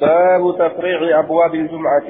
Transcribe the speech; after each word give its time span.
باب 0.00 0.58
تفريع 0.58 1.18
أبواب 1.18 1.54
الجمعة. 1.54 2.08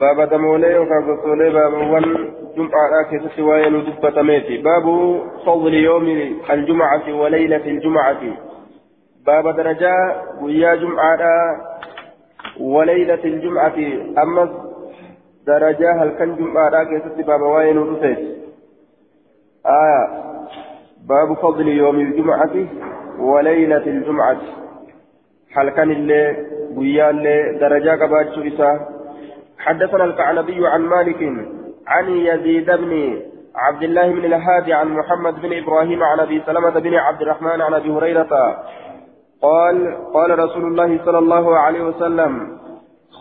باب 0.00 0.28
دمولي 0.28 0.78
وكاغوتولي 0.78 1.50
باب 1.50 1.72
ون 1.72 2.04
جمعة 2.56 3.02
كيف 3.10 3.32
سوايا 3.36 3.68
ندبة 3.68 4.22
ميتي. 4.22 4.56
باب 4.56 4.84
فضل 5.46 5.74
يوم 5.74 6.06
الجمعة 6.50 7.14
وليلة 7.14 7.64
الجمعة. 7.66 8.20
باب 9.26 9.56
درجة 9.56 9.94
ويا 10.42 10.74
جمعة 10.74 11.18
وليلة 12.60 13.24
الجمعة. 13.24 13.78
أما 14.22 14.48
درجة 15.46 16.02
هل 16.02 16.10
كان 16.10 16.36
جمعة 16.36 16.84
كيف 16.84 17.26
باب 17.26 17.40
واين 17.40 17.78
ندبة 17.78 18.16
آه 19.66 20.08
باب 21.08 21.34
فضل 21.42 21.68
يوم 21.68 22.00
الجمعة 22.00 22.66
وليلة 23.18 23.86
الجمعة. 23.86 24.40
ويا 26.76 27.10
اللي 27.10 27.58
درجة 27.60 28.04
قباتشو 28.04 28.40
إساه 28.40 28.88
حدثنا 29.58 30.04
الكعنبي 30.04 30.66
عن 30.66 30.80
مالك 30.80 31.22
عن 31.86 32.08
يزيد 32.08 32.70
بن 32.70 33.20
عبد 33.56 33.82
الله 33.82 34.12
بن 34.12 34.24
الهادي 34.24 34.72
عن 34.72 34.88
محمد 34.88 35.42
بن 35.42 35.52
إبراهيم 35.62 36.02
عن 36.02 36.20
أبي 36.20 36.42
سلمة 36.46 36.70
بن 36.70 36.94
عبد 36.94 37.22
الرحمن 37.22 37.60
عن 37.60 37.74
أبي 37.74 37.90
هريرة. 37.90 38.56
قال 39.42 39.96
قال 40.14 40.38
رسول 40.38 40.64
الله 40.64 41.04
صلى 41.04 41.18
الله 41.18 41.58
عليه 41.58 41.82
وسلم 41.82 42.58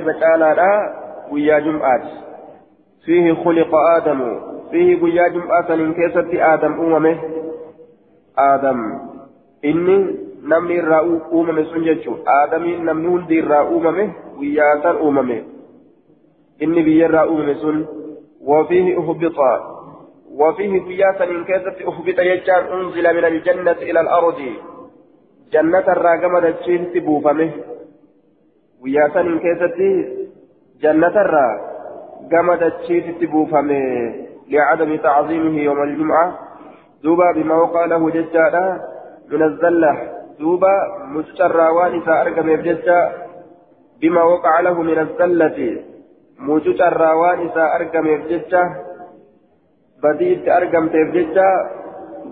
ويا 1.33 1.59
جمعة 1.59 2.03
فيه 3.05 3.33
خلق 3.45 3.75
آدم 3.75 4.41
فيه 4.71 5.03
قيا 5.03 5.29
جمعة 5.29 5.75
من 5.77 5.95
كيست 5.95 6.35
آدم 6.35 6.73
أممه 6.73 7.19
آدم 8.39 8.99
إني 9.65 10.17
نمني 10.43 10.81
الرأو 10.81 11.41
أممه 11.41 11.63
سنجتشو 11.63 12.15
آدم 12.27 12.65
نمني 12.65 13.09
ولدي 13.09 13.41
الرأو 13.41 13.79
أممه 13.79 14.13
وياسر 14.39 15.09
أممه 15.09 15.43
إني 16.63 16.83
بي 16.83 17.07
الرأو 17.07 17.29
أممه 17.29 17.55
سن 17.55 17.87
وفيه 18.41 18.99
أهبط 18.99 19.39
وفيه 20.33 20.81
قياسا 20.81 21.27
من 21.27 21.45
كيست 21.45 21.83
أهبط 21.83 22.19
يجان 22.19 22.63
أنزل 22.73 23.17
من 23.17 23.25
الجنة 23.25 23.77
الأرض 25.55 25.73
جنة 25.73 25.93
الراقمة 25.93 26.51
تشين 26.51 26.93
تبوفمه 26.93 27.51
وياسا 28.83 29.23
من 29.23 29.39
كيست 29.39 29.79
جنة 30.81 31.07
الراقمة 31.07 32.69
تشين 32.69 33.19
تبوفمه 33.21 34.15
لعدم 34.49 34.97
تعظيمه 34.97 35.61
يوم 35.61 35.83
الجمعة 35.83 36.39
دوبا 37.03 37.33
بما 37.33 37.55
وقع 37.55 37.85
له 37.85 38.11
ججالا 38.11 38.81
من 39.31 39.43
الزلة 39.43 39.99
دوبا 40.39 40.75
مجترى 41.07 41.69
وانسا 41.69 42.21
أرقم 42.23 42.57
بججا 42.57 43.13
بما 44.01 44.23
وقع 44.23 44.61
له 44.61 44.83
من 44.83 44.99
الزلة 44.99 45.83
مجترى 46.39 47.13
وانسا 47.13 47.77
أرقم 47.77 48.05
بججا 48.05 48.75
بديت 50.03 50.49
أرقم 50.49 50.87
بججا 50.87 51.79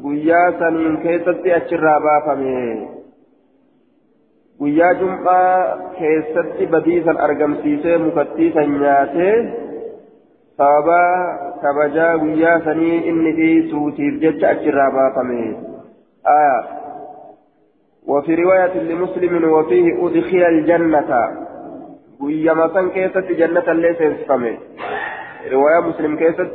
guyyaa 0.02 0.52
saniin 0.58 0.96
keessatti 0.96 1.52
achirraa 1.52 2.00
baafame. 2.00 2.88
Guyyaa 4.60 4.94
jum'aa 5.00 5.76
keessatti 5.98 6.66
badiisan 6.74 7.22
argamsiisee 7.28 7.98
mukattiisan 8.08 8.76
nyaatee 8.80 9.36
sababa 10.56 11.00
kabajaa 11.62 12.12
guyyaa 12.24 12.58
sanii 12.68 12.98
inni 13.12 13.32
dhiisuutiif 13.40 14.20
jecha 14.26 14.50
achirraa 14.50 14.90
baafame 14.98 15.40
آية 16.26 16.60
وفي 18.06 18.34
رواية 18.34 18.74
لمسلم 18.82 19.52
وفيه 19.52 20.06
أدخل 20.06 20.42
الجنة 20.42 21.10
ويا 22.20 22.52
مثلا 22.52 22.90
كيست 22.90 23.18
جنة 23.40 23.72
ليس 23.72 24.00
ينسفمه 24.00 24.56
رواية 25.52 25.80
مسلم 25.88 26.16
كيست 26.16 26.52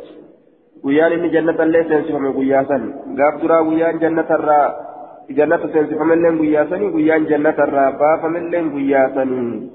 ويان 0.84 1.12
إن 1.12 1.32
جنة 1.32 1.64
ليس 1.64 1.92
ينسفمه 1.92 2.38
ويا 2.38 2.64
سن 2.64 2.84
قاب 3.18 3.42
درا 3.42 3.60
ويان 3.60 4.00
جنة 4.00 4.30
الرا 4.38 4.91
جنة 5.38 5.62
سينسفمه 5.74 6.16
لين 6.16 6.40
ويا 6.40 6.66
سني 6.70 6.86
ويان 6.96 7.26
جنة 7.26 7.58
الرا 7.66 7.90
بافمه 7.90 8.40
لين 8.40 8.74
ويا 8.74 9.12
سني 9.16 9.70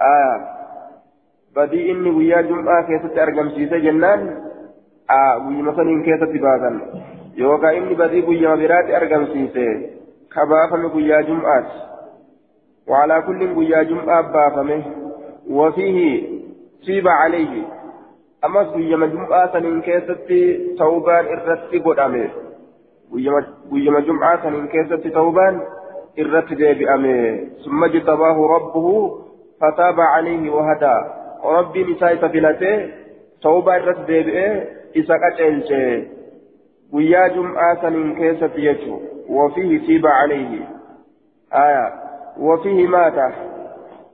آية 0.00 0.56
badii 1.56 1.88
inni 1.90 2.10
guyyaa 2.12 2.42
jum'aa 2.48 2.82
keessatti 2.88 3.20
argamsiise 3.20 3.78
jennaan 3.84 4.24
guyyuma 5.44 5.72
saniin 5.76 6.02
keessatti 6.08 6.42
baasan 6.42 6.76
yookaan 7.42 7.78
inni 7.78 7.96
badii 8.00 8.22
guyyama 8.26 8.60
biraatti 8.62 8.96
argamsiise 8.98 9.64
kabaafame 10.34 10.88
guyyaa 10.96 11.22
jum'aati 11.30 11.86
وعلى 12.88 13.22
كل 13.26 13.54
قيا 13.54 13.82
جمعة 13.82 14.20
بافمه 14.32 14.82
وفيه 15.50 16.22
تيب 16.86 17.08
عليه 17.08 17.62
أما 18.44 18.62
قيا 18.62 19.06
جمعة 19.06 19.52
سنين 19.52 19.80
كيست 19.80 20.32
توبان 20.78 21.24
إرتي 21.26 21.78
قدامه 21.78 22.30
قيا 23.12 24.00
جمعة 24.00 24.42
سنين 24.42 24.66
كيست 24.66 25.06
توبان 25.08 25.60
إرتي 26.18 26.54
ديبئامه 26.54 27.40
ثم 27.64 27.84
اجتباه 27.84 28.46
ربه 28.46 28.86
فتاب 29.60 30.00
عليه 30.00 30.50
وهدى 30.50 30.96
rabbiin 31.44 31.90
isaa 31.92 32.10
isa 32.10 32.28
filatee 32.28 32.76
tawbaa 33.42 33.76
irratti 33.76 34.06
deebi'ee 34.08 34.52
isa 34.94 35.18
qaceelche 35.18 35.80
guyyaa 36.92 37.28
jum'aa 37.28 37.74
saniin 37.82 38.16
keessatti 38.16 38.62
jechuun 38.62 39.02
wafiihi 39.36 39.78
tiiba 39.86 40.14
calayhi 40.20 40.62
aya 41.50 41.84
wafiihi 42.48 42.86
maata 42.86 43.28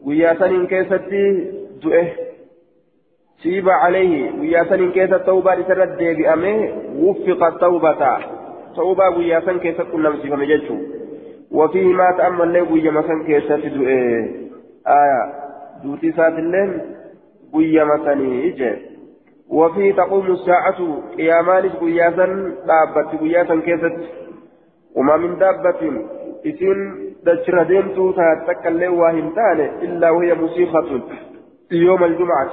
guyyaa 0.04 0.34
saniin 0.42 0.66
keessatti 0.74 1.22
du'e 1.84 2.04
tiiba 3.42 3.80
calayhi 3.84 4.22
guyyaa 4.38 4.64
saniin 4.64 4.92
keessa 8.76 8.80
tawbaan 8.80 9.20
isa 9.20 9.40
irratti 9.40 9.40
deebi'amee 9.40 9.40
wuffiqa 9.40 9.40
tawbata 9.40 9.40
tawbaa 9.40 9.40
guyyaa 9.40 9.40
san 9.40 9.60
keessatti 9.60 9.92
qunnamsiifame 9.92 10.46
jechuun 10.46 10.80
wafiihi 11.50 11.94
maata 11.94 12.26
ammallee 12.26 12.64
guyyama 12.64 13.02
san 13.02 13.24
keessatti 13.24 13.70
du'e 13.70 13.98
aya 14.84 15.20
duuti 15.82 16.06
isaatillee 16.06 17.02
قيما 17.52 18.04
سنيجه 18.04 18.78
وفي 19.48 19.92
تقوم 19.92 20.26
الساعة 20.26 21.02
قيامان 21.16 21.68
قياسا 21.68 22.26
دابت 22.66 23.20
قياسا 23.20 23.60
كيست 23.60 23.96
وما 24.94 25.16
من 25.16 25.38
دابة 25.38 26.06
إسين 26.46 27.12
دجر 27.24 27.62
ديمتو 27.62 28.12
تتكلم 28.12 28.94
واهمتان 28.94 29.60
إلا 29.82 30.10
وهي 30.10 30.34
موسيقى 30.34 31.00
يوم 31.72 32.04
الجمعة 32.04 32.50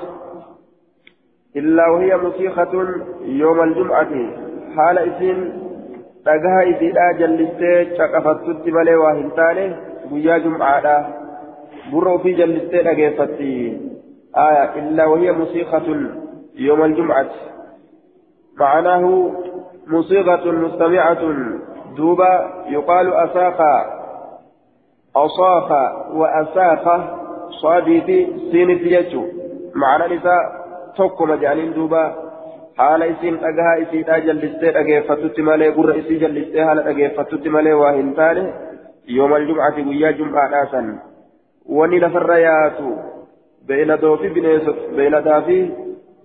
إلا 1.55 1.87
وهي 1.87 2.17
موسيقى 2.17 2.67
يوم 3.25 3.63
الجمعة 3.63 4.11
حال 4.75 4.97
إسين 4.97 5.68
dhagaha 6.25 6.63
isiidhaa 6.71 7.11
jallistee 7.19 7.77
caqafattutti 8.01 8.77
malee 8.79 8.97
waa 9.03 9.13
hin 9.21 9.31
taane 9.41 9.67
guyyaa 10.09 10.39
jum'aadha. 10.47 10.97
Gurra 11.91 12.17
ofii 12.19 12.35
jallistee 12.41 12.83
dhageeffatti. 12.89 13.53
آية 14.37 14.79
إلا 14.79 15.05
وهي 15.05 15.31
موسيقى 15.31 15.81
يوم 16.55 16.83
الجمعة 16.83 17.29
معناه 18.59 19.31
موسيقى 19.87 20.51
مستمعة 20.51 21.33
دوبا 21.97 22.63
يقال 22.67 23.13
أساق 23.13 23.61
أصاخ 25.15 25.71
وأساخ 26.13 27.01
صاديتي 27.61 28.27
سين 28.51 28.79
تيجو 28.79 29.23
معنى 29.75 30.15
نساء 30.15 30.59
توكم 30.97 31.33
جانين 31.33 31.73
دوبا 31.73 32.28
haala 32.79 33.05
isiin 33.13 33.37
dhagahaa 33.43 33.75
isiidhaa 33.83 34.19
jallistee 34.29 34.71
dhageeffatutti 34.77 35.45
malee 35.49 35.69
gurra 35.77 35.95
isii 36.01 36.19
jallistee 36.23 36.65
haala 36.69 36.83
dhageeffatutti 36.87 37.53
malee 37.55 37.73
waa 37.83 37.91
hin 37.99 38.11
taane 38.19 38.43
yoomal 39.17 39.47
jum'ati 39.49 39.85
guyyaa 39.89 40.11
jum'aadhaa 40.19 40.65
san 40.73 40.89
wanni 41.79 41.99
lafarra 42.05 42.37
yaatu 42.45 42.93
beeyladoo 43.71 44.15
fi 44.23 44.29
beeyladaa 44.97 45.41
fi 45.49 45.57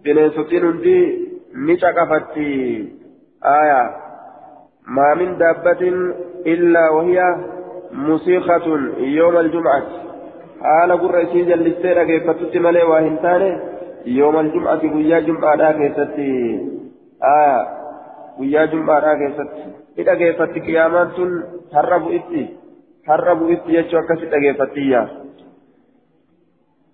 bineensotiin 0.07 0.67
hundi 0.69 0.97
ni 1.67 1.77
caqafatti 1.83 2.49
aya 3.57 3.81
maa 4.99 5.13
min 5.23 5.37
daabbatin 5.43 5.99
illaa 6.55 6.89
wahiya 6.97 7.29
musiiqatun 8.07 8.83
yooma 9.17 9.41
aljumcati 9.45 10.03
haala 10.67 10.97
gurra 11.03 11.21
isii 11.27 11.45
jallistee 11.53 11.95
dhageeffatutti 12.01 12.65
malee 12.67 12.85
waa 12.93 13.01
hin 13.07 13.19
taane 13.27 13.51
yooma 14.05 14.39
aljumcati 14.41 14.89
guyyaa 14.95 15.21
jum'aadhaa 15.29 15.73
keessatti 15.81 16.29
aya 17.33 17.57
guyyaa 18.39 18.67
jum'aadhaa 18.77 19.17
keessatti 19.23 19.63
ni 19.97 20.07
dhageeffatti 20.07 20.61
qiyaamaan 20.61 21.13
tun 21.17 21.37
har'a 21.73 21.99
bu'itti 22.07 22.43
har'a 23.09 23.35
bu'itti 23.43 23.77
jechuu 23.77 23.99
akkasi 24.03 24.33
dhageeffattiyyaa 24.37 25.07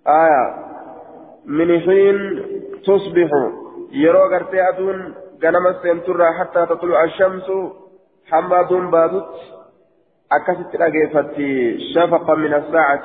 آية 0.07 0.55
من 1.45 1.79
حين 1.79 2.17
تصبح 2.85 3.29
يرو 3.91 4.23
غرتي 4.31 4.69
أدون 4.69 5.13
غنم 5.43 5.73
سنترى 5.83 6.33
حتى 6.39 6.65
تطلع 6.65 7.03
الشمس 7.03 7.51
حماد 8.25 8.73
بادت 8.73 9.29
أكست 10.31 10.75
رقيفتي 10.75 11.79
شفقا 11.93 12.35
من 12.35 12.53
الساعة 12.53 13.03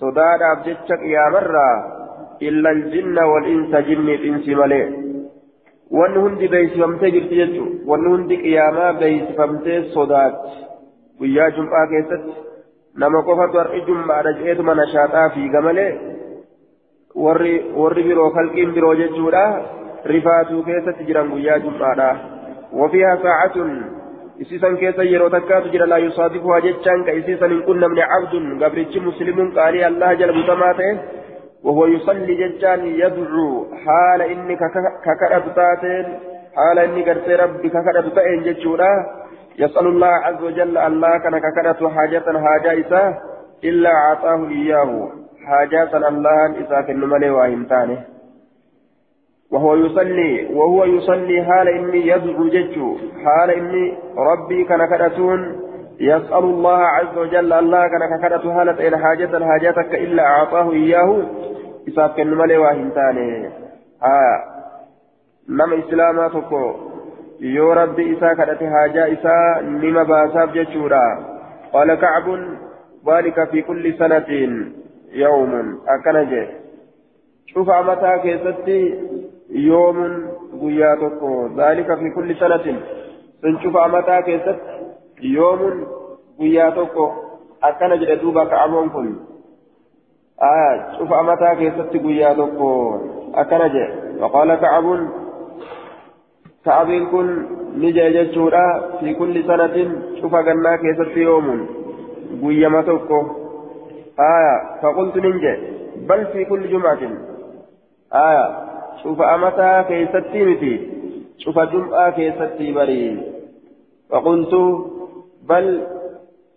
صداد 0.00 0.42
أبجتك 0.42 1.02
يا 1.02 1.28
مرة 1.32 1.97
إلا 2.41 2.69
الجن 2.71 3.17
والإنس 3.31 3.71
جن 3.87 4.07
الإنس 4.09 4.47
ملئ 4.47 4.85
wanni 5.93 6.19
hundi 6.19 6.47
beeksifamtee 6.47 7.11
jirti 7.15 7.35
jechuudha 7.39 7.85
wanni 7.89 8.09
hundi 8.11 8.37
qiyaamaa 8.43 8.93
beeksifamtee 9.01 9.79
sodaatti 9.95 10.53
guyyaa 11.19 11.49
jum'aa 11.57 11.83
keessatti 11.91 12.33
nama 13.03 13.21
qofatu 13.27 13.59
har'i 13.61 13.81
jum'aadha 13.89 14.33
je'eetuma 14.39 14.75
nashaaxaa 14.79 15.27
fiiga 15.35 15.61
malee 15.67 15.91
warri 17.25 17.53
warri 17.81 18.03
biroo 18.07 18.29
kalqiin 18.37 18.73
biroo 18.77 18.95
jechuudha 19.01 19.43
rifaatuu 20.13 20.63
keessatti 20.69 21.07
jiran 21.09 21.29
guyyaa 21.33 21.59
jum'aadha 21.65 22.09
wafiihaa 22.79 23.17
saacatun 23.25 23.71
isiisan 24.45 24.77
keessa 24.77 25.03
yeroo 25.11 25.29
takkaatu 25.35 25.73
jira 25.75 25.89
laa 25.89 26.05
yusaadifuhaa 26.05 26.63
jechaan 26.67 27.03
ka 27.09 27.19
isiisan 27.19 27.53
hin 27.55 27.65
qunnamne 27.67 28.07
cabdun 28.13 28.47
gabrichi 28.63 29.05
muslimuun 29.09 29.53
qaalii 29.59 29.83
allah 29.89 30.15
jala 30.21 30.39
butamaa 30.39 30.73
ta'e 30.79 30.93
وهو 31.64 31.86
يصلي 31.86 32.34
ججان 32.34 32.86
يدعو 32.86 33.66
حال 33.84 34.20
إني 34.22 34.56
ككرة 35.06 35.46
تاتين 35.56 36.06
حال 36.56 36.78
إني 36.78 37.02
قرت 37.02 37.28
ربي 37.28 37.68
ككرة 37.68 38.08
تاتين 38.14 38.42
ججورا. 38.42 38.92
يسأل 39.58 39.86
الله 39.86 40.12
عز 40.26 40.42
وجل 40.42 40.78
الله 40.78 41.18
كان 41.18 41.38
ككرة 41.38 41.88
حاجة 41.88 42.26
حاجة 42.44 42.70
إساه 42.80 43.14
إلا 43.64 43.90
أعطاه 43.90 44.48
إياه. 44.48 45.08
حاجات 45.46 45.94
الله 45.94 46.46
إذا 46.62 46.80
كن 46.86 47.00
ملي 47.00 47.30
وإمتانه 47.30 48.04
وهو 49.52 49.74
يصلي 49.74 50.54
وهو 50.54 50.84
يصلي 50.84 51.44
حال 51.44 51.68
إني 51.68 52.06
يدعو 52.06 52.48
ججو. 52.54 52.88
حال 53.24 53.50
إني 53.50 53.84
ربي 54.18 54.64
كان 54.64 54.86
كرتون 54.86 55.40
يسأل 56.00 56.44
الله 56.44 56.78
عز 56.78 57.18
وجل 57.18 57.52
الله 57.52 57.88
كان 57.88 58.02
ككرة 58.18 58.54
حالة 58.54 58.88
إلى 58.88 58.98
حاجة 58.98 59.44
حاجاتك 59.44 59.94
إلا 59.94 60.22
أعطاه 60.26 60.72
إياه. 60.72 61.22
isaaf 61.88 62.14
kennu 62.16 62.36
malee 62.36 62.60
waa 62.60 62.72
hin 62.78 62.90
taane 62.96 63.26
nama 65.58 65.78
islaamaa 65.82 66.28
tokko 66.34 66.60
yoo 67.52 67.74
rabbi 67.78 68.04
isaa 68.14 68.34
kadhate 68.40 68.66
haajaa 68.74 69.06
isaa 69.16 69.60
nima 69.68 70.04
baasaaf 70.10 70.52
jechuudha 70.56 71.04
qaala 71.72 71.96
kacbun 72.06 72.42
ذلك 73.08 73.50
في 73.50 73.62
كل 73.62 73.94
سنة 73.98 74.30
يوم. 75.12 75.80
أكنجه 75.88 76.46
شوف 77.46 77.70
أمتى 77.70 78.18
كيستي 78.22 78.80
يوم 79.50 79.98
قياتك 80.62 81.22
ذلك 81.56 81.98
في 81.98 82.10
كل 82.10 82.36
سنة. 82.36 82.66
سنشوف 83.42 83.76
أمتى 83.76 84.22
كيست 84.22 84.58
يوم 85.22 85.86
قياتك 86.38 86.96
أكنجه 87.62 88.14
دوبا 88.14 88.44
كعبون 88.44 88.88
كل 88.88 89.14
آه 90.42 90.98
شوف 90.98 91.12
أمتى 91.12 91.54
كيست 91.58 91.96
قيا 92.04 92.34
تقو 92.34 92.98
أكنج 93.34 93.74
وقال 94.20 94.54
كعب 94.54 95.08
كعب 96.64 96.86
كن 96.86 97.46
نجا 97.76 98.08
جتشورا 98.10 98.96
في 99.00 99.14
كل 99.14 99.44
سنة 99.44 99.76
شوف 100.20 100.34
قلنا 100.34 100.76
كيست 100.76 101.16
يوم 101.16 101.66
قيا 102.42 102.68
ما 102.68 102.82
تقو 102.82 103.20
آه 104.20 104.80
فقلت 104.82 105.16
ننجا 105.16 105.54
بل 106.08 106.26
في 106.26 106.44
كل 106.44 106.68
جمعة 106.68 106.98
آه 108.12 108.68
شوف 109.02 109.20
أمتى 109.20 109.84
كيست 109.88 110.26
متي 110.34 110.74
شوف 111.38 111.58
جمعة 111.58 112.10
كيست 112.10 112.56
بري 112.76 113.22
فقلت 114.10 114.54
بل 115.48 115.86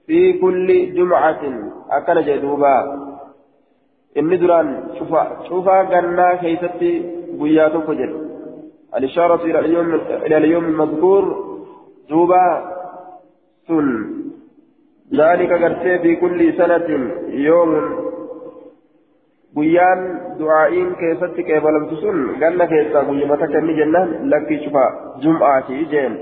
في 0.08 0.34
كل 0.34 0.94
جمعة 0.94 1.42
أكنج 1.92 2.28
دوبا 2.38 2.78
inni 4.20 4.38
duraan 4.42 4.70
cufaa 5.48 5.84
gannaa 5.92 6.36
keeysatti 6.42 6.90
guyyaa 7.40 7.70
tokko 7.76 7.94
jedhe 8.00 8.32
الإشارة 8.98 9.44
إلى 9.44 9.60
اليوم 9.60 9.94
إلى 10.26 10.38
اليوم 10.38 10.66
المذكور 10.66 11.24
دوبا 12.10 12.46
سن 13.68 13.88
ذلك 15.16 15.52
قرتي 15.64 16.00
في 16.00 16.16
كل 16.16 16.54
سنة 16.54 16.88
يوم 17.30 17.72
guyyaan 19.56 20.00
du'aa'iin 20.40 20.96
keessatti 21.00 21.44
qeebalamtu 21.44 21.96
sun 22.00 22.18
ganna 22.40 22.68
keessaa 22.72 23.04
guyyamata 23.04 23.48
kenni 23.54 23.74
jennaan 23.80 24.10
lakkii 24.32 24.60
cufa 24.64 24.84
jum'aati 25.24 25.80
jeen 25.92 26.14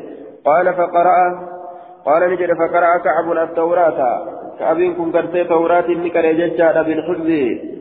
qaala 0.47 0.73
faqara'a 0.79 1.27
ni 2.29 2.35
jedhe 2.37 2.55
faqara'a 2.55 2.99
kacbun 3.05 3.37
attawraata 3.37 4.39
كأبين 4.59 4.93
كن 4.93 5.11
كرتي 5.11 5.43
تورات 5.43 5.85
إني 5.85 6.09
كري 6.09 6.33
ججارة 6.33 6.81
بالحفظ 6.81 7.29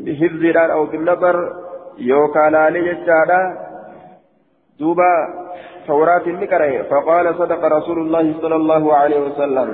بحفظ 0.05 0.43
الآن 0.44 0.70
أو 0.70 0.85
بالنظر. 0.87 1.37
يوكا 1.99 2.50
لالي 2.50 2.81
ججارة 2.88 3.41
دوبا 4.81 5.12
تورات 5.87 6.26
إني 6.26 6.47
كري 6.47 6.85
فقال 6.91 7.35
صدق 7.35 7.62
رسول 7.76 7.99
الله 7.99 8.35
صلى 8.43 8.56
الله 8.56 8.94
عليه 8.94 9.20
وسلم. 9.26 9.69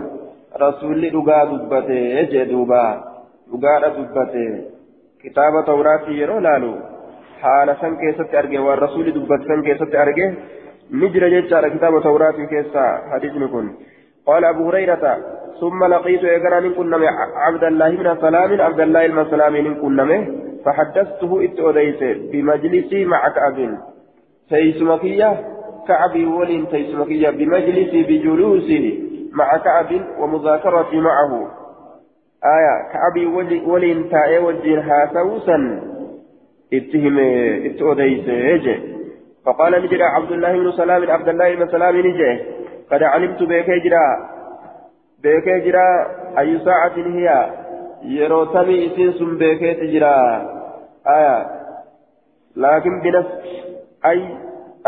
رسول 0.61 1.03
لغا 1.15 1.45
دبته. 1.45 2.01
يجي 2.19 2.45
دوبا. 2.45 2.85
لغا 3.53 3.89
دبته. 3.97 4.65
كتاب 5.23 5.55
تورات 5.67 6.09
يرو 6.09 6.39
لالو. 6.39 6.73
حال 7.41 7.69
سن 7.81 7.93
كيست 8.01 8.35
أرجع 8.35 8.61
والرسول 8.61 9.07
دبت 9.17 9.41
سن 9.49 9.61
كيست 9.67 9.95
أرجع 9.95 10.29
نجر 11.01 11.23
ججارة 11.35 11.69
كتاب 11.69 12.03
تورات 12.03 12.37
كيسا. 12.51 12.87
حديث 13.13 13.35
نكون. 13.37 13.67
قال 14.27 14.45
أبو 14.45 14.69
هريرة 14.69 15.19
ثم 15.61 15.85
لقيت 15.85 16.25
إيقنا 16.25 16.61
من 16.61 16.75
كنا 16.75 16.97
عبد 17.37 17.65
الله 17.65 17.91
بن 17.91 18.17
سلام 18.21 18.61
عبد 18.61 18.81
الله 18.81 19.07
بن 19.07 19.31
سلام 19.31 19.53
من 19.53 19.75
كنا 19.75 20.27
فحدثته 20.65 21.45
إتؤديت 21.45 22.03
بمجلسي 22.33 23.05
مع 23.05 23.29
كعب. 23.29 23.79
تيسمكية 24.51 25.41
كعب 25.89 26.17
ولين 26.17 26.69
تيسمكية 26.69 27.31
بمجلسي 27.31 28.03
بجلوسي 28.03 29.05
مع 29.33 29.57
كعب 29.57 29.91
ومذاكرتي 30.19 31.01
معه. 31.01 31.33
آية 32.45 32.93
كعب 32.93 33.17
ولين 33.67 34.09
تائي 34.11 34.39
وجين 34.39 34.79
هاسوسا 34.79 35.81
اتهم 36.73 37.19
اتؤديت 37.69 38.27
فقال 39.47 39.83
نجرى 39.83 40.03
عبد 40.03 40.33
الله 40.33 40.53
بن 40.53 40.73
سلام 40.73 41.11
عبد 41.11 41.29
الله 41.29 41.55
بن 41.55 41.69
سلام 41.69 41.97
نجي 41.97 42.41
قد 42.93 43.03
علمت 43.03 43.43
بك 43.43 43.71
جرا 43.85 44.09
ayyu 46.37 46.61
saacatin 46.65 47.13
hiya 47.17 47.37
yeroo 48.15 48.47
tamii 48.53 48.85
isiin 48.87 49.13
sun 49.19 49.39
beekeeti 49.41 49.89
jira 49.93 50.11
aya 51.15 51.37
laakin 52.65 53.01
binas 53.05 53.29
ay 54.11 54.21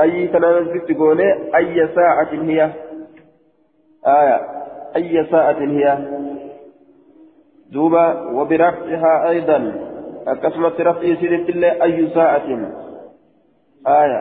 ayyi 0.02 0.28
kana 0.34 0.50
nasitti 0.56 0.98
goone 1.00 1.28
ayya 1.60 1.86
saacatin 1.96 2.44
hiya 2.50 2.66
aya 4.16 4.36
ayya 5.00 5.24
saacatin 5.32 5.72
hiya 5.78 5.94
duuba 7.72 8.04
وبرفعها 8.36 9.28
أيضا 9.30 9.58
أكسمت 10.26 10.80
رفعي 10.80 11.16
سيدت 11.16 11.48
الله 11.48 11.82
أي 11.82 12.08
ساعة 12.14 12.46
آية 13.86 14.20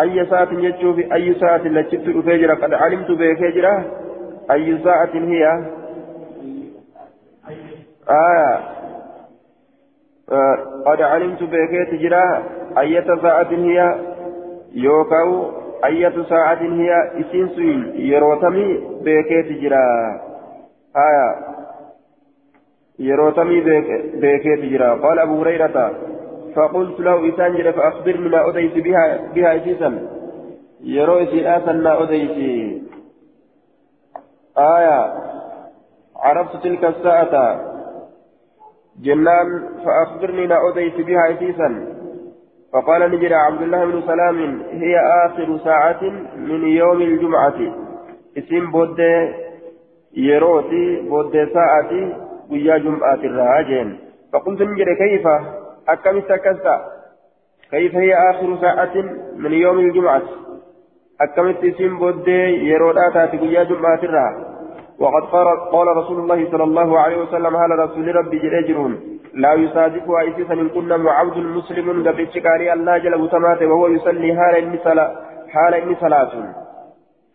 أي 0.00 0.26
ساعة 0.26 0.48
يجوب 0.52 0.98
أي 0.98 1.34
ساعة 1.34 1.58
لجبت 1.58 2.08
أفجر 2.16 2.54
قد 2.54 2.74
علمت 2.74 3.10
بفجرة 3.10 3.84
أي 4.50 4.78
ساعة 4.84 5.10
هي؟ 5.14 5.46
آه. 8.08 8.60
آه. 10.32 10.82
قد 10.86 11.02
علمت 11.02 11.42
بكيت 11.42 12.00
جرا 12.00 12.42
أية 12.78 13.16
ساعة 13.22 13.50
هي؟ 13.50 13.94
يوكاو. 14.72 15.50
أية 15.84 16.22
ساعة 16.28 16.62
هي؟ 16.62 17.10
إسنسوين 17.20 17.92
يروتمي 17.96 18.80
بكيت 19.02 19.72
آية 20.96 21.34
يروتمي 22.98 23.60
بكيت 24.14 24.82
قال 24.82 25.18
أبو 25.18 25.40
هريرة. 25.40 25.92
فقلت 26.56 27.00
له 27.00 27.28
إسانجر 27.28 27.72
فأخبرني 27.72 28.28
ما 28.28 28.48
أديت 28.48 28.78
بها 28.84 29.32
بها 29.34 29.56
إسيسا 29.56 30.08
يرو 30.80 31.18
إسيرا 31.22 31.58
سنة 31.66 32.02
أديت. 32.02 32.36
آية. 34.58 35.14
عرفت 36.16 36.64
تلك 36.64 36.84
الساعة. 36.84 37.60
جنان 39.02 39.48
فأخبرني 39.84 40.46
لا 40.46 40.58
أديت 40.68 41.00
بها 41.06 41.30
إسيسا 41.32 41.68
فقال 42.72 43.10
نجري 43.10 43.34
عبد 43.34 43.62
الله 43.62 43.84
بن 43.84 44.02
سلام 44.06 44.62
هي 44.70 44.94
آخر 45.26 45.58
ساعة 45.64 46.02
من 46.36 46.66
يوم 46.66 47.02
الجمعة. 47.02 47.60
اسم 48.38 48.70
بود 48.70 49.00
يروتي 50.16 51.00
بود 51.00 51.48
ساعتي 51.54 52.16
ويا 52.50 52.78
جمعة 52.78 53.22
الراجين. 53.24 53.98
فقلت 54.32 54.62
نجري 54.62 54.94
كيف؟ 54.96 55.26
أكملت 55.92 56.32
كذا. 56.32 56.76
كيف 57.70 57.94
هي 57.94 58.14
آخر 58.30 58.56
ساعة 58.60 58.94
من 59.36 59.52
يوم 59.52 59.78
الجمعة؟ 59.78 60.22
أكملت 61.20 61.64
اسم 61.64 61.98
بودي 61.98 62.42
يرودا 62.70 63.26
تقويا 63.32 63.62
جمعة 63.64 64.02
الرها 64.02 64.50
وقد 64.98 65.22
قال, 65.72 65.96
رسول 65.96 66.18
الله 66.20 66.50
صلى 66.50 66.64
الله 66.64 66.98
عليه 67.00 67.16
وسلم 67.22 67.56
على 67.56 67.74
رسول 67.84 68.16
ربي 68.16 68.38
جريجرون 68.38 69.18
لا 69.34 69.52
يصادفها 69.54 70.28
إسيسا 70.28 70.52
إن 70.52 70.68
كنا 70.68 70.96
معبد 70.96 71.36
مسلم 71.36 72.08
قبل 72.08 72.20
الشكاري 72.20 72.72
الله 72.72 72.98
جل 72.98 73.14
وتماته 73.14 73.66
وهو 73.66 73.86
يصلي 73.88 74.36
حال 74.36 74.54
إني 74.54 74.78
صلاة 74.84 75.10
حال 75.48 75.74
إني 75.74 75.94
صلاة. 75.94 76.54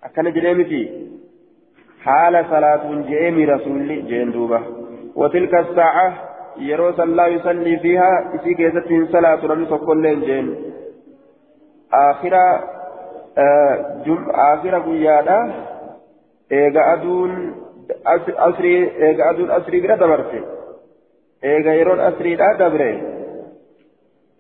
أكن 0.04 0.34
جريمتي 0.34 1.10
حال 2.04 2.46
صلاة 2.50 2.84
جيمي 3.10 3.46
رسول 3.46 3.88
جين 4.08 4.32
دوبة. 4.32 4.62
وتلك 5.16 5.54
الساعة 5.54 6.14
يرو 6.58 6.92
صلى 6.92 7.34
يصلي 7.34 7.80
فيها 7.80 8.36
إسي 8.36 8.54
كيست 8.54 9.12
صلاة 9.12 9.46
رمي 9.46 9.66
سكولين 9.66 10.22
جين 10.22 10.56
آخرة 11.94 12.64
آه 13.38 14.04
جم 14.06 14.30
آخرة 14.30 14.78
قيادة 14.80 15.52
إيغا 16.52 16.94
أدون 16.94 17.32
أسري 18.28 18.76
إيغا 19.04 19.30
أدون 19.30 19.52
أسري 19.52 19.80
بلا 19.82 19.96
دبرتي 19.96 20.42
إيغا 21.44 21.74
يرون 21.74 22.00
أسري 22.00 22.36
لا 22.36 22.54
دبري 22.60 23.04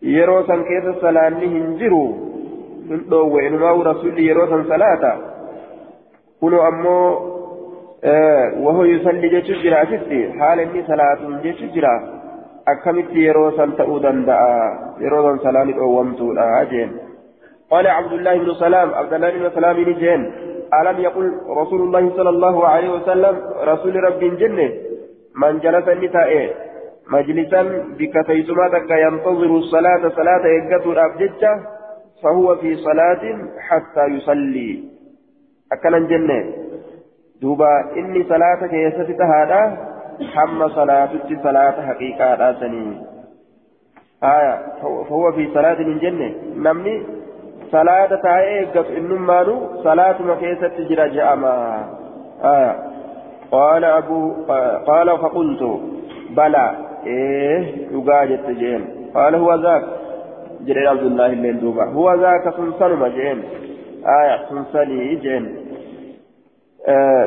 يرو 0.01 0.43
سن 0.47 0.63
كيس 0.63 1.01
صلاني 1.01 1.45
هنجرو 1.45 2.05
من 2.89 3.09
دو 3.09 3.35
وإنما 3.35 3.71
رسول 3.71 4.19
يرو 4.19 4.45
سن 4.47 4.63
صلاة 4.63 5.03
كنو 6.41 6.67
أمو 6.67 7.34
وهو 8.63 8.83
يصلي 8.83 9.29
جيش 9.29 9.63
جرا 9.63 9.85
ستي 9.85 10.31
حال 10.39 10.59
إني 10.59 10.83
صلاة 10.87 11.41
جيش 11.43 11.63
جرا 11.63 11.95
أكمت 12.67 13.09
يرو 13.15 13.51
سن 13.57 13.75
تؤدا 13.77 14.11
دعا 14.11 14.55
يرو 14.99 15.37
سن 15.37 15.37
سلام 15.43 15.73
أومتو 15.73 16.33
لا 16.33 16.61
أجين 16.61 16.91
قال 17.71 17.87
عبد 17.87 18.13
الله 18.13 18.37
بن 18.37 18.53
سلام 18.53 18.93
عبد 18.93 19.13
الله 19.13 19.29
بن 19.29 19.49
سلام 19.55 19.77
جين 19.83 20.21
ألم 20.81 20.97
يقل 20.99 21.25
رسول 21.61 21.81
الله 21.81 22.03
صلى 22.17 22.29
الله 22.29 22.67
عليه 22.67 22.89
وسلم 22.89 23.35
رسول 23.71 23.95
رب 24.03 24.19
جنة 24.19 24.69
من 25.41 25.59
جلس 25.59 25.87
النساء 25.87 26.31
مجلسا 27.09 27.61
بكتيتما 27.99 28.65
ينتظر 29.05 29.51
الصلاة 29.57 30.09
صلاة 30.09 30.43
يقتل 30.57 30.89
الأبجدة 30.91 31.51
فهو 32.23 32.55
في 32.55 32.75
صلاة 32.75 33.23
حتى 33.59 34.05
يصلي 34.05 34.83
أكلا 35.71 35.99
جنة 35.99 36.39
دوبا 37.45 37.73
إني 37.97 38.23
صلاة 38.23 38.67
كيست 38.67 39.11
تهادا 39.21 39.77
حم 40.33 40.69
صلاة 40.69 41.09
صلاة 41.43 41.77
حقيقة 41.87 42.53
سني 42.59 42.97
آية 44.23 44.55
فهو 45.09 45.31
في 45.31 45.53
صلاة 45.53 45.79
من 45.79 45.97
جنة 45.99 46.33
نمني 46.55 47.03
صلاة 47.71 48.15
تايقف 48.15 48.87
إنما 48.97 49.43
صلاة 49.83 50.21
ما 50.21 50.35
كيست 50.35 50.73
جرى 50.89 51.09
جاما 51.09 51.53
آية 52.43 52.75
قال 53.51 53.83
أبو 53.85 54.33
قال 54.87 55.17
فقلت 55.17 55.79
بلى 56.37 56.71
إيه 57.05 57.59
يقاجت 57.91 58.49
جين 58.49 58.85
قال 59.15 59.35
هو 59.35 59.55
ذاك 59.55 59.83
جري 60.61 60.87
عبد 60.87 61.05
الله 61.11 61.25
اللين 61.25 61.59
دوبا 61.59 61.85
هو 61.85 62.13
ذاك 62.13 62.53
سنسل 62.57 62.95
مجين 62.95 63.43
آية 64.21 64.37
سنسلي 64.49 65.15
جين 65.15 65.64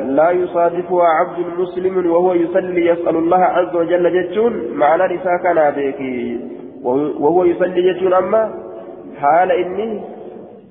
لا 0.01 0.31
يصادفها 0.31 1.05
عبد 1.05 1.59
مسلم 1.59 2.11
وهو 2.11 2.33
يصلي 2.33 2.85
يسأل 2.85 3.15
الله 3.15 3.37
عز 3.37 3.75
وجل 3.75 4.23
جتون 4.23 4.71
معنى 4.73 5.15
نساء 5.15 5.37
كان 5.43 5.71
بيكي 5.71 6.39
وهو 6.83 7.43
يصلي 7.43 7.93
جتون 7.93 8.13
أما 8.13 8.53
حال 9.21 9.51
إني 9.51 10.01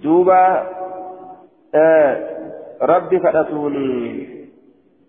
دوبا 0.03 0.67
آه 1.75 2.17
ربي 2.83 3.21
فأتوني 3.21 4.29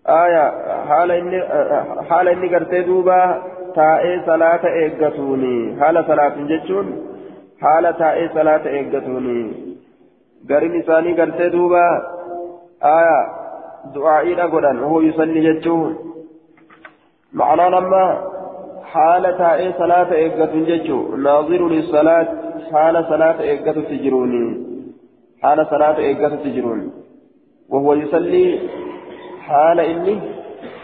آية 0.08 0.50
حال 0.88 1.10
إني 1.10 1.42
آه 1.42 2.02
حال 2.10 2.28
إني 2.28 2.54
قرتي 2.54 2.82
دوبا 2.82 3.42
تائي 3.74 4.22
صلاة 4.26 4.66
إيقاتوني 4.66 5.80
حال 5.80 6.04
صلاة 6.06 6.34
جتون 6.48 6.86
حال 7.60 7.96
تائي 7.98 8.28
صلاة 8.28 8.66
إيقاتوني 8.66 9.52
قرين 10.50 10.80
إساني 10.80 11.20
قرتي 11.20 11.48
دوبا 11.48 11.86
آية 12.84 13.40
دعائي 13.84 14.42
أقولا 14.42 14.80
وهو 14.80 15.00
يصلي 15.00 15.52
جتون 15.52 15.96
معنى 17.32 17.70
لما 17.70 18.30
حال 18.92 19.22
تائي 19.38 19.72
صلاة 19.78 20.12
إيقات 20.12 20.52
جتو 20.68 21.16
ناظر 21.16 21.68
للصلاة 21.68 22.28
حال 22.72 23.04
صلاة 23.12 23.40
إيقات 23.40 23.78
تجروني 23.78 24.44
حال 25.42 25.66
صلاة 25.70 25.98
إيقات 25.98 26.32
تجرون 26.44 26.80
وهو 27.68 27.94
يصلي 27.94 28.46
حال 29.46 29.80
إني 29.80 30.20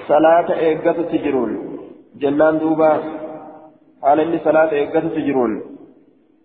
صلاة 0.08 0.48
إيقات 0.64 0.98
تجرون 1.12 1.50
جنان 2.20 2.58
دوبا 2.58 2.92
حال 4.02 4.20
إني 4.20 4.38
صلاة 4.38 4.70
إيقات 4.72 5.04
تجرون 5.16 5.52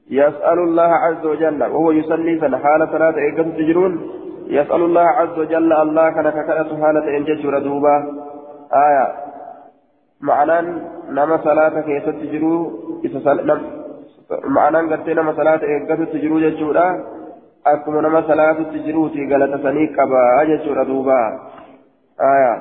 يسأل 0.10 0.60
الله 0.68 0.92
عز 1.06 1.26
وجل 1.26 1.64
وهو 1.64 1.92
يصلي 1.92 2.34
حال 2.64 2.82
صلاة 2.96 3.16
إيقات 3.26 3.48
تجرون 3.60 3.94
يسأل 4.48 4.82
الله 4.82 5.02
عز 5.02 5.40
وجل 5.40 5.74
الله 5.74 6.10
كان 6.10 6.30
ككأة 6.30 6.82
حالة 6.82 7.18
إن 7.18 7.24
ججر 7.24 7.60
دوبا 7.60 7.96
آية. 8.74 9.08
معنى 10.22 10.82
نما 11.10 11.38
صلاة 11.44 11.82
كيف 11.82 12.10
تجرو 12.10 12.72
معنى 14.46 14.78
قلت 14.78 15.10
نما 15.10 15.34
صلاة 15.34 15.58
كيف 15.58 16.10
تجرو 16.14 16.40
ججورا 16.40 16.88
أكما 17.68 18.02
نما 18.02 18.22
صلاة 18.22 18.58
تجرو 18.74 19.08
تي 19.08 19.34
غلطة 19.34 19.64
سنيك 19.64 20.00
أبا 20.00 20.44
ججر 20.44 20.84
دوبا 20.84 21.22
آية. 22.22 22.54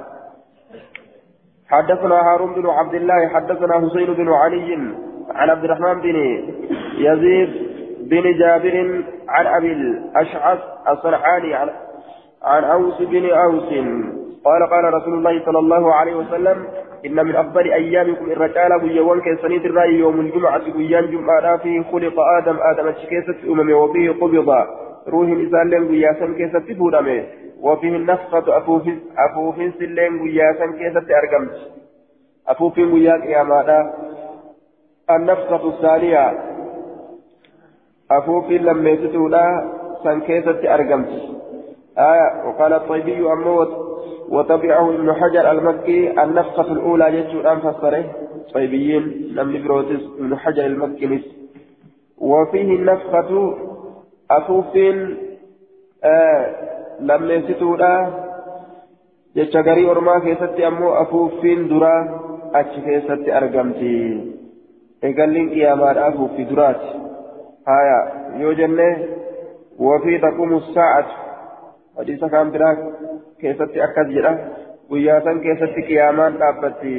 حدثنا 1.70 2.14
هارون 2.14 2.54
بن 2.54 2.66
عبد 2.66 2.94
الله 2.94 3.28
حدثنا 3.28 3.74
حسين 3.74 4.14
بن 4.14 4.28
علي 4.32 4.74
عن 5.34 5.50
عبد 5.50 5.64
الرحمن 5.64 6.00
بن 6.00 6.16
يزيد 6.98 7.50
بن 8.00 8.38
جابر 8.38 9.04
عن 9.30 9.46
أبي 9.46 9.72
الأشعث 9.72 10.58
الصنعاني 10.88 11.54
عن 11.54 11.70
عن 12.42 12.64
أوس 12.64 13.02
بن 13.02 13.30
أوس. 13.30 13.70
قال 14.44 14.70
قال 14.70 14.94
رسول 14.94 15.14
الله 15.14 15.44
صلى 15.44 15.58
الله 15.58 15.94
عليه 15.94 16.14
وسلم 16.14 16.64
إن 17.06 17.26
من 17.26 17.36
أفضل 17.36 17.72
أيامكم 17.72 18.32
الرجال 18.32 18.80
بيوان 18.80 19.20
كيسانيت 19.20 19.64
الرأي 19.64 19.94
يوم 19.94 20.20
الجمعة 20.20 20.72
بيان 20.72 21.10
جمعة 21.10 21.56
فيه 21.56 21.82
خلق 21.92 22.20
آدم 22.38 22.56
آدم 22.60 22.88
الشكيسة 22.88 23.52
أمم 23.52 23.72
وفيه 23.72 24.10
قبض. 24.10 24.50
روح 25.08 25.28
إنسان 25.28 25.70
لن 25.70 25.88
بياسا 25.88 26.26
كيسة 26.26 26.74
فودمه 26.78 27.24
وفيه 27.60 27.96
النفخة 27.96 28.58
أفوف 29.18 29.56
سلين 29.78 30.22
بياسا 30.22 30.66
كيسة 30.66 31.06
أرقمت. 31.18 31.56
أفوف 32.48 32.80
بياك 32.80 33.24
يا 33.24 33.42
ماذا 33.42 33.94
النفخة 35.10 35.68
الثانية 35.68 36.49
أفوف 38.10 38.50
لما 38.50 38.90
يتتولا 38.90 39.44
سن 40.04 40.20
كيسة 40.20 40.74
أرقمت 40.74 41.08
آية 41.98 42.48
وقال 42.48 42.72
الطيبي 42.72 43.32
أموت 43.32 43.68
وتبعه 44.28 44.94
ابن 44.94 45.12
حجر 45.12 45.50
المكي 45.50 46.22
النفقة 46.22 46.72
الأولى 46.72 47.20
أن 47.52 47.60
فسره 47.60 48.04
طيبيين 48.54 49.02
لم 49.34 49.62
بروتس 49.64 50.02
ابن 50.18 50.36
حجر 50.36 50.66
المكي 50.66 51.22
وفيه 52.18 52.76
النفقة 52.76 53.54
أفوف 54.30 54.76
آه 56.04 56.46
لم 57.00 57.30
يستولا 57.30 58.10
jecha 59.34 59.62
garii 59.62 59.86
ormaa 59.86 60.20
keessatti 60.20 60.64
ammoo 60.64 60.94
afuuffiin 61.00 61.68
duraa 61.70 61.98
achi 62.60 62.80
keessatti 62.86 63.32
argamti. 63.40 63.90
Eegalliin 65.02 65.50
qiyaamaadha 65.50 66.06
afuuffi 66.06 66.46
duraati. 66.48 66.88
Haya 67.66 67.98
yoo 68.40 68.52
jenne 68.60 68.86
wafii 69.88 70.18
taqumu 70.24 70.60
saa'atu 70.74 71.14
hadiisa 71.98 72.28
kaan 72.34 72.50
biraa 72.54 72.74
keessatti 73.40 73.82
akkas 73.86 74.08
jedha 74.16 74.32
guyyaa 74.90 75.20
san 75.26 75.40
keessatti 75.46 75.82
qiyaamaan 75.88 76.38
dhaabbatti 76.42 76.94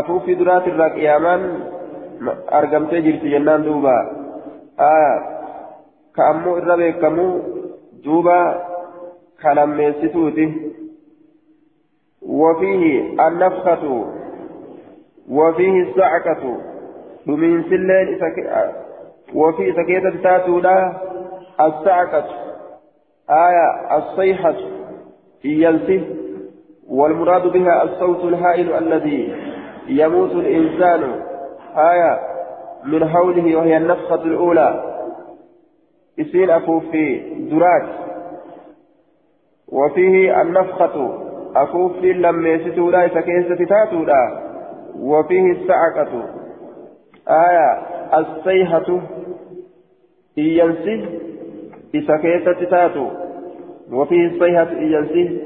afuuffii 0.00 0.38
duraatirraa 0.38 0.90
qiyaamaan 0.98 1.42
argamtee 2.60 3.02
jirti 3.06 3.32
jennaan 3.34 3.64
duuba 3.68 3.96
ka 6.16 6.22
ammoo 6.32 6.56
irra 6.62 6.76
beekamu 6.82 7.26
duuba 8.04 8.38
kalammeessituuti 9.42 10.46
وفيه 12.42 12.84
النفخة 13.26 13.84
وفيه 15.30 15.74
الصعقة 15.82 16.42
دمين 17.26 17.62
سلين 17.62 18.18
وفي 19.34 19.72
سكيتة 19.72 20.22
تاتولا 20.22 20.92
الصعقة 21.60 22.24
آية 23.30 23.96
الصيحة 23.98 24.54
ينسف 25.44 26.02
والمراد 26.88 27.46
بها 27.46 27.82
الصوت 27.82 28.24
الهائل 28.24 28.72
الذي 28.72 29.34
يموت 29.88 30.30
الإنسان 30.30 31.02
آية 31.76 32.20
من 32.84 33.08
حوله 33.08 33.56
وهي 33.56 33.76
النفخة 33.76 34.22
الأولى 34.22 34.94
إسين 36.20 36.50
أفوف 36.50 36.84
في 36.90 37.18
درات 37.50 37.88
وفيه 39.68 40.40
النفخة 40.42 41.18
أفوف 41.56 41.92
في 41.92 42.12
لم 42.12 42.46
يستولا 42.46 43.06
إسكيسة 43.06 43.64
تاتولا 43.64 44.40
وفيه 44.98 45.52
السعقة 45.52 46.24
آية 47.28 47.68
الصيحة 48.18 49.00
إيانسي 50.38 51.04
إسكيسة 51.94 52.64
تاتو 52.70 53.06
وفيه 53.92 54.26
الصيحة 54.26 54.70
إيانسي 54.70 55.40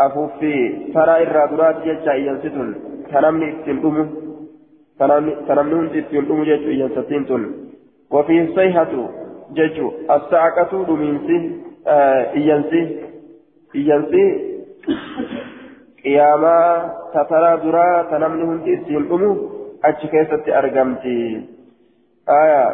أفوف 0.00 0.30
في 0.40 0.52
ترى 0.94 1.22
الرادرات 1.22 1.82
جيتشا 1.84 2.12
إيانسي 2.12 2.48
تنمني 3.12 3.48
اتنقمه 3.50 4.06
تنمني 5.48 5.74
هندي 5.74 5.98
اتنقمه 5.98 6.44
جيتشا 6.44 6.68
إيانسي 6.68 7.50
وفيه 8.10 8.42
الصيحة 8.42 8.92
assaaqatu 10.08 10.84
dhumiinsi 10.86 11.36
iyyansi 12.40 12.80
iyyansi 13.74 14.22
qiyaamaa 16.02 16.88
tataraa 17.12 17.56
duraa 17.64 18.04
ta 18.10 18.18
namni 18.18 18.46
hundi 18.46 18.72
ittiin 18.72 19.08
dhumu 19.08 19.30
achi 19.88 20.08
keessatti 20.14 20.52
argamti 20.60 21.14
aya 22.40 22.64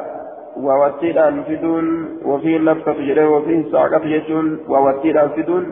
waawattiidhaan 0.67 1.45
fiduun 1.49 1.87
wafii 2.31 2.59
nafkatu 2.71 3.07
jedhee 3.11 3.29
wafii 3.35 3.61
saaqatu 3.75 4.13
jechuun 4.15 4.49
waawattiidhaan 4.73 5.31
fiduun 5.39 5.67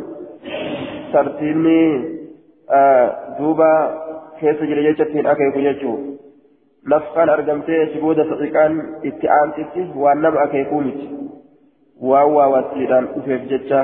tartiibni 1.13 1.81
duuba 3.39 3.71
keessa 4.41 4.71
jira 4.71 4.83
jechattiin 4.89 5.27
akeeku 5.35 5.65
jechuu 5.67 5.97
nafkaan 6.93 7.31
argamtee 7.37 7.83
achi 7.85 8.03
booda 8.05 8.25
saxiqaan 8.31 8.77
itti 9.11 9.31
aantitti 9.39 9.87
waan 10.05 10.23
nama 10.27 10.45
akeekuu 10.47 10.81
miti 10.89 11.09
waan 12.11 12.35
waawattiidhaan 12.39 13.09
dhufeef 13.15 13.49
jecha 13.53 13.81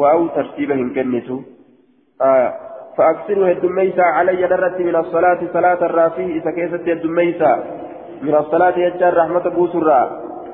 waawu 0.00 0.28
tartiiba 0.38 0.74
hin 0.82 0.90
kennitu 0.98 1.42
فأكثروا 2.96 3.48
الدميسة 3.48 4.02
علي 4.02 4.42
نرت 4.46 4.80
من 4.80 4.96
الصلاة 4.96 5.38
صلاة 5.52 5.80
الرافيه 5.86 6.40
إذا 6.40 6.50
كيست 6.50 6.88
الدميسة. 6.88 7.52
من 8.22 8.34
الصلاة 8.34 8.78
يجار 8.78 9.16
رحمة 9.16 9.44
بوسرة 9.56 10.00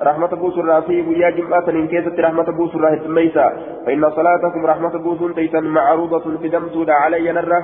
رحمة 0.02 0.26
بوسرة 0.26 0.80
في 0.80 1.02
ويا 1.08 1.30
جمعة 1.30 1.68
إن 1.68 1.86
كيست 1.88 2.20
رحمة 2.20 2.42
بوسرة 2.58 2.92
الدميسة. 2.94 3.46
فإن 3.86 4.10
صلاتكم 4.10 4.66
رحمة 4.66 4.98
بوسن 4.98 5.34
تيتا 5.34 5.60
معروضة 5.60 6.38
في 6.38 6.48
دمتودا 6.48 6.92
علي 6.92 7.32
نرة. 7.32 7.62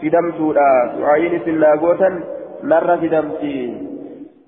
في 0.00 0.08
دمتودا 0.08 0.70
تعاين 1.00 1.40
سلاغوتا 1.44 2.20
نر 2.64 2.96
في 2.96 3.08
دمتي 3.08 3.90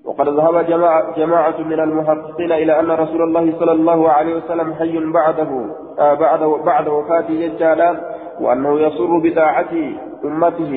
وقد 0.05 0.27
ذهب 0.29 0.65
جماعة, 0.65 1.15
جماعة 1.17 1.57
من 1.61 1.79
المحققين 1.79 2.51
إلى 2.51 2.79
أن 2.79 2.91
رسول 2.91 3.21
الله 3.21 3.53
صلى 3.59 3.71
الله 3.71 4.09
عليه 4.09 4.35
وسلم 4.35 4.73
حي 4.73 4.99
بعده 4.99 5.49
آه 5.99 6.13
بعد 6.13 6.39
بعد 6.65 6.87
وفاته 6.87 7.31
يجالا 7.31 7.89
وأنه 8.43 8.71
يسر 8.85 9.11
بطاعة 9.25 9.73
أمته 10.25 10.73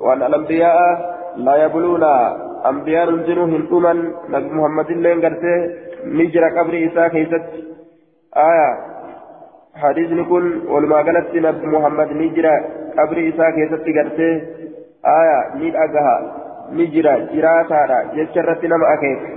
وأن 0.00 0.22
الأنبياء 0.22 0.78
لا 1.36 1.54
يبلون. 1.64 2.04
أنبياء 2.70 3.06
جنوهم 3.26 3.62
أمم 3.72 3.98
نبي 4.34 4.50
محمد 4.58 4.88
لين 5.04 5.18
قرته 5.24 5.56
نجر 6.18 6.44
قبر 6.56 6.74
إساء 6.86 7.08
كيست. 7.08 7.44
آية. 8.36 8.70
حديث 9.82 10.08
نكون 10.20 10.44
ولما 10.72 10.96
قالت 11.06 11.34
نبي 11.46 11.66
محمد 11.74 12.08
نجر 12.22 12.46
قبر 12.98 13.16
إساء 13.28 13.48
كيست 13.56 13.84
قرته. 13.96 14.32
آية. 15.20 15.38
نيد 15.58 15.74
أقها. 15.76 16.16
jecha 16.70 18.40
irratti 18.40 18.68
nama 18.68 18.86
akeeka 18.94 19.28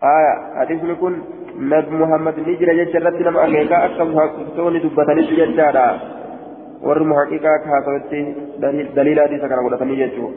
aya 0.00 0.32
hadisni 0.60 0.94
kun 1.00 1.14
nabi 1.56 1.96
muhammad 1.96 2.36
ni 2.36 2.56
jira 2.60 2.74
jecha 2.76 3.00
irratti 3.00 3.24
nama 3.24 3.40
akeeka 3.48 3.76
akka 3.76 4.04
muhaqiqtoonni 4.04 4.82
dubbatanitti 4.84 5.36
jechaadha 5.40 5.86
warri 6.82 7.04
muhaqiqaa 7.12 7.58
kaasawatti 7.66 8.20
daliila 8.96 9.22
hadiisa 9.26 9.48
kana 9.48 9.62
godhatanii 9.66 9.96
jechuu 10.02 10.30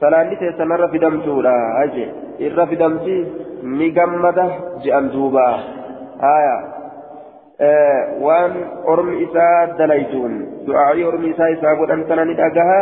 salaanni 0.00 0.36
teessanarra 0.42 0.88
fidamtuudha 0.94 1.54
aje 1.84 2.06
irra 2.48 2.66
fidamti 2.72 3.16
ni 3.78 3.90
gammada 3.98 4.46
je'an 4.84 5.10
duuba 5.14 5.46
aya 6.32 6.56
waan 8.26 8.54
ormi 8.94 9.22
isaa 9.26 9.66
dalaytuun 9.78 10.38
du'aa'ii 10.68 11.08
ormi 11.10 11.34
isaa 11.34 11.50
isaa 11.56 11.74
godhan 11.82 12.06
sana 12.12 12.24
ni 12.24 12.38
dhagaha 12.42 12.78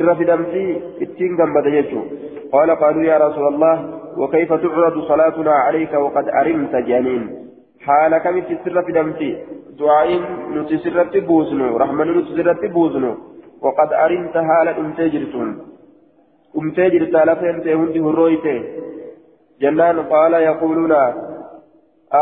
irra 0.00 0.16
fidamti 0.22 0.64
ittiin 1.08 1.36
gammada 1.42 1.76
jechuun 1.76 2.08
qaala 2.54 2.80
qaaluu 2.82 3.06
yaa 3.10 3.22
rasuula 3.26 3.52
allah 3.54 3.76
وكيف 4.16 4.52
تعرض 4.52 5.00
صلاتنا 5.08 5.52
عليك 5.52 5.94
وقد 5.94 6.28
أرمت 6.28 6.76
جانين 6.76 7.45
حال 7.86 8.18
كمت 8.18 8.48
سر 8.64 8.82
فدمتي 8.82 9.30
دعاء 9.78 10.08
نتسرت 10.56 11.16
بوزنو 11.16 11.76
رحمة 11.76 12.04
نتسرت 12.04 12.62
بوزنو 12.74 13.12
وقد 13.64 13.90
أرمت 13.92 14.36
حال 14.48 14.68
أمتجرتون 14.68 15.48
أمتجرت 16.58 17.14
لفين 17.28 17.56
تهندي 17.64 18.00
هرويته 18.00 18.62
جنان 19.60 19.98
قال 20.12 20.34
يقولون 20.34 20.92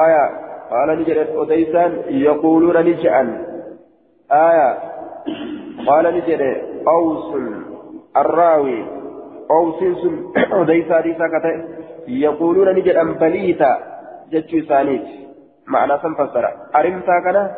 آية 0.04 0.24
قال 0.70 0.88
نجرت 0.98 1.30
أديسان 1.36 1.92
يقولون 2.08 2.76
نجعل 2.88 3.28
آية 4.32 4.78
قال 5.88 6.04
نجرت 6.16 6.62
أوس 6.88 7.28
الراوي 8.16 8.84
أوس 9.50 9.80
أديس 10.52 10.92
حديثا 10.92 11.26
كتئ 11.34 11.56
يقولون 12.08 12.68
نجد 12.76 12.96
أن 12.96 13.12
بليتا 13.12 13.72
جتشو 14.32 14.60
ثانيت 14.60 15.23
معنى 15.66 15.98
سنفسر 16.02 16.44
أرمتا 16.76 17.20
كنا 17.24 17.54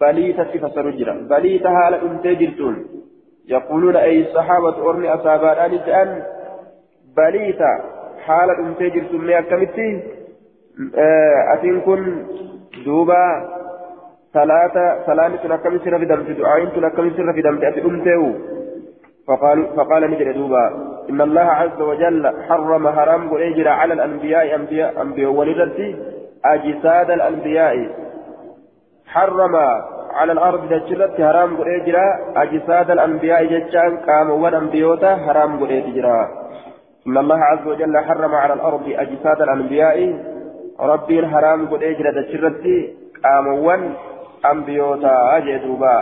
بليتا 0.00 0.42
تفسر 0.42 0.90
جرا 0.90 1.14
بليتا 1.30 1.68
هالا 1.68 2.02
أنتي 2.02 2.34
جرتون 2.34 2.76
يقولون 3.48 3.96
أي 3.96 4.20
الصحابة 4.20 4.76
أرني 4.90 5.14
أصابان 5.14 5.72
أن 6.00 6.22
بليتا 7.16 7.72
حالا 8.26 8.58
أنتي 8.58 8.88
جرتون 8.90 9.26
مي 9.26 9.38
أكمتي 9.38 9.88
أتين 11.54 11.80
كن 11.80 12.02
دوبا 12.84 13.24
ثلاثة 14.34 15.02
ثلاثة 15.06 15.48
نكمل 15.48 15.80
سر 15.84 15.98
في 15.98 16.04
دمت 16.04 16.30
دعاء 16.30 16.62
نكمل 16.84 17.12
سر 17.16 17.32
في 17.32 17.42
دمت 17.42 17.64
أتي 17.64 17.80
أمتيو 17.84 18.32
فقال 19.28 19.66
فقال 19.76 20.10
نجد 20.10 20.28
دوبا 20.34 20.64
إن 21.10 21.20
الله 21.20 21.40
عز 21.60 21.80
وجل 21.80 22.32
حرم 22.48 22.88
حرام 22.88 23.30
قريجر 23.30 23.68
على 23.68 23.94
الأنبياء 23.94 24.54
أنبياء 24.54 25.02
أنبياء 25.02 25.30
ولدتي 25.30 26.11
أجساد 26.44 27.10
الأنبياء. 27.10 27.76
حرم 29.06 29.56
على 30.12 30.32
الأرض 30.32 30.72
جتشرت 30.72 31.20
حرام 31.20 31.56
قريجر 31.56 31.96
أجساد 32.36 32.90
الأنبياء 32.90 33.44
جتشان 33.44 33.96
قام 33.96 34.30
والأنبياء 34.30 35.18
حرام 35.26 35.60
قريجر 35.60 36.06
إن 37.06 37.18
الله 37.18 37.38
عز 37.38 37.66
وجل 37.66 37.98
حرم 37.98 38.34
على 38.34 38.52
الأرض 38.52 38.84
أجساد 38.88 39.42
الأنبياء. 39.42 39.98
ربي 40.80 41.18
الحرام 41.20 41.68
قريجر 41.68 42.10
جتشرت 42.10 42.64
قام 43.24 43.46
والأنبياء 43.66 45.02
أجدوبا 45.36 45.96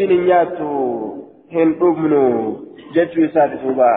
نياتو 0.00 1.24
hin 1.54 1.74
dhumnu 1.80 2.20
jechuu 2.94 3.24
isaati 3.24 3.58
duuba 3.62 3.88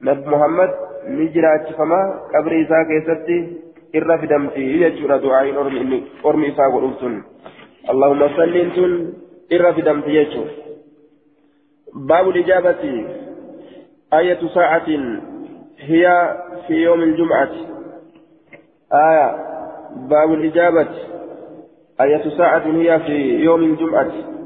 nabi 0.00 0.28
muhammad 0.32 0.70
ni 1.16 1.28
jiraachifama 1.36 1.98
qabri 2.32 2.60
isaa 2.64 2.84
keessatti 2.90 3.38
irra 3.92 4.18
fidamti 4.18 4.78
jechuudha 4.78 5.18
du'aayin 5.18 5.56
ormi 6.22 6.48
isaa 6.48 6.70
godhuuf 6.70 7.00
sun 7.00 7.24
allahumma 7.88 8.28
salliin 8.36 8.70
tun 8.70 8.92
irra 9.50 9.72
fidamti 9.74 10.12
jechuu 10.12 10.46
baabu 11.94 12.32
lijaabati 12.32 13.04
ayatu 14.10 14.48
saacatin 14.48 15.20
hiya 15.88 16.16
fi 16.66 16.82
yoomi 16.82 17.04
iljumcati 17.12 17.66
aya 18.90 19.28
baabu 20.08 20.36
lijaabati 20.36 21.06
ayatu 21.98 22.30
saacatin 22.30 22.80
hiya 22.80 23.00
fi 23.00 23.44
yoomi 23.44 23.66
iljumcati 23.66 24.38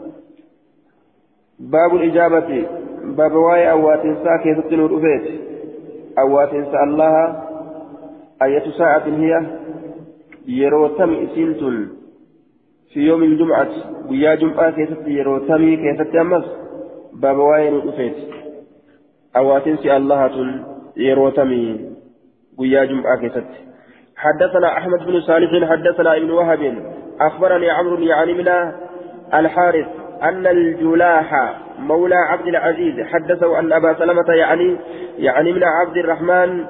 باب 1.62 1.94
الإجابة 1.94 2.66
باب 3.02 3.32
واي 3.32 3.70
أواتن 3.70 4.16
ساكي 4.24 4.54
تتنو 4.54 4.86
رفيت 4.86 5.40
أواتن 6.18 6.64
الله 6.84 7.42
أية 8.44 8.70
ساعة 8.78 9.04
هي؟ 9.06 9.46
يروتم 10.46 11.14
إسنتن 11.14 11.88
في 12.92 13.00
يوم 13.00 13.22
الجمعة 13.22 13.68
ويا 14.10 14.34
جمعة 14.34 14.70
كيست 14.70 15.06
يروتمي 15.06 15.76
كيست 15.76 16.14
أمس؟ 16.16 16.44
باب 17.12 17.38
واي 17.38 17.68
رفيت 17.68 18.16
أواتن 19.36 19.78
الله 19.84 20.30
يروتمي 20.96 21.90
ويا 22.58 22.84
جمعة 22.84 23.20
كيست 23.20 23.46
حدثنا 24.16 24.78
أحمد 24.78 25.06
بن 25.06 25.20
صالح 25.20 25.70
حدثنا 25.70 26.16
ابن 26.16 26.30
وهب. 26.30 26.92
أخبرني 27.20 27.70
عمرو 27.70 27.98
يعني 27.98 28.34
من 28.34 28.48
الحارث 29.34 29.86
أن 30.22 30.46
الجلاح 30.46 31.58
مولى 31.78 32.14
عبد 32.14 32.46
العزيز 32.46 33.06
حدثه 33.06 33.58
أن 33.58 33.72
أبا 33.72 33.94
سلمة 33.98 34.34
يعني 34.34 34.76
يعني 35.18 35.52
من 35.52 35.64
عبد 35.64 35.96
الرحمن 35.96 36.64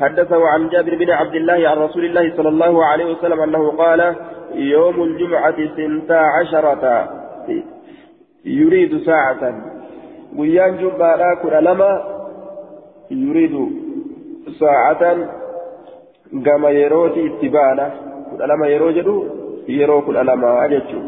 حدثه 0.00 0.48
عن 0.48 0.68
جابر 0.68 0.94
بن 0.94 1.10
عبد 1.10 1.34
الله 1.34 1.68
عن 1.68 1.76
رسول 1.76 2.04
الله 2.04 2.36
صلى 2.36 2.48
الله 2.48 2.84
عليه 2.84 3.04
وسلم 3.12 3.40
أنه 3.40 3.70
قال 3.70 4.14
يوم 4.54 5.02
الجمعة 5.02 5.56
سنتا 5.76 6.20
عشرة 6.36 7.08
يريد 8.44 9.04
ساعة. 9.04 9.42
ويان 10.36 10.78
جمعة 10.78 11.60
لما 11.60 12.04
يريد 13.10 13.54
ساعة. 14.60 15.02
كما 16.44 16.70
يروتي 16.70 17.26
اتبانا 17.26 17.90
كل 18.30 18.48
لما 18.48 18.66
يروجدو 18.66 19.26
يرو 19.68 20.02
كل 20.02 20.14
لما 20.14 20.64
أجتشو 20.64 21.00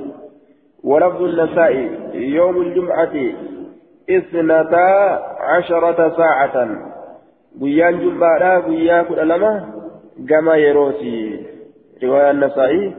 ولفظ 0.85 1.23
النسائي 1.23 1.91
يوم 2.15 2.57
الجمعة 2.63 3.15
اثنتا 4.11 4.89
عشرة 5.41 6.17
ساعة. 6.17 6.57
ويان 7.61 8.01
جمعة 8.01 8.69
ويا 8.69 9.03
كل 9.03 9.29
لما 9.29 9.53
كما 10.29 10.55
يروتي 10.57 11.47
رواية 12.05 12.31
النسائي 12.31 12.95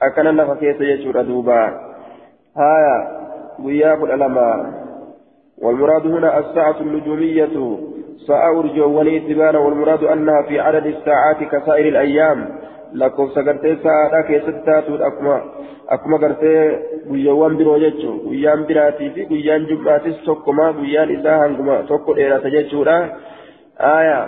akkana 0.00 0.32
lafa 0.32 0.56
keessa 0.60 0.84
jechuudha 0.84 1.22
duuba 1.24 1.56
haya 2.54 2.96
guyyaa 3.58 3.96
kudha 3.96 4.16
lama 4.16 4.72
والمراد 5.56 6.06
هنا 6.06 6.38
الساعة 6.38 6.80
النجومية 6.80 7.56
ساعة 8.26 8.60
أرجووني 8.60 9.16
اتبانا 9.16 9.58
والمراد 9.58 10.04
أنها 10.04 10.42
في 10.42 10.60
عدد 10.60 10.86
الساعات 10.86 11.42
كسائر 11.52 11.88
الأيام 11.88 12.48
لكم 12.92 13.28
سقرتي 13.28 13.76
ساعة 13.76 14.22
كيستات 14.28 14.84
أكما 14.90 15.42
أكما 15.88 16.16
قرتي 16.16 16.76
guyyaawwan 17.08 17.56
biroo 17.56 17.78
jechuun 17.78 18.20
guyyaan 18.26 18.66
biraatii 18.66 19.10
fi 19.14 19.26
guyyaan 19.30 19.66
jummaatis 19.70 20.16
tokkuma 20.24 20.72
guyyaan 20.72 21.10
isaa 21.10 21.38
hanguma 21.38 21.76
tokko 21.88 22.14
dheerata 22.18 22.50
jechuudha 22.50 22.96
aayaa 23.78 24.26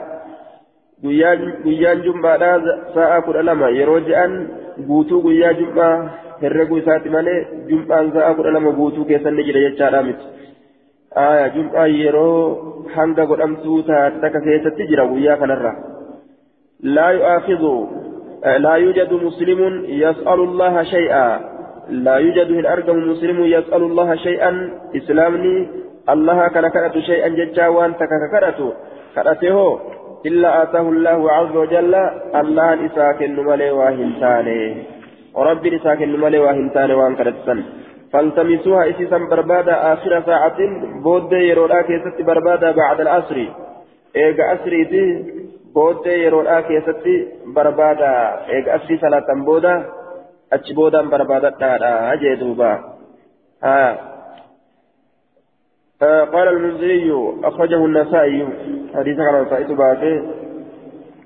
guyyaan 1.02 2.02
jummaadhaa 2.04 2.78
sa'a 2.94 3.20
kudha 3.26 3.42
lama 3.42 3.70
yeroo 3.80 4.00
je'an 4.08 4.32
guutuu 4.88 5.22
guyyaa 5.22 5.52
jum'aa 5.60 5.92
herreguu 6.42 6.80
isaati 6.82 7.14
malee 7.16 7.38
jum'aan 7.68 8.10
sa'a 8.16 8.34
kudha 8.40 8.56
lama 8.56 8.72
guutuu 8.80 9.04
keessan 9.04 9.36
ni 9.36 9.44
jira 9.50 9.66
jechaadha 9.68 10.02
miti. 10.02 10.26
jum'aa 11.54 11.86
yeroo 11.86 12.40
hanga 12.96 13.26
godhamtuu 13.26 13.82
taate 13.92 14.20
takka 14.24 14.40
keessatti 14.48 14.90
jira 14.90 15.06
guyyaa 15.12 15.36
kanarra. 15.36 15.72
لا 16.82 17.08
يؤاخذ 17.10 17.62
لا 18.58 18.74
يوجد 18.74 19.12
مسلم 19.12 19.84
يسأل 19.84 20.40
الله 20.40 20.82
شيئا 20.82 21.40
لا 21.90 22.16
يوجد 22.16 22.50
من 22.50 22.66
أرقم 22.66 22.96
مسلم 22.96 23.44
يسأل 23.44 23.82
الله 23.82 24.14
شيئا 24.14 24.70
إسلامني 24.96 25.68
الله 26.10 26.48
كان 26.48 26.68
كرت 26.68 26.98
شيئا 26.98 27.28
ججا 27.28 27.68
وأنت 27.68 27.98
كرت 28.32 28.74
كرته 29.22 29.80
إلا 30.26 30.62
آتاه 30.62 30.86
الله 30.94 31.32
عز 31.32 31.56
وجل 31.56 31.94
الله 32.34 32.86
إساكن 32.86 33.36
ملي 33.36 33.70
واهنتاني 33.70 34.82
ورب 35.34 35.66
إساكن 35.66 36.20
ملي 36.20 36.38
واهنتاني 36.38 36.94
وان 36.94 37.16
كرتسن 37.16 37.58
فالتمسوها 38.12 38.90
إسيسا 38.90 39.18
بربادا 39.18 39.92
آخر 39.92 40.22
ساعة 40.26 40.58
بود 41.04 41.32
يرولا 41.32 41.82
كيست 41.82 42.22
بربادا 42.28 42.70
بعد 42.70 43.00
العصر 43.00 43.38
إيغا 44.16 44.44
أسريتي 44.54 45.04
بود 45.74 46.06
يرولا 46.06 46.60
كيست 46.60 47.04
بربادا 47.54 48.12
إيغا 48.48 48.76
أسري 48.76 48.98
صلاة 48.98 49.28
بودا 49.46 49.74
أتش 50.52 50.72
بودا 50.72 51.02
بربادا 51.02 51.50
تادا 51.50 52.12
أجيدوبا 52.12 52.72
ها 53.64 54.17
قال 56.02 56.48
المنذري 56.48 57.12
أخرجه 57.44 57.84
النسائي. 57.84 58.48
حديث 58.94 59.16
كان 59.16 59.34
النسائي 59.34 59.74
باكي 59.74 60.22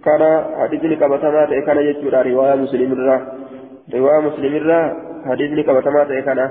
كان 0.05 0.45
حديث 0.61 0.81
كبتمات 1.01 1.49
كان 1.67 1.79
يجور 1.79 2.27
رواية 2.27 2.55
مسلم 2.55 2.93
الرا 2.93 3.19
رواية 3.95 4.21
مسلم 4.21 4.55
حديث 5.27 5.67
كبتمات 5.67 6.09
كان 6.09 6.51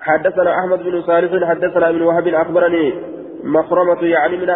حدثنا 0.00 0.58
أحمد 0.58 0.82
بن 0.82 1.02
صالح 1.02 1.48
حدثنا 1.48 1.88
ابن 1.88 2.02
وهب 2.02 2.28
أخبرني 2.28 2.94
مخرمة 3.44 4.02
يعني 4.02 4.36
من 4.36 4.50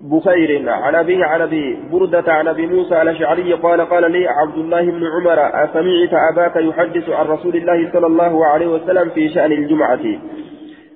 بخير 0.00 0.70
عن 0.70 0.94
أبيه 0.94 1.24
عن 1.24 1.40
أبي 1.40 1.78
بردة 1.92 2.32
عن 2.32 2.48
أبي 2.48 2.66
موسى 2.66 3.02
الأشعري 3.02 3.52
قال 3.52 3.80
قال 3.80 4.12
لي 4.12 4.28
عبد 4.28 4.54
الله 4.54 4.82
بن 4.82 5.02
عمر 5.06 5.38
أسمعت 5.64 6.12
أباك 6.32 6.56
يحدث 6.56 7.08
عن 7.08 7.26
رسول 7.26 7.56
الله 7.56 7.92
صلى 7.92 8.06
الله 8.06 8.46
عليه 8.46 8.66
وسلم 8.66 9.10
في 9.10 9.28
شأن 9.28 9.52
الجمعة. 9.52 10.00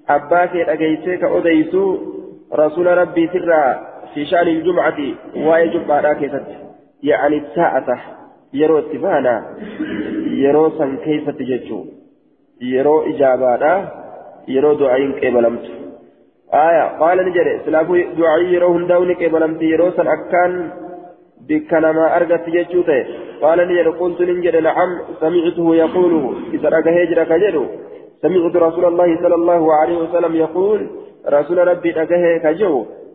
أباك 0.09 0.57
أجيتك 0.57 1.25
أديسو 1.25 1.99
رسول 2.55 2.87
ربي 2.87 3.29
سرا 3.33 3.81
في 4.15 4.25
شأن 4.27 4.49
الجمعة 4.49 4.99
وأي 5.37 5.69
جمعة 5.69 6.01
راكزت 6.01 6.47
يعني 7.03 7.37
الساعة 7.39 8.01
يرو 8.55 8.79
اتبانا 8.79 9.37
يرو 10.27 10.71
سن 10.79 10.97
كيف 10.97 11.31
تججو 11.31 11.85
يرو 12.61 13.03
إجابة 13.11 13.89
يرو 14.49 14.73
دعين 14.75 15.13
كيبلمت 15.13 15.67
آية 16.55 16.85
قال 17.01 17.19
نجري 17.27 17.61
سلافو 17.65 17.97
دعي 18.19 18.55
يرو 18.55 18.73
هندون 18.77 19.15
كيبلمت 19.15 19.63
يرو 19.63 19.91
سن 19.91 20.07
أكان 20.07 20.71
بكنما 21.49 22.17
أرغت 22.17 22.49
ججوته 22.55 23.07
قال 23.43 23.59
نجري 23.69 23.91
قلت 24.01 24.21
نجري 24.21 24.61
نعم 24.61 24.91
سمعته 25.21 25.67
يقول 25.77 26.13
إذا 26.55 26.69
رأى 26.69 27.05
هجرك 27.05 27.33
جدو 27.43 27.65
سمعت 28.25 28.57
رسول 28.57 28.85
الله 28.85 29.09
صلى 29.23 29.35
الله 29.35 29.63
عليه 29.75 29.97
وسلم 29.99 30.35
يقول 30.35 30.81
رسول 31.29 31.59
ربي 31.69 31.91
أجاه 32.03 32.39
كجو 32.45 32.75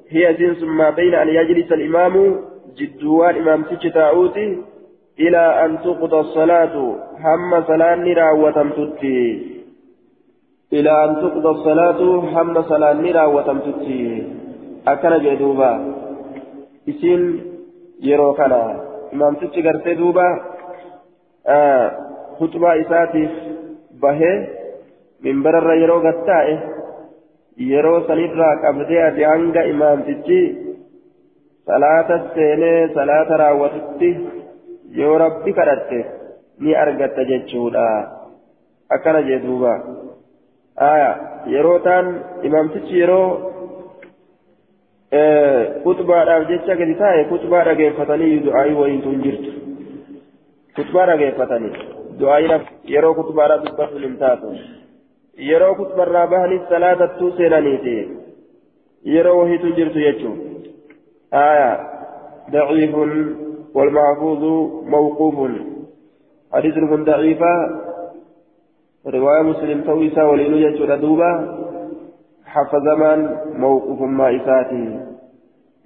هي 0.09 0.33
جنس 0.33 0.63
ما 0.63 0.89
بين 0.89 1.13
أن 1.15 1.29
يجلس 1.29 1.71
الإمام 1.71 2.15
جدوان 2.77 3.35
إمام 3.41 3.63
تاؤتي 3.93 4.47
إلى 5.19 5.65
أن 5.65 5.71
تقضى 5.85 6.19
الصلاة 6.19 6.75
هم 7.25 7.63
صلاة 7.67 7.95
نرى 7.95 8.29
وتمتتي 8.41 9.21
إلى 10.73 10.91
أن 11.05 11.11
تقضى 11.23 11.49
الصلاة 11.49 12.01
هم 12.35 12.61
صلاة 12.61 12.93
نرى 12.93 13.25
وتمتتي 13.35 14.23
أكن 14.87 15.13
جدوبا 15.25 15.71
إسين 16.89 17.21
يرو 18.01 18.33
كنا 18.33 18.61
إمام 19.13 19.35
قرتي 19.35 19.93
دوبا. 19.93 20.27
آه 21.47 21.91
خطبة 22.39 22.81
إساتي 22.81 23.27
بهي. 24.01 24.58
Minbararra 25.23 25.75
yeroo 25.81 26.01
gattaa'e 26.07 26.55
yeroo 27.71 27.99
sanirraa 28.07 28.53
qabdee 28.63 29.01
ati 29.07 29.23
hanga 29.31 29.63
imaamtichi 29.73 30.39
salaata 31.71 32.19
seenee 32.35 32.79
salaata 32.97 33.41
raawwatutti 33.43 34.09
yoo 35.01 35.17
rabbi 35.23 35.53
kadhatte 35.59 35.99
ni 36.59 36.75
argatta 36.83 37.27
jechuudha 37.31 37.85
akkana 38.97 39.21
jee 39.27 39.39
duuba 39.45 39.73
aya 40.91 41.11
yeroo 41.55 41.77
taan 41.89 42.07
imaamtichi 42.49 42.99
yeroo 43.01 43.27
kutbaadhaaf 45.83 46.49
jecha 46.49 46.75
gadi 46.81 46.95
taa'e 47.03 47.23
kutbaa 47.35 47.63
dhageeffatanii 47.67 48.39
du'aayii 48.47 48.81
wayiitu 48.81 49.15
hin 49.15 49.23
jirtu 49.27 49.51
kutbaa 50.75 51.05
dhageeffatanii 51.11 51.73
du'aayii 52.19 52.59
yeroo 52.95 53.13
kutbaadhaaf 53.21 53.65
dubbatu 53.69 54.05
hin 54.05 54.17
taatu 54.23 54.57
yeroo 55.47 55.75
kutbarraa 55.75 56.27
bahanis 56.27 56.61
salaatattuu 56.69 57.31
seenaniiti. 57.37 57.95
Yeroo 59.15 59.39
wahiitu 59.39 59.75
jirtu 59.75 59.99
jechuun. 59.99 60.37
موقوف 64.85 65.51
حديث 66.53 66.77
من 66.77 67.03
ضعيفة 67.03 67.53
رواية 69.07 69.41
مسلم 69.41 69.81
تويسا 69.81 70.23
ولين 70.23 70.53
يجر 70.53 70.95
دوبا 70.95 71.31
حفظ 72.45 72.87
من 72.87 73.37
موقوف 73.57 74.01
ما 74.01 74.35
إساتي 74.35 74.99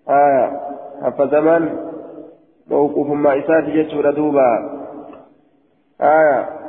آية 0.09 0.59
حفظ 1.03 1.35
من 1.35 1.69
موقوف 2.67 3.07
ما 3.07 3.39
إساتي 3.39 3.71
يجر 3.71 4.11
دوبا 4.11 4.49
آية 6.01 6.62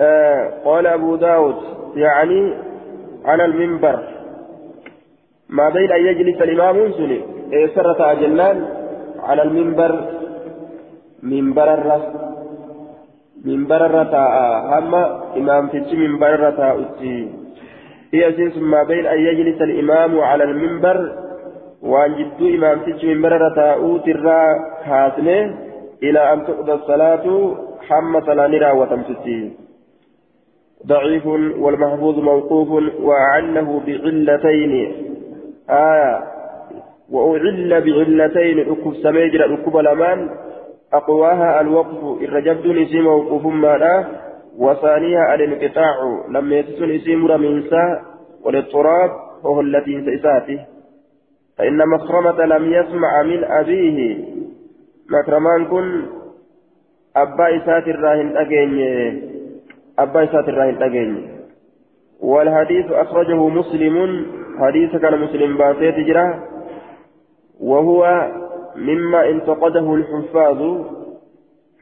آه 0.00 0.52
قال 0.64 0.86
أبو 0.86 1.16
داود 1.16 1.56
يعني 1.96 2.54
على 3.24 3.44
المنبر. 3.44 3.98
ما 5.48 5.68
بين 5.68 5.92
أن 5.92 6.06
يجلس 6.06 6.42
الإمام 6.42 6.92
سني 6.92 7.20
إيه 7.52 7.66
سرة 7.74 8.12
أجلان 8.12 8.64
على 9.22 9.42
المنبر 9.42 10.04
منبر 11.22 11.74
الرس 11.74 12.02
منبر 13.44 13.86
الرتا 13.86 14.24
هم 14.72 14.94
إمام 15.36 15.68
تجي 15.68 15.96
منبر 15.96 16.34
الرتا 16.34 16.80
أتي. 16.80 17.28
هي 18.14 18.32
جنس 18.32 18.56
ما 18.58 18.82
بين 18.82 19.06
أن 19.06 19.18
يجلس 19.18 19.62
الإمام 19.62 20.20
على 20.20 20.44
المنبر 20.44 21.12
وأن 21.82 22.14
جدو 22.14 22.48
إمام 22.56 22.78
تجي 22.78 23.14
منبر 23.14 23.36
الرتا 23.36 23.74
أوتي 23.74 24.10
الرا 24.10 24.42
إلى 26.02 26.32
أن 26.32 26.46
تقضى 26.46 26.72
الصلاة 26.72 27.54
حم 27.88 28.20
صلاة 28.20 28.74
وتمتتي 28.74 29.65
ضعيف 30.86 31.26
والمحفوظ 31.26 32.18
موقوف 32.18 32.68
وأعله 33.00 33.80
بعلتين. 33.86 34.72
آية 35.70 36.24
وأعل 37.10 37.80
بعلتين. 37.80 38.58
ركب 38.58 38.94
سميجر 38.94 39.50
ركب 39.50 39.76
الأمان. 39.76 40.30
أقواها 40.92 41.60
الوقف. 41.60 42.22
الرجبد 42.22 42.66
نسي 42.66 43.00
موقوف 43.00 43.46
ماذا؟ 43.46 44.08
وثانيها 44.58 45.34
الانقطاع. 45.34 45.94
لم 46.30 46.52
يتسن 46.52 46.90
اسم 46.90 47.26
رمينسا 47.26 48.02
والاضطراب 48.44 49.10
وهو 49.44 49.60
التي 49.60 50.04
سيساته 50.04 50.60
فإن 51.58 51.88
مخرمة 51.88 52.44
لم 52.44 52.72
يسمع 52.72 53.22
من 53.22 53.44
أبيه. 53.44 54.24
مكرمان 55.10 55.64
كن. 55.64 56.02
أبا 57.16 57.56
إسات 57.56 57.88
الراهن 57.88 58.36
أجيني. 58.36 59.35
أبا 59.98 60.24
إسات 60.24 60.48
الراهن 60.48 60.82
أجيني 60.82 61.22
والحديث 62.20 62.86
أخرجه 62.90 63.48
مسلم. 63.48 64.26
حديث 64.60 64.96
كان 64.96 65.20
مسلم 65.20 65.56
باسيت 65.56 65.96
جرا 66.08 66.26
وهو 67.60 68.02
مما 68.76 69.30
انتقده 69.30 69.94
الحفاظ. 69.94 70.60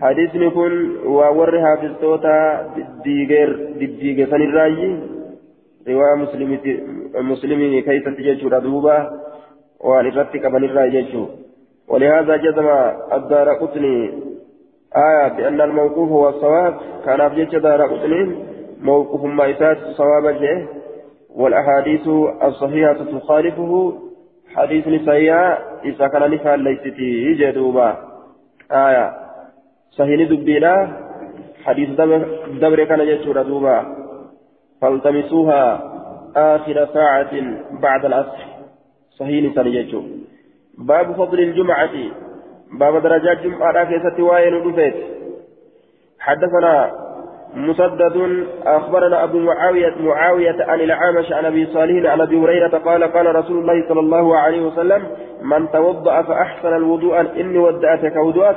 حديث 0.01 0.31
كن 0.55 0.97
وورها 1.07 1.77
في 1.77 1.87
الصوتا 1.87 2.35
ديجر 3.05 3.51
ديجر 3.79 4.27
سن 4.31 4.43
الرأي. 4.43 5.01
رواية 5.89 6.15
مسلم 7.15 7.81
كيف 7.81 8.09
تجد 8.09 8.63
دوبا 8.63 8.97
وعن 9.81 10.07
الرتك 10.07 10.47
بن 10.47 10.65
الرأي 10.65 11.27
ولهذا 11.89 12.37
جزم 12.37 12.69
الدار 13.13 13.49
قطني 13.55 14.11
آية 14.97 15.29
بأن 15.29 15.61
الموقوف 15.61 16.11
هو 16.11 16.29
الصواب. 16.29 16.75
كان 17.05 17.21
أبجد 17.21 17.57
دار 17.57 17.83
قطني 17.83 18.37
موقوف 18.81 19.25
ما 19.25 19.51
إسات 19.51 19.79
صوابا 19.79 20.31
جه 20.31 20.67
والأحاديث 21.35 22.09
الصحيحة 22.43 22.93
تخالفه. 22.93 23.99
حديث 24.55 24.89
نسائية. 24.89 25.59
إذا 25.85 26.09
كان 26.09 26.31
نفعل 26.31 26.61
ليستي 26.61 27.35
جدوبا. 27.35 27.97
آية. 28.73 29.15
صحيح 29.91 30.29
دبينا 30.31 31.01
حديث 31.65 31.89
دبر 32.61 32.85
كان 32.85 33.01
يجور 33.01 33.43
دوبا. 33.43 33.97
فالتمسوها 34.81 35.93
آخر 36.37 36.89
ساعة 36.95 37.33
بعد 37.83 38.05
العصر. 38.05 38.45
صحيح 39.19 39.53
نسائية 39.53 40.03
باب 40.79 41.13
فضل 41.13 41.41
الجمعة. 41.41 42.24
باب 42.79 43.03
درجات 43.03 43.43
جمعة 43.43 43.85
كيست 43.85 44.21
وين 44.21 44.73
دفيت 44.73 44.95
حدثنا 46.21 46.91
مسدد 47.55 48.47
أخبرنا 48.67 49.25
أبو 49.25 49.39
معاوية 49.39 49.95
معاوية 50.01 50.57
عن 50.61 50.81
العامش 50.81 51.33
عن 51.33 51.45
أبي 51.45 51.67
صالح 51.67 52.11
عن 52.13 52.21
أبي 52.21 52.37
هريرة 52.37 52.79
قال 52.79 53.05
قال 53.05 53.37
رسول 53.37 53.59
الله 53.59 53.89
صلى 53.89 54.01
الله 54.01 54.37
عليه 54.37 54.67
وسلم 54.67 55.03
من 55.43 55.71
توضأ 55.71 56.23
فأحسن 56.23 56.77
الوضوء 56.77 57.21
إني 57.21 57.59
ودأتك 57.59 58.17
وضوءات 58.17 58.57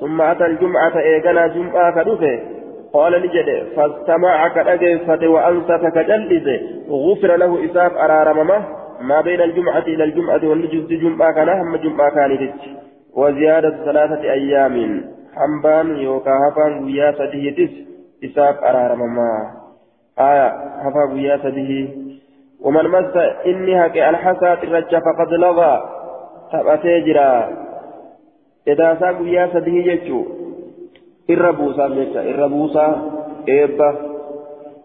ثم 0.00 0.20
أتى 0.20 0.46
الجمعة 0.46 0.98
إيقنا 0.98 1.46
جمعة 1.46 2.04
كدفه 2.04 2.40
قال 2.92 3.22
نجد 3.22 3.66
فاستمع 3.76 4.48
كأجفة 4.48 5.28
وأنصت 5.28 5.86
كجلد 5.94 6.60
غفر 6.90 7.36
له 7.36 7.64
إساف 7.64 7.92
أرارممه 7.96 8.64
ما 9.00 9.20
بين 9.20 9.40
الجمعة 9.40 9.78
إلى 9.78 10.04
الجمعة 10.04 10.40
والنجد 10.44 10.88
جمعة 10.88 11.32
كان 11.32 11.48
هم 11.48 11.76
جمعة 11.76 12.10
كانت 12.10 12.52
وزيادة 13.16 13.84
ثلاثة 13.84 14.22
أيام. 14.22 15.04
حنبان 15.36 15.96
يوكا 15.96 16.30
هفان 16.30 16.84
ويا 16.84 17.12
سديتس 17.12 17.72
إساف 18.24 18.64
أرارمما 18.64 19.50
آية 20.18 20.48
هفا 20.84 21.12
ويا 21.12 21.36
سديه 21.36 21.88
ومن 22.60 22.84
مس 22.88 23.16
إني 23.46 23.86
هكي 23.86 24.08
الحسى 24.08 24.52
الرجة 24.52 25.02
فقد 25.06 25.32
لغى. 25.32 25.82
تبأتي 26.52 27.00
جرا. 27.00 27.48
إذا 28.68 28.96
ساق 29.00 29.20
ويا 29.20 29.46
irra 31.28 31.52
buusaa 31.52 31.88
jecha 31.88 32.22
irra 32.30 32.48
buusaa 32.48 32.92
eebba 33.46 33.88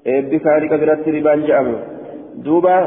eebbi 0.05 0.39
kaanii 0.39 0.69
kabiraatti 0.69 1.11
ribaan 1.17 1.45
je'amu 1.49 1.77
duuba 2.45 2.77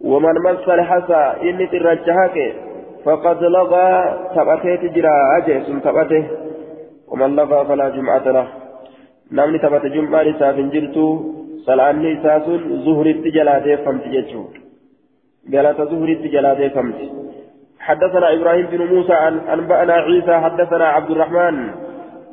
ومن 0.00 0.34
مس 0.44 0.68
الحسى 0.68 1.22
إني 1.48 1.66
ترجحك 1.66 2.36
فقد 3.04 3.44
لغى 3.44 3.88
تبتيت 4.36 4.92
جرا 4.94 5.14
أجيس 5.36 5.66
تبته 5.84 6.24
ومن 7.08 7.36
لغى 7.36 7.64
فلا 7.68 7.88
جمعة 7.88 8.26
له. 8.36 8.46
نمني 9.32 9.58
تبت 9.58 9.86
جمعة 9.86 10.22
لساف 10.22 10.56
جرتو 10.56 11.06
سلاني 11.66 12.22
ساس 12.22 12.46
زهر 12.84 13.06
التجلاتي 13.06 13.76
فمت 13.76 14.04
جتشو 14.14 14.42
قالت 15.52 15.78
زهر 15.90 16.08
التجلاتي 16.08 16.70
فمت. 16.70 16.98
حدثنا 17.80 18.26
إبراهيم 18.34 18.66
بن 18.66 18.80
موسى 18.94 19.12
عن 19.12 19.38
أنبأنا 19.54 19.92
عيسى 19.92 20.34
حدثنا 20.44 20.86
عبد 20.96 21.10
الرحمن. 21.10 21.56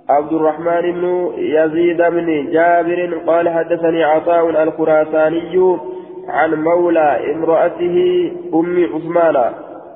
عبد 0.10 0.34
الرحمن 0.34 0.82
بن 0.82 1.32
يزيد 1.38 2.01
بن 2.01 2.51
جابر 2.51 3.21
قال 3.27 3.49
حدثني 3.49 4.03
عطاء 4.03 4.63
الخراساني 4.63 5.77
عن 6.27 6.53
مولى 6.53 7.34
امرأته 7.34 7.97
أم 8.53 8.75
عثمان 8.93 9.38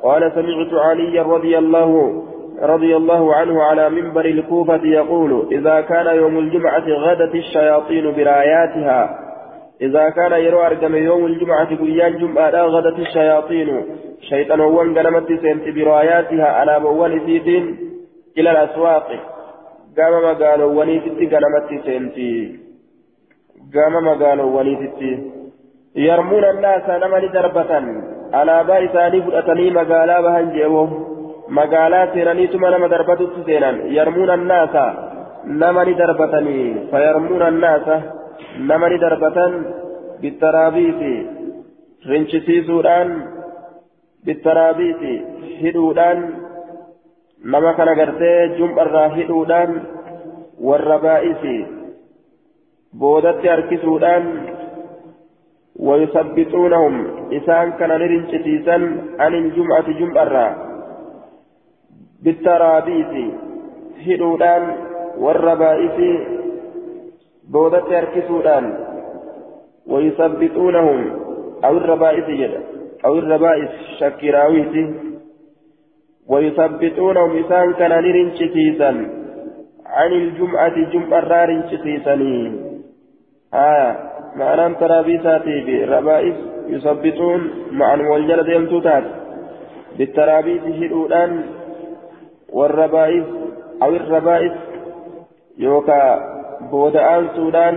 قال 0.04 0.32
سمعت 0.36 0.74
علي 0.74 1.20
رضي 1.20 1.58
الله 1.58 2.24
رضي 2.62 2.96
الله 2.96 3.36
عنه 3.36 3.64
على 3.64 3.90
منبر 3.90 4.26
الكوفة 4.26 4.86
يقول 4.86 5.48
إذا 5.52 5.82
كان 5.82 6.16
يوم 6.16 6.38
الجمعة 6.40 6.88
غدت 6.88 7.36
الشياطين 7.36 8.16
براياتها 8.16 9.20
إذا 9.82 10.10
كان 10.10 10.32
يروى 10.32 10.68
أرقم 10.68 10.96
يوم 10.96 11.26
الجمعة 11.26 11.76
بيان 11.76 12.18
جمعة 12.18 12.62
غدت 12.62 13.00
الشياطين 13.00 13.86
شيطان 14.30 14.60
وان 14.60 14.98
قلمت 14.98 15.28
سنت 15.28 15.76
براياتها 15.76 16.46
على 16.46 16.80
بوان 16.80 17.20
سيتين 17.26 17.78
إلى 18.38 18.52
الأسواق 18.52 19.08
قام 19.98 20.24
مقالوا 20.24 20.72
ونيتي 20.80 21.26
قلمت 21.26 21.86
سنتي 21.86 22.60
قام 23.76 23.94
مقالوا 24.06 24.60
ونيتي 24.60 25.32
يرمون 25.96 26.44
الناس 26.44 26.90
نمني 26.90 27.28
دربة 27.28 27.80
alaabaa 28.40 28.78
isaanii 28.88 29.22
fudhatanii 29.28 29.72
magaalaa 29.78 30.22
bahan 30.28 30.52
je'oo 30.58 30.86
magaalaa 31.60 32.06
seenaniituma 32.14 32.72
nama 32.74 32.90
darbatutti 32.94 33.44
seenan 33.50 33.82
yarmuun 33.96 34.30
annaasa 34.36 34.84
nama 35.64 35.86
ni 35.86 35.96
darbatanii 36.02 36.68
fayarmuun 36.92 37.44
annaasa 37.50 37.98
nama 38.72 38.90
ni 38.90 39.02
darbatan 39.04 39.58
bittaraabiiti 40.22 41.14
rincisiisuudhaan 42.12 43.12
bittaraabiiti 44.26 45.14
hidhuudhaan 45.62 46.24
nama 47.56 47.74
kana 47.80 47.96
gartee 48.02 48.38
jum'arraa 48.60 49.08
hidhuudhaan 49.18 49.72
warra 50.70 51.00
baa'isi 51.08 51.56
boodatti 53.04 53.48
harkisuudhaan 53.54 54.26
wayusabbixuunahum 55.88 56.96
إسان 57.38 57.72
كان 57.72 57.90
نرنشتيسا 57.90 58.78
عن 59.20 59.34
الجمعة 59.34 59.88
جمعة 60.00 60.56
بالترابيس 62.24 63.14
هدودان 64.08 64.64
والربائس 65.18 65.98
بودت 67.50 67.92
يركسودان 67.92 68.66
ويثبتونهم 69.88 71.00
أو 71.66 71.78
الربائس 71.78 72.26
جدا 72.26 72.64
أو 73.06 73.18
الربائس 73.20 73.70
شكراويس 74.00 74.76
ويثبتونهم 76.28 77.44
إسان 77.44 77.74
كان 77.74 77.92
نرنشتيسا 77.92 78.92
عن 79.86 80.12
الجمعة 80.12 80.92
جمعة 80.94 81.46
رنشتيسني 81.46 82.52
آه 83.54 84.12
معنى 84.36 84.76
ترابيساتي 84.76 85.56
بربائس 85.66 86.36
يثبتون 86.72 87.42
مع 87.72 87.94
والجلد 88.12 88.48
يمتوتات 88.48 89.04
بالترابيس 89.98 90.62
هدودان 90.62 91.44
والربائس 92.50 93.24
أو 93.84 93.90
الربائس 93.90 94.52
يوكا 95.58 96.02
بودآن 96.72 97.28
سودان 97.36 97.76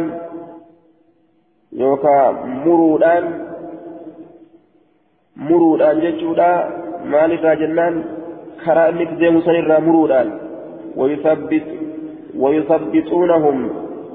يوكا 1.72 2.16
مرودان 2.64 3.24
مرودان 5.36 6.00
جتشودا 6.00 6.50
مالك 7.04 7.44
جنان 7.60 7.94
كرا 8.64 8.88
انك 8.88 9.10
ديمو 9.20 9.40
سنرا 9.40 9.78
مرودان 9.86 10.28
ويثبت 10.96 11.66
ويثبتونهم 12.42 13.58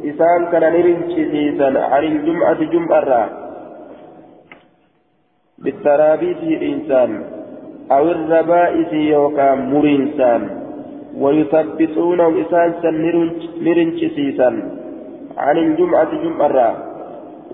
إسان 0.10 0.42
كان 0.52 0.64
نرنشيسا 0.74 1.70
عن 1.92 2.04
الجمعة 2.04 2.60
جمعة 2.74 3.49
بالترابيس 5.64 6.38
الإنسان 6.44 7.24
أو 7.92 8.12
الربائس 8.12 8.94
يوكا 8.94 9.56
مرينسان 9.56 10.42
ويثبتونهم 11.18 12.34
إسان 12.42 12.74
نرنشيسا 13.66 14.50
عن 15.38 15.58
الجمعة 15.58 16.12
جمعة 16.24 16.78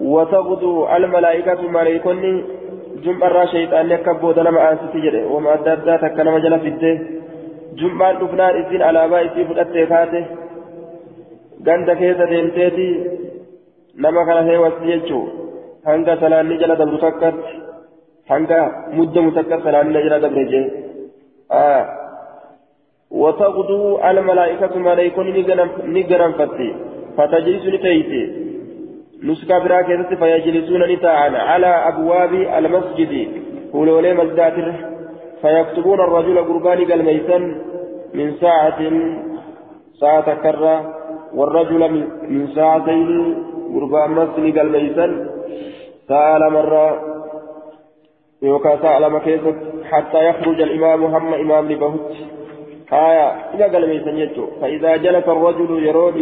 وتغدو 0.01 0.87
الملائكة 0.95 1.61
ملائكني 1.77 2.43
جمعة 3.03 3.45
شيطان 3.45 3.91
يكبو 3.91 4.31
دلما 4.31 4.71
أنسي 4.71 4.99
جري 5.05 5.23
وما 5.33 5.53
أدى 5.53 5.97
تكنا 5.97 6.31
مجال 6.35 6.59
في 6.59 6.67
الده 6.67 6.99
جمعة 7.79 8.13
دفنان 8.19 8.55
إذن 8.59 8.81
على 8.81 9.01
بائسي 9.09 9.45
فلأتي 9.45 9.85
فاته 9.85 10.25
ganda 11.65 11.95
keessa 11.97 12.25
deemteeti 12.29 12.87
nama 14.03 14.25
kana 14.27 14.41
heewatti 14.49 14.89
jechuun 14.89 15.29
hanga 15.87 16.13
salaanni 16.23 16.57
jala 16.61 16.75
dabru 16.81 16.99
takkatti 17.03 17.64
hanga 18.29 18.59
muddamu 18.97 19.31
takka 19.37 19.61
salaanni 19.65 20.03
jala 20.05 20.19
dabre 20.25 20.45
jee 20.51 20.65
وتغدو 23.11 23.99
الملائكة 24.09 24.77
ملائكة 24.79 25.23
نجرم 25.85 26.31
فتي 26.31 26.69
فتجلس 27.17 27.65
لتيتي 27.65 28.23
نسكا 29.23 29.59
براكزة 29.59 30.15
فيجلسون 30.15 30.81
نتاعا 30.91 31.29
على 31.49 31.67
أبواب 31.67 32.33
المسجد 32.33 33.13
ولولي 33.73 34.13
مزداتر 34.13 34.73
فيكتبون 35.41 35.99
الرجل 35.99 36.37
قربان 36.37 36.91
الميسن 36.91 37.43
من 38.13 38.27
ساعة 38.41 38.79
ساعة 40.01 40.27
كرة 40.43 40.75
والرجل 41.33 41.81
من 42.29 42.47
ساعتين 42.55 43.09
قربان 43.75 44.11
مسجد 44.11 44.57
الميسن 44.57 45.11
سأل 46.07 46.53
مرة 46.53 47.14
يوكا 48.45 48.81
سأل 48.81 49.11
مكيست 49.11 49.57
حتى 49.91 50.29
يخرج 50.29 50.61
الإمام 50.61 51.03
هم 51.03 51.33
إمام 51.33 51.71
لبهت 51.71 52.11
آية 52.93 53.27
إذا 53.53 53.65
قال 53.73 53.89
ميسن 53.89 54.17
يجو 54.17 54.45
فإذا 54.61 54.91
جلس 55.05 55.27
الرجل 55.27 55.69
يرود 55.87 56.17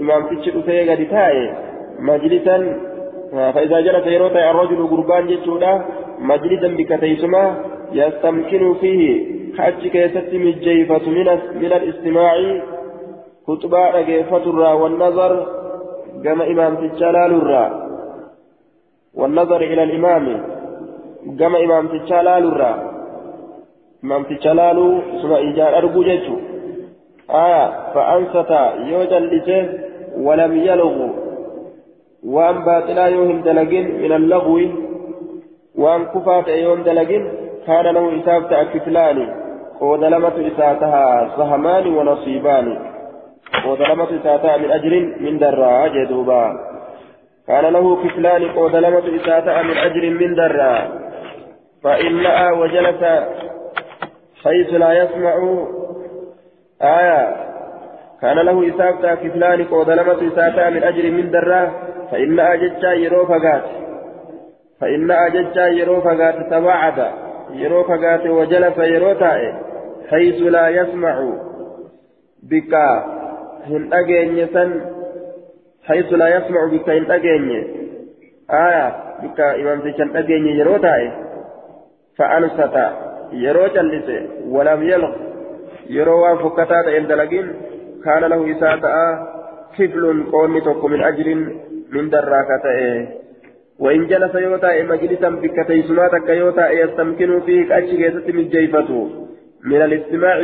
إمام 0.00 0.20
تشد 0.26 0.56
سيغا 0.66 0.94
دتاي 0.94 1.36
مجلسا 1.98 2.56
فإذا 3.54 3.80
جلس 3.80 4.06
يرود 4.06 4.36
الرجل 4.36 4.86
قربان 4.90 5.30
يجودا 5.30 5.72
مجلسا 6.18 6.68
بكتيسما 6.68 7.44
يستمكن 7.92 8.74
فيه. 8.74 9.38
حج 9.58 9.88
كيست 9.88 10.34
مجيفة 10.34 11.10
من 11.10 11.28
من 11.60 11.72
الاستماع 11.72 12.60
خطبة 13.46 14.00
الرا 14.36 14.72
والنظر 14.72 15.32
كما 16.24 16.46
إمام 16.46 16.72
تجلال 16.76 17.32
الرا. 17.40 17.88
والنظر 19.14 19.60
إلى 19.60 19.82
الإمام. 19.82 20.44
كما 21.36 21.58
إمام 21.64 21.88
تجلال 21.88 22.44
الرا 22.44 22.72
إمام 24.04 24.22
تجلال 24.22 25.02
ثم 25.22 25.32
إيجار 25.32 25.78
أرجو 25.78 26.02
جيتو 26.02 26.36
آية 27.30 27.92
فأنصت 27.94 28.50
يوجد 28.90 29.22
لسه 29.32 29.68
ولم 30.16 30.56
يلغوا 30.56 31.08
وأن 32.24 32.64
باطلا 32.64 33.06
يوهم 33.06 33.40
دلقين 33.40 34.02
من 34.02 34.12
اللغو 34.12 34.60
وأن 35.78 36.04
كفات 36.04 36.48
يوم 36.48 36.82
دلقين 36.82 37.24
كان 37.66 37.84
له 37.84 38.20
إساف 38.20 38.46
تأكفلان 38.50 39.18
ودلمة 39.80 40.36
إساتها 40.48 41.30
سهمان 41.36 41.86
ونصيبان 41.96 42.78
ودلمة 43.66 44.08
إساتها 44.20 44.56
من 44.56 44.70
أجر 44.70 44.92
من 45.20 45.38
درا 45.38 45.88
جدوبا 45.88 46.44
كان 47.48 47.64
له 47.72 47.96
كفلان 48.04 48.42
ودلمة 48.56 49.02
إساتها 49.16 49.62
من 49.62 49.76
أجر 49.76 50.10
من 50.10 50.34
درا 50.34 50.74
فإن 51.84 52.22
لأى 52.22 52.52
وجلس 52.52 53.04
حيث 54.44 54.74
لا 54.74 54.92
يسمع. 54.92 55.66
آية. 56.82 57.36
كان 58.22 58.36
له 58.36 58.68
إساف 58.68 59.06
كفلان 59.06 59.66
ودلمة 59.70 60.32
إساتها 60.32 60.70
من 60.70 60.82
أجر 60.82 61.10
من 61.10 61.30
درا 61.30 61.70
فإن 62.10 62.40
أججا 62.40 62.92
يرو 62.92 63.26
فقات. 63.26 63.62
فإن 64.80 65.10
أججا 65.10 65.66
يرو 65.66 66.00
فقات. 66.00 66.34
تباعد 66.50 67.12
يرو 67.52 67.84
فقات 67.84 68.26
وجلس 68.26 68.78
يرو 68.78 69.14
حيث 70.10 70.42
لا 70.42 70.68
يسمع. 70.68 71.32
بك 72.42 72.74
هن 73.66 73.92
أجيني 73.92 74.46
حيث 75.84 76.12
لا 76.12 76.36
يسمع 76.36 76.66
بك 76.72 76.90
هن 76.90 77.10
أجيني 77.10 77.66
آية. 78.50 78.96
بك 79.22 79.40
إمام 79.40 79.80
تشن 79.80 80.16
أجيني 80.16 80.50
يرو 80.50 80.76
فأنست 82.18 82.74
يرو 83.32 83.66
جلس 83.66 84.08
ولم 84.54 84.82
يلغ. 84.82 85.12
يرو 85.90 86.36
فكتات 86.36 86.86
إندلقين 86.98 87.46
كان 88.04 88.24
له 88.24 88.40
إساءة. 88.52 89.38
كفل 89.78 90.24
قومي 90.32 90.60
من 90.84 91.02
أجر 91.02 91.34
من 91.92 92.10
دراكته 92.10 93.08
وإن 93.78 94.06
جلس 94.06 94.34
يوتا 94.34 94.82
مجلسا 94.82 95.28
بكتيسماتك 95.28 96.28
يوتا 96.28 96.70
يستمكن 96.70 97.40
فيه 97.40 97.68
كأتش 97.68 97.90
كيست 97.90 98.26
من 98.30 98.48
من 99.64 99.82
الاستماع 99.82 100.38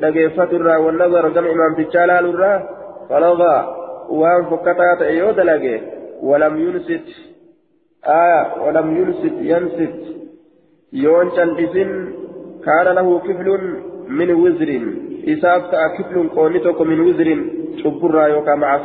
لقيفة 0.00 0.44
الرا 0.44 0.76
والنظر 0.76 1.28
كما 1.30 1.50
إمام 1.50 1.74
تجالال 1.74 2.24
الرا. 2.30 2.68
فلغى. 3.08 3.76
وان 4.10 4.44
فكتات 4.44 5.00
يوتا 5.00 5.40
لقي. 5.40 5.80
ولم 6.22 6.56
ينست 6.56 7.06
آية. 8.06 8.62
ولم 8.66 8.96
ينست 8.96 9.34
ينست 9.40 10.19
يون 10.92 11.30
شلسن 11.30 11.90
كان 12.66 12.94
له 12.94 13.18
كفل 13.18 13.48
من 14.08 14.30
وزر. 14.30 14.70
إساف 15.28 15.62
كفل 15.98 16.28
قونتك 16.28 16.80
من 16.80 17.00
وزر. 17.00 17.28
شبرا 17.82 18.26
يوكا 18.26 18.54
مع 18.54 18.78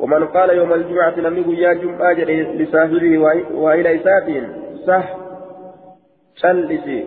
ومن 0.00 0.24
قال 0.24 0.50
يوم 0.50 0.72
الجمعة 0.72 1.16
لم 1.20 1.36
يقل 1.38 1.58
يا 1.58 1.72
جمعة 1.72 2.12
لصاحبه 2.58 3.18
وإلى 3.54 3.96
إساتين 3.96 4.44
صح 4.86 5.16
شلسي 6.34 7.04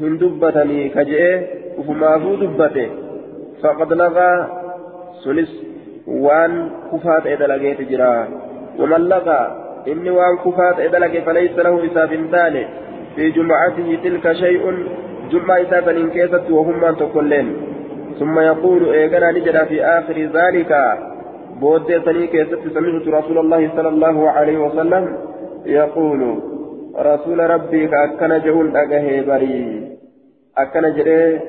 هن 0.00 0.18
دبتني 0.18 0.88
كجئ 0.88 1.40
وفمافو 1.78 2.34
دبته. 2.34 2.88
فقد 3.62 3.92
لغى 3.92 4.32
سنس. 5.24 5.52
وان 6.06 6.70
كفات 6.92 7.26
إذا 7.26 7.46
لقيت 7.46 7.80
ومن 8.78 9.00
لغى. 9.08 9.42
إني 9.88 10.10
وان 10.10 10.36
كفات 10.44 10.80
إذا 10.80 10.98
لقي 10.98 11.20
فليس 11.22 11.58
له 11.58 11.86
إساف 11.86 12.10
ثاني. 12.30 12.64
في 13.16 13.30
جمعته 13.30 13.98
تلك 14.04 14.32
شيء 14.32 14.62
جمعة 15.30 15.62
إسافا 15.62 15.90
إن 15.90 16.10
كيست 16.10 16.50
وهم 16.50 16.80
من 16.80 16.96
تقولين. 16.96 17.56
ثم 18.18 18.38
يقول 18.38 18.92
إيقنا 18.92 19.30
نجد 19.30 19.64
في 19.64 19.84
آخر 19.84 20.18
ذلك 20.38 20.72
بودي 21.60 22.00
سني 22.00 22.26
كيست 22.26 22.62
سمعت 22.74 23.08
رسول 23.08 23.38
الله 23.38 23.70
صلى 23.76 23.88
الله 23.88 24.30
عليه 24.30 24.58
وسلم 24.58 25.16
يقول 25.66 26.20
رسول 26.98 27.38
ربي 27.50 27.88
كأكن 27.88 28.40
جهون 28.44 28.76
أجه 28.76 29.20
بري. 29.28 29.88
أكن 30.58 30.94
جري 30.96 31.40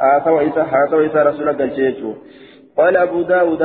آثوا 0.00 0.42
إسا 0.42 0.64
حاثوا 0.64 1.06
إسا 1.06 1.22
رسول 1.22 1.48
قلشيتو 1.52 2.12
قال 2.78 2.96
أبو 2.96 3.22
داود 3.22 3.62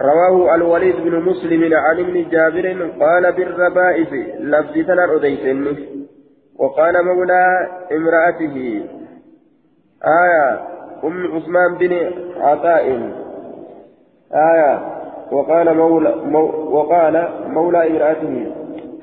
رواه 0.00 0.54
الوليد 0.54 0.96
بن 0.96 1.14
مسلم 1.28 1.74
عن 1.74 1.98
ابن 1.98 2.24
جابر 2.30 2.66
قال 3.00 3.32
بالربائف 3.32 4.12
لفظ 4.40 4.74
تنر 4.86 5.16
أديسني. 5.16 6.01
وقال 6.58 7.04
مولى 7.04 7.68
امرأته 7.92 8.84
آية 10.04 10.60
أم 11.04 11.36
عثمان 11.36 11.78
بن 11.78 12.12
عطاء. 12.36 13.12
آية 14.34 14.92
وقال 15.32 15.76
مولى 15.76 16.16
مو 16.16 16.44
وقال 16.76 17.28
مولى 17.46 17.90
امرأته 17.90 18.54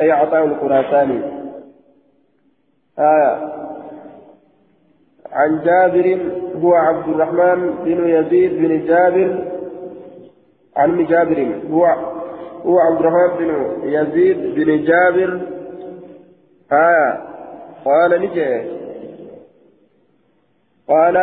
أي 0.02 0.12
عطاء 0.12 0.46
الخراساني 0.46 1.22
آية 3.00 3.60
عن 5.32 5.62
جابر 5.64 6.32
هو 6.64 6.74
عبد 6.74 7.08
الرحمن 7.08 7.74
بن 7.86 8.10
يزيد 8.10 8.54
بن 8.54 8.86
جابر 8.86 9.46
عن 10.78 11.06
جابر 11.06 11.62
هو 11.72 11.86
هو 12.66 12.80
عبد 12.80 13.00
الرحمن 13.00 13.38
بن 13.38 13.70
يزيد 13.84 14.38
بن 14.56 14.84
جابر. 14.84 15.42
آية 16.72 17.29
قال 17.86 18.22
نجي. 18.22 18.62
قال 20.88 21.18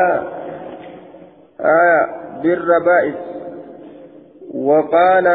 آية 1.61 2.07
بالربائس. 2.43 3.15
وقال 4.55 5.29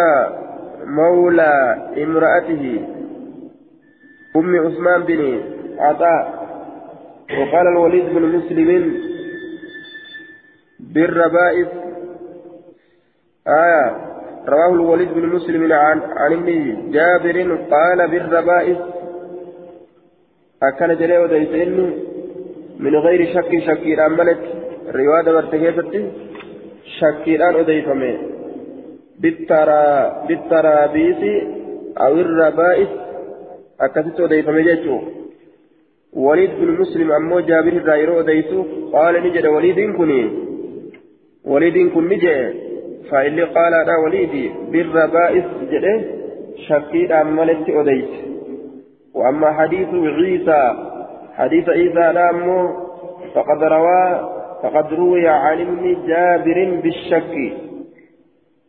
مولى 0.86 1.78
امرأته 1.98 2.88
أم 4.36 4.56
عثمان 4.56 5.04
بن 5.04 5.42
عطاء. 5.80 6.42
وقال 7.40 7.68
الوليد 7.68 8.06
بن 8.06 8.22
مسلم 8.22 8.94
بالربائس. 10.80 11.68
آية 13.48 13.98
رواه 14.48 14.74
الوليد 14.74 15.14
بن 15.14 15.26
مسلم 15.26 15.74
عن 15.74 16.02
عن 16.02 16.34
ابن 16.34 16.92
جابر 16.92 17.56
قال 17.56 18.08
بالربائس. 18.12 18.78
أكن 20.64 20.96
جري 21.00 21.18
وديسين 21.18 21.72
من 22.80 22.96
غير 22.96 23.22
شك 23.34 23.52
شك 23.68 23.84
الأملت 23.98 24.42
رواية 24.96 25.32
مرتكزت 25.36 25.94
شك 27.00 27.24
الآن 27.28 27.56
أديفمه 27.56 28.18
بالترا 29.22 29.84
بالترابيس 30.28 31.22
أو 31.98 32.14
الربائس 32.14 32.92
أكثت 33.82 34.20
أديفم 34.20 34.58
جيتشو 34.68 34.98
وليد 36.14 36.52
بن 36.60 36.70
مسلم 36.82 37.12
أمو 37.12 37.40
جابر 37.40 37.74
الرائرو 37.82 38.20
أديسو 38.20 38.60
قال 38.94 39.14
نجد 39.24 39.46
وليد 39.46 39.80
كني 39.98 40.22
وليد 41.46 41.78
كن 41.94 42.06
نجد 42.12 42.54
فإلي 43.10 43.44
قال 43.44 43.74
أنا 43.74 43.96
وليدي 44.04 44.46
بالربائس 44.72 45.46
جده 45.72 45.96
شكيد 46.68 47.12
أمالت 47.12 47.70
أديس 47.70 48.31
وأما 49.14 49.52
حديث 49.52 49.88
عيسى 49.94 50.74
حديث 51.34 51.70
عيسى 51.70 52.12
نامو 52.14 52.70
فقد 53.36 53.64
روى 53.64 54.32
فقد 54.64 54.94
روي 54.94 55.28
عن 55.28 55.62
ابن 55.62 56.08
جابر 56.08 56.80
بالشك. 56.84 57.54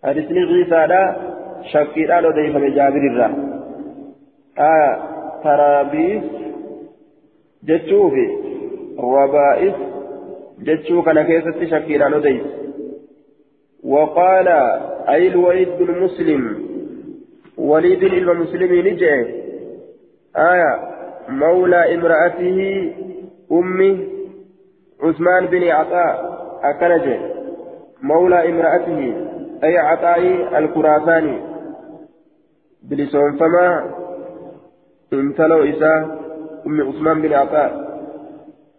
حديث 0.04 0.32
عيسى 0.32 0.86
لا 0.86 1.16
شكيد 1.72 2.10
أنا 2.10 2.28
أديس 2.28 2.54
من 2.54 2.74
جابر 2.74 3.02
الرائرو 3.10 3.52
آه 4.58 4.98
ترابيس 5.44 6.22
جتشوفي 7.64 8.26
ربائس 8.98 9.74
جتشو 10.60 11.02
كان 11.02 11.22
كيست 11.22 11.64
شكيلا 11.64 12.08
نديس 12.08 12.42
وقال 13.84 14.48
أي 15.08 15.28
الوليد 15.28 15.68
بن 15.78 16.02
مسلم 16.02 16.62
وليد 17.58 18.02
المسلم 18.02 18.88
نجي 18.88 19.41
آية 20.36 20.80
مولى 21.28 21.94
امرأته 21.94 22.58
أمي 23.52 24.08
عثمان 25.02 25.46
بن 25.46 25.68
عطاء 25.68 26.14
أكنجي 26.62 27.20
مولى 28.02 28.50
امرأته 28.50 29.14
أي 29.64 29.78
عطاء 29.78 30.20
الكراساني 30.58 31.40
بلسون 32.82 33.36
فما 33.38 33.90
انتلو 35.12 35.64
إساء 35.64 36.22
أم 36.66 36.80
عثمان 36.88 37.22
بن 37.22 37.32
عطاء. 37.32 37.70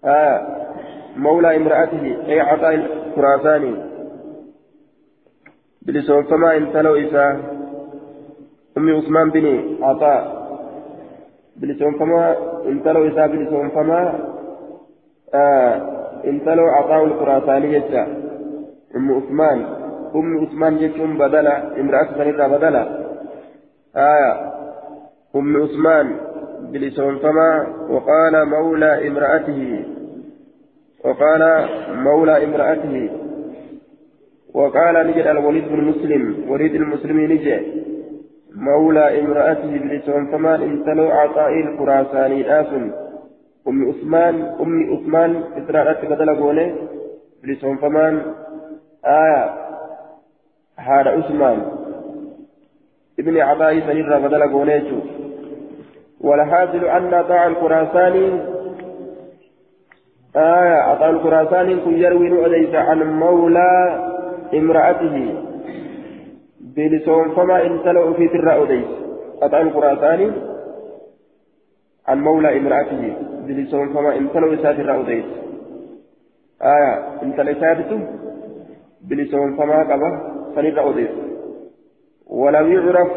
آه 0.06 0.48
مولى 1.18 1.56
امرأته 1.56 2.18
أي 2.28 2.40
عطاء 2.40 2.74
الخراساني 2.76 3.76
بلسون 5.82 6.24
فما 6.24 6.58
انتلو 6.58 6.96
إساء 6.96 7.32
أم 8.78 8.90
عثمان 8.96 9.30
بن 9.30 9.78
عطاء. 9.84 10.43
بلسون 11.58 11.94
فما 12.00 12.36
انتلو 12.66 13.08
إساء 13.08 13.28
بلسون 13.28 13.70
فما 13.70 14.20
آه 15.34 15.82
انتلو 16.26 16.66
عطاء 16.66 17.04
الخراساني 17.04 17.74
يجا 17.74 18.04
أم 18.96 19.12
عثمان 19.12 19.66
أم 20.16 20.38
عثمان 20.42 20.78
يجون 20.78 21.18
بدلا 21.18 21.80
امرأة 21.80 22.08
سنة 22.18 22.48
بدلا 22.48 22.84
آه 23.96 24.54
أم 25.36 25.58
عثمان 25.64 26.16
بلسون 26.72 27.18
فما 27.20 27.68
وقال 27.90 28.46
مولى 28.50 29.08
امرأته 29.08 29.86
وقال 31.06 31.44
مولى 31.96 32.44
امرأته 32.46 33.10
وقال 34.54 35.08
نجد 35.08 35.28
الوليد 35.28 35.68
بن 35.68 35.84
مسلم 35.84 36.46
وليد 36.50 36.76
المسلم 36.76 37.20
نجد 37.20 37.64
مولى 38.56 39.20
امرأته 39.20 39.78
بلسون 39.78 40.26
فما 40.32 40.56
انتلو 40.56 41.12
عطاء 41.12 41.54
الخراساني. 41.60 42.60
آس 42.60 42.68
أم 43.68 43.90
عثمان 43.90 44.36
أم 44.62 44.94
عثمان 44.94 45.44
إسرائيل 45.58 46.10
بدل 46.10 46.36
قوله 46.36 46.76
بلسون 47.44 47.78
فمان 47.78 48.22
آية. 49.06 49.54
هذا 50.78 51.10
عثمان. 51.10 51.66
ابن 53.20 53.38
عطاء 53.38 53.80
سنير 53.80 54.20
بدل 54.20 54.54
قوليتو 54.54 55.00
والحاصل 56.22 56.86
أن 56.86 57.24
طاع 57.30 57.48
الخراساني 57.48 58.28
آية. 60.36 60.76
عطاء 60.90 61.10
الخراساني 61.10 61.76
كن 61.76 61.94
يروي 61.98 62.78
عن 62.78 63.20
مولى 63.20 63.74
امرأته. 64.54 65.44
بلسون 66.76 67.36
فما 67.36 67.66
انتلوا 67.66 68.14
في 68.14 68.28
ترى 68.28 68.64
أليس 68.64 68.86
عطاء 69.42 69.62
الخراساني 69.62 70.32
عن 72.08 72.22
مولى 72.22 72.58
امرأته 72.58 73.14
بلسون 73.48 73.94
فما 73.94 74.16
انتلوا 74.16 74.54
إسات 74.54 74.76
ترى 74.76 75.02
أليس 75.02 75.26
آية 76.62 77.22
انتلوا 77.24 77.52
إساتته 77.52 78.00
بلسون 79.02 79.58
فما 79.58 79.84
قبه 79.84 80.12
فنرى 80.56 80.90
أليس 80.90 81.10
ولم 82.28 82.72
يعرف 82.74 83.12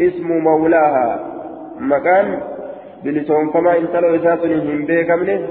اسم 0.00 0.28
مولاها 0.38 1.30
مكان 1.78 2.40
بلسون 3.04 3.50
فما 3.50 3.78
انتلو 3.78 4.16
إسات 4.16 4.40
هم 4.44 4.84
بيكمنه 4.84 5.48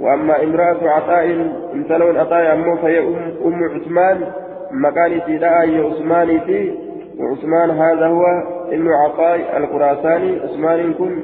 وأما 0.00 0.42
امرأة 0.44 0.88
عطاء 0.90 1.24
انتلو 1.74 2.06
عطاء 2.20 2.52
أمه 2.52 2.76
فهي 2.76 2.98
أم, 2.98 3.36
أم 3.44 3.64
عثمان 3.64 4.32
مكان 4.72 5.20
سيداء 5.26 5.84
عثمان 5.86 6.40
في. 6.40 6.74
وعثمان 7.18 7.70
هذا 7.70 8.06
هو 8.06 8.24
ابن 8.68 8.88
عطاء 8.88 9.56
الخراساني. 9.56 10.40
عثمان 10.40 10.94
كن 10.94 11.22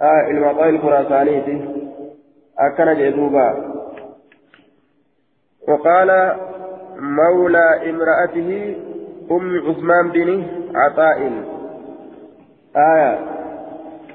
آه 0.00 0.30
ابن 0.30 0.44
عطاء 0.44 0.68
الخراساني 0.68 1.42
في. 1.42 1.60
أكن 2.58 2.94
جدوبا 2.98 3.74
وقال 5.68 6.36
مولى 6.98 7.90
امرأته 7.90 8.76
أم 9.30 9.60
عثمان 9.68 10.10
بن 10.10 10.44
عطاء. 10.74 11.32
آية. 12.76 13.18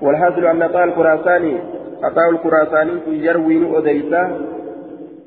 والحاصل 0.02 0.46
أن 0.46 0.62
عطاء 0.62 0.84
الخراساني 0.84 1.60
عطاء 2.04 2.30
الخراساني 2.30 3.02
يروي 3.08 3.78
أديسا 3.78 4.42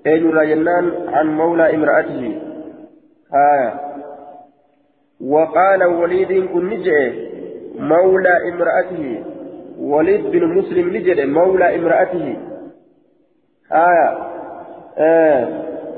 أين 0.07 0.31
رجلان 0.31 0.93
عن 1.09 1.37
مولى 1.37 1.75
امرأته؟ 1.75 2.52
آية. 3.35 3.81
وقال 5.21 5.85
وليد 5.85 6.47
كن 6.47 6.69
نجع 6.69 7.13
مولى 7.79 8.49
امرأته. 8.49 9.25
وليد 9.79 10.27
بن 10.27 10.59
مسلم 10.59 10.97
نجد 10.97 11.21
مولى 11.21 11.77
امرأته. 11.77 12.37
آية. 13.73 14.19
آه. 14.99 15.49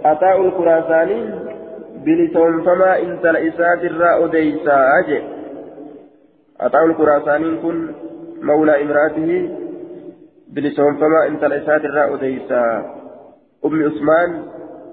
عطاء 0.05 0.41
الخراساني 0.41 1.31
بلسون 2.05 2.63
فما 2.63 2.99
انت 2.99 3.27
لإسات 3.27 3.85
الراء 3.85 4.27
ديسا. 4.27 4.91
أجي 4.99 5.23
عطاء 6.61 6.85
الخراساني 6.85 7.57
كن 7.57 7.95
مولى 8.43 8.83
امرأته 8.83 9.51
بلسون 10.49 10.97
فما 10.97 11.27
انت 11.27 11.45
لإسات 11.45 11.85
الراء 11.85 12.17
ديسا. 12.17 12.95
أم 13.65 13.83
عثمان 13.85 14.43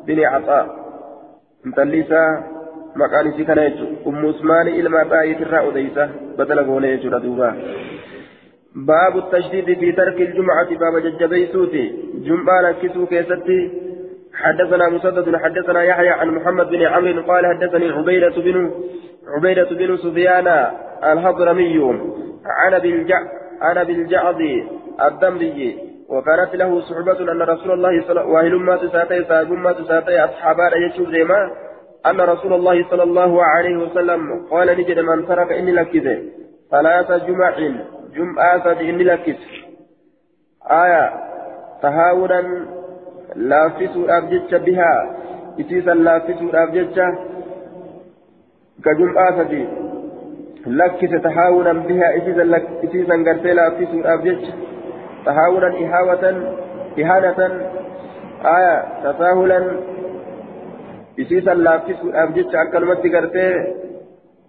بن 0.07 0.19
عطاء. 0.19 0.80
انت 1.65 1.79
ليسا 1.79 2.43
مقال 2.95 3.33
سي 3.37 3.43
كان 3.43 3.59
أم 4.07 4.25
عثمان 4.25 4.67
إلما 4.67 4.99
عطاء 4.99 5.31
الراء 5.31 5.71
ديسا 5.71 6.09
بدل 6.37 6.59
قولي 6.65 6.97
دوبا 6.97 7.49
باب 8.75 9.17
التشديد 9.17 9.79
في 9.79 9.91
ترك 9.91 10.21
الجمعة 10.21 10.69
باب 10.81 10.95
ججبي 11.05 11.47
سوتي 11.47 11.85
جمعة 12.25 12.71
كسو 12.71 13.05
كيستي 13.05 13.59
حدثنا 14.33 14.89
مسدد 14.89 15.35
حدثنا 15.35 15.83
يحيى 15.83 16.09
عن 16.09 16.27
محمد 16.29 16.69
بن 16.69 16.81
عمرو 16.81 17.21
قال 17.21 17.45
حدثني 17.45 17.89
عبيدة 17.89 18.35
بن 18.37 18.71
عبيدة 19.27 19.69
بن 19.69 19.97
سفيان 19.97 20.47
الهضرمي 21.03 21.97
عن 22.45 22.79
بالجع 22.79 23.19
عن 23.61 23.77
الدمري 25.07 25.90
وكانت 26.11 26.55
له 26.55 26.81
صحبة 26.81 27.19
أن 27.31 27.41
رسول 27.41 27.71
الله 27.71 28.01
صلى 28.07 28.21
الله 28.21 28.37
عليه 28.37 28.49
وسلم 28.49 28.65
ما 28.65 28.75
تساتي 28.77 29.23
صاحب 29.23 29.49
تساتي 29.79 30.19
أصحابا 30.23 30.67
يشوف 30.85 31.09
زيما 31.09 31.51
أن 32.05 32.21
رسول 32.21 32.53
الله 32.53 32.85
صلى 32.89 33.03
الله 33.03 33.43
عليه 33.43 33.77
وسلم 33.77 34.21
قال 34.51 34.67
نجد 34.79 34.99
من 34.99 35.27
ترك 35.27 35.51
إني 35.51 35.71
لكذا 35.71 36.15
ثلاث 36.71 37.11
جمع 37.27 37.51
جمعة 38.15 38.65
إني 38.81 39.03
لكذا 39.03 39.37
آية 40.83 41.05
تهاونا 41.81 42.41
laaffisuudhaaf 43.35 44.29
jecha 44.31 44.59
bihaa 44.59 44.99
isiisan 45.63 46.03
laaffisuudhaaf 46.07 46.73
jecha 46.77 47.05
ka 48.87 48.95
jum'aa 49.01 49.29
sadi 49.37 49.61
lakkise 50.81 51.19
tahaawunan 51.27 51.83
bihaa 51.91 52.11
isiisan 52.87 53.23
gartee 53.29 53.53
laaffisuudhaaf 53.61 54.23
jecha 54.27 54.70
tahaawunan 55.25 55.75
ihaawatan 55.83 56.35
ihaanatan 56.97 57.51
aya 58.55 58.75
tasaahulan 59.05 59.65
isiisan 61.17 61.63
laaffisuudhaaf 61.63 62.29
jecha 62.37 62.61
akkanumatti 62.63 63.13
gartee 63.15 63.53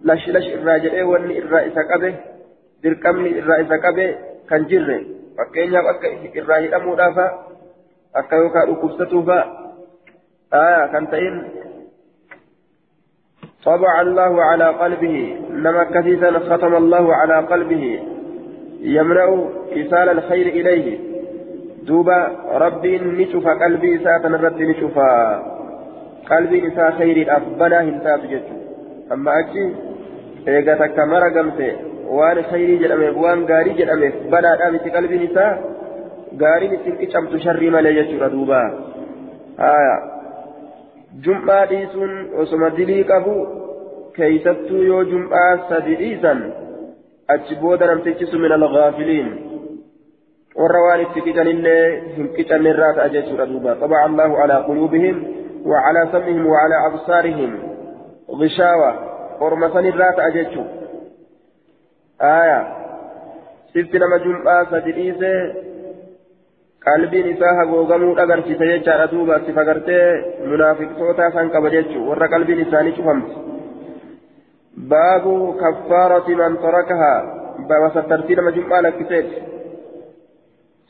lash 0.09 0.25
lash 0.35 0.49
irraa 0.57 0.79
jedhee 0.85 1.05
wanni 1.11 1.37
irraa 1.41 1.63
isa 1.69 1.83
qabe 1.91 2.09
dirqamni 2.83 3.29
irraa 3.39 3.59
isa 3.65 3.77
qabe 3.85 4.05
kan 4.49 4.65
jirre 4.71 4.97
fakkeenyaaf 5.37 5.91
akka 5.93 6.13
irraa 6.41 6.61
hidhamuudhaafa 6.65 7.25
akka 8.21 8.41
yookaan 8.43 8.67
dhukkubsatuufa 8.71 9.39
aya 10.63 10.81
kan 10.95 11.07
ta'in 11.15 11.37
طبع 13.63 14.01
الله 14.01 14.33
على 14.43 14.67
قلبه 14.83 15.15
نما 15.63 15.83
كثيرا 15.83 16.39
ختم 16.39 16.73
الله 16.75 17.15
على 17.15 17.37
قلبه 17.47 17.85
يمنع 18.83 19.43
إيصال 19.75 20.09
الخير 20.09 20.47
إليه. 20.47 20.99
دوبا 21.83 22.31
ربي 22.51 22.99
نشوف 22.99 23.47
قلبي 23.47 23.95
إساءة 23.95 24.27
نرد 24.27 24.61
نشوف 24.61 24.99
قلبي 26.31 26.67
إساءة 26.67 26.91
خير 26.97 27.35
أبنا 27.35 27.81
هنتات 27.81 28.21
جدو 28.31 28.55
أما 29.11 29.31
أجي 29.39 29.75
إيغا 30.47 30.73
تكمر 30.75 31.23
قمت 31.35 31.75
وان 32.07 32.43
خيري 32.43 32.75
جدامي 32.77 33.09
وان 33.09 33.45
غاري 33.45 33.73
جدامي 33.73 34.09
بنا 34.31 34.55
دامي 34.55 34.77
قلبي 34.77 35.17
نساء 35.25 35.61
غاري 36.41 36.67
نسين 36.67 36.95
كشمت 36.95 37.37
شر 37.43 37.69
ما 37.69 37.81
ليجو 37.81 38.27
دوبا. 38.27 38.61
آية. 39.59 40.13
osoma 42.41 42.69
dilii 42.77 43.03
qabu 43.03 43.33
keeysattuu 44.15 44.83
yoo 44.83 45.03
jum'aa 45.11 45.57
sadi 45.69 45.95
dhiisan 45.95 46.39
algaafiliin 48.59 49.29
warra 50.61 50.81
waan 50.85 51.01
itti 51.05 51.21
qicanillee 51.27 51.85
hin 52.17 52.29
qicanne 52.37 52.69
irraa 52.69 52.93
ta'a 52.99 53.09
jechuudha 53.15 53.49
duuba 53.51 53.75
طبع 53.81 54.05
الله 54.05 54.31
على 54.41 54.55
قلوبهم 54.67 55.15
وعلى 55.65 56.01
سمعهم 56.11 56.47
وعلى 56.47 56.75
أبصارهم 56.87 57.51
غشاوة 58.39 58.91
أرمسان 59.41 59.85
الرات 59.85 60.17
أجتشو 60.19 60.63
آية 62.21 62.59
جمعة 64.25 64.71
سدريسة 64.71 65.33
qalbiin 66.83 67.27
isaa 67.31 67.55
hagoogamuu 67.55 68.15
agarsiisa 68.23 68.65
jechaadha 68.71 69.07
duuba 69.11 69.39
si 69.45 69.53
fagartee 69.57 70.07
munaafiqtoota 70.51 71.31
san 71.35 71.51
qaba 71.53 71.69
jechuun 71.75 72.07
warra 72.09 72.27
qalbiin 72.33 72.63
isaanii 72.65 72.95
cufamti 74.77 74.89
baabu 74.89 75.53
kaffaarati 75.53 76.35
man 76.35 76.57
tarakahaa 76.57 77.23
baaba 77.67 77.91
sattartii 77.93 78.35
nama 78.35 78.51
jum'aa 78.51 78.81
lakkiseeti 78.81 79.43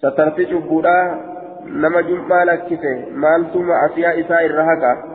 sattartii 0.01 0.45
cubbuudhaa 0.45 1.17
nama 1.65 2.03
jum'aa 2.03 2.45
lakkise 2.45 3.07
maaltu 3.11 3.59
ma'asiyaa 3.59 4.13
isaa 4.13 4.41
irra 4.41 4.63
haqa 4.63 5.13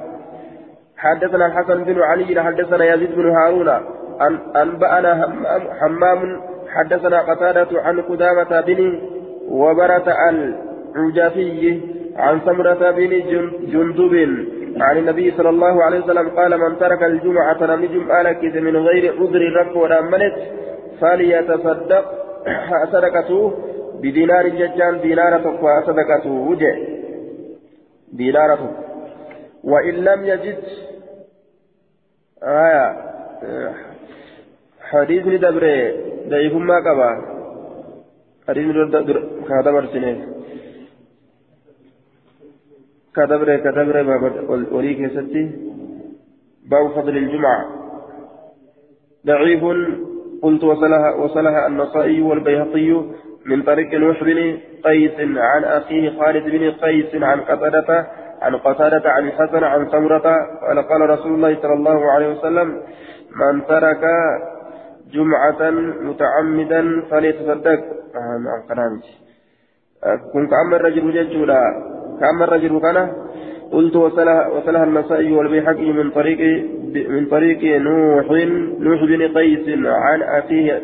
حدثنا 0.99 1.47
الحسن 1.47 1.85
بن 1.85 2.03
علي 2.03 2.43
حدثنا 2.43 2.85
يزيد 2.95 3.15
بن 3.15 3.31
هارون 3.31 3.71
أنبأنا 4.57 5.13
حمام 5.81 6.41
حدثنا 6.69 7.21
قتادة 7.21 7.83
عن 7.83 8.01
قدامة 8.01 8.61
بن 8.61 9.01
وبرة 9.49 10.09
عجافي 10.97 11.81
عن 12.17 12.41
سمرة 12.41 12.91
بن 12.91 13.11
جندب 13.73 14.15
عن 14.83 14.99
النبي 14.99 15.31
صلى 15.37 15.49
الله 15.49 15.85
عليه 15.85 16.01
وسلم 16.01 16.29
قال 16.29 16.59
من 16.59 16.79
ترك 16.79 17.03
الجمعة 17.03 17.63
لم 17.63 17.85
جمعة 17.85 18.23
لك 18.23 18.45
من 18.45 18.77
غير 18.77 19.13
عذر 19.21 19.41
رب 19.61 19.77
ولا 19.77 20.01
ملت 20.01 20.35
فليتصدق 21.01 22.05
صدقته 22.93 23.53
بدينار 24.03 24.49
ججان 24.49 25.01
دينار 25.01 25.41
تقوى 25.41 25.83
صدقته. 25.87 26.31
وجه. 26.31 26.77
دينار 28.13 28.59
وإن 29.65 29.95
لم 29.95 30.25
يجد. 30.25 30.59
آية. 32.43 33.09
حديث 34.91 35.27
لدبره 35.27 35.93
ضعيف 36.29 36.55
ما 36.55 36.77
قبا 36.87 37.11
حديث 38.49 38.77
لدبره 38.77 39.23
كهذا 39.49 39.87
سنين 39.93 40.38
كدبر 43.19 43.57
كدبر 43.57 43.97
وليك 44.75 45.01
ستي 45.17 45.45
باب 46.71 46.85
فضل 46.97 47.17
الجمعة 47.17 47.61
ضعيف 49.27 49.63
قلت 50.43 50.65
وصلها 50.65 51.15
وصلها 51.15 51.67
النصائي 51.67 52.23
والبيهقي 52.23 52.91
من 53.47 53.63
طريق 53.63 53.95
نوح 53.95 54.25
بن 54.25 54.59
قيس 54.85 55.17
عن 55.37 55.65
أخيه 55.65 56.21
خالد 56.21 56.45
بن 56.45 56.71
قيس 56.71 57.23
عن 57.23 57.41
قتادة 57.41 58.07
عن 58.43 58.57
قتادة 58.57 59.11
عن 59.11 59.27
الحسن 59.29 59.65
عن 59.65 59.91
سمرة 59.91 60.37
قال 60.69 60.79
قال 60.89 61.11
رسول 61.11 61.35
الله 61.35 61.57
صلى 61.63 61.73
الله 61.73 62.13
عليه 62.13 62.29
وسلم 62.33 62.69
من 63.41 63.67
ترك 63.67 64.05
جمعة 65.13 65.71
متعمدا 66.01 67.03
فليتصدق 67.11 67.81
آه 68.17 68.39
نعم 68.45 68.61
كلامك 68.69 69.03
كن 70.33 70.47
كأما 70.47 70.77
الرجل 70.77 71.13
ججولا 71.13 71.63
كأما 72.21 72.45
الرجل 72.45 72.81
كان 72.81 73.13
قلت 73.73 73.97
وصلها 73.97 74.85
النسائي 74.85 75.33
والبيحقي 75.33 75.93
من 75.93 76.11
طريق 76.11 76.39
من 77.09 77.27
طريق 77.27 77.81
نوح 77.81 78.27
نوح 78.81 79.05
بن 79.05 79.39
قيس 79.39 79.69
عن 79.85 80.23
أخيه 80.23 80.83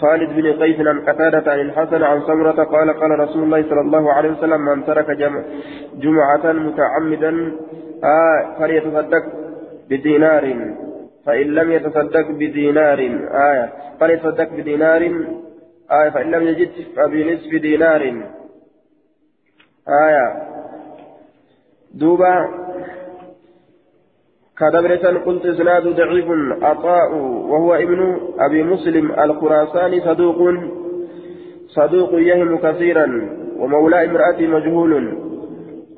خالد 0.00 0.30
بن 0.36 0.52
قيس 0.52 0.80
عن 0.80 1.00
قتادة 1.00 1.52
عن 1.52 1.60
الحسن 1.60 2.02
عن 2.02 2.20
سمرة 2.20 2.64
قال 2.64 2.90
قال 2.90 3.20
رسول 3.20 3.42
الله 3.42 3.62
صلى 3.62 3.80
الله 3.80 4.12
عليه 4.12 4.30
وسلم 4.30 4.60
من 4.60 4.84
ترك 4.84 5.10
جمع 5.10 5.42
جمعة 5.94 6.52
متعمدا 6.52 7.52
آه 8.04 8.56
فليتصدق 8.58 9.22
بدينار. 9.90 10.74
فإن 11.26 11.46
لم 11.46 11.72
يتصدق 11.72 12.30
بدينار 12.30 12.98
آية. 13.50 13.72
فليتصدق 14.00 14.48
بدينار 14.52 15.02
آية. 15.92 16.10
فإن 16.10 16.30
لم 16.30 16.42
يجد 16.42 16.70
فبنصف 16.96 17.54
دينار. 17.54 18.02
آية. 20.06 20.52
دوبا 21.94 22.48
كدبرة 24.58 25.18
قلت 25.26 25.46
إسناد 25.46 25.88
ضعيف 25.88 26.26
عطاء 26.62 27.14
وهو 27.50 27.74
ابن 27.74 28.20
أبي 28.38 28.62
مسلم 28.62 29.12
الخراساني 29.20 30.00
صدوق 30.00 30.38
صدوق 31.68 32.10
يهم 32.12 32.58
كثيرا 32.58 33.06
ومولى 33.58 34.04
امرأة 34.04 34.40
مجهول. 34.40 35.18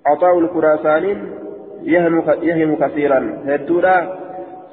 عطاء 0.07 0.39
الخراساني 0.39 1.13
يهم 1.83 2.23
يهم 2.43 2.77
كثيرا. 2.77 3.43
هدولا 3.47 3.97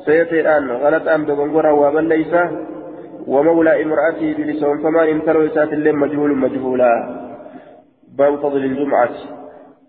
سيتيران 0.06 0.72
غلط 0.72 1.08
أم 1.08 1.26
بغنغورا 1.26 1.72
ومن 1.72 2.08
ليس 2.10 2.34
ومولى 3.28 3.84
امرأته 3.84 4.34
بلسان 4.38 4.78
فمان 4.84 5.10
امتلوا 5.10 5.46
إسات 5.46 5.74
الليل 5.74 5.96
مجهول 5.96 6.38
مجهولا. 6.38 6.94
باب 8.18 8.36
فضل 8.36 8.66
الجمعة. 8.66 9.10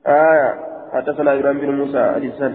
آية 0.06 0.71
حدثنا 0.92 1.34
إبراهيم 1.34 1.58
بن 1.58 1.70
موسى 1.70 1.98
الإنسان 1.98 2.54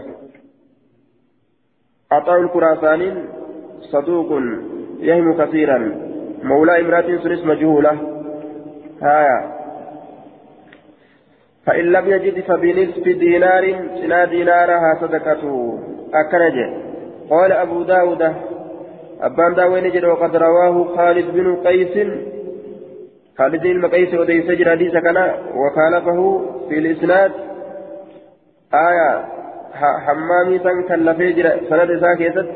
عطاء 2.12 2.42
الكراساني 2.42 3.14
صدوق 3.82 4.42
يهم 5.00 5.46
كثيرا. 5.46 5.78
مولى 6.44 6.82
امرأة 6.82 7.18
سنس 7.24 7.46
مجهولة. 7.46 7.98
هايا. 9.02 9.58
فإن 11.66 11.86
لم 11.86 12.08
يجد 12.08 12.44
فبنصف 12.44 13.04
دينار 13.04 13.64
سنا 14.02 14.26
دينارها 14.26 14.98
صدقته 15.02 15.80
أكنج 16.14 16.58
قال 17.30 17.52
أبو 17.52 17.84
داود. 17.84 18.34
أبان 19.22 19.54
داوين 19.56 19.92
جد 19.92 20.06
وقد 20.06 20.36
رواه 20.36 20.96
خالد 20.96 21.32
بن 21.32 21.56
قيس. 21.56 22.08
خالد 23.38 23.64
بن 23.64 23.86
قيس 23.88 24.14
وديس 24.14 24.46
جرى 24.46 24.72
حديث 24.72 24.94
وخالفه 25.56 26.20
في 26.70 26.78
الإسناد. 26.78 27.47
آية 28.74 29.26
حمامي 30.06 30.60
سن 30.60 30.82
كلفي 30.88 31.34
جرى 31.34 31.52
سند 31.70 31.92
إساء 31.92 32.16
كيست 32.16 32.50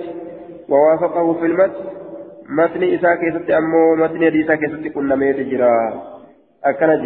ووافقه 0.69 1.33
في 1.33 1.45
المت 1.45 1.71
متن 2.49 2.83
إساء 2.83 3.15
كيست 3.15 3.49
أمو 3.51 3.95
متن 3.95 4.23
يدي 4.23 4.45
إساء 4.45 4.55
كيست 4.55 4.87
كنا 4.95 5.15
ميت 5.15 5.39
جرى 5.39 6.01
أكنج 6.65 7.05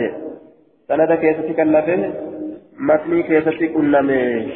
سند 0.88 1.14
كيست 1.14 1.48
كلفي 1.58 2.14
متن 2.80 3.22
كيست 3.22 3.64
كنا 3.76 4.02
ميت 4.02 4.50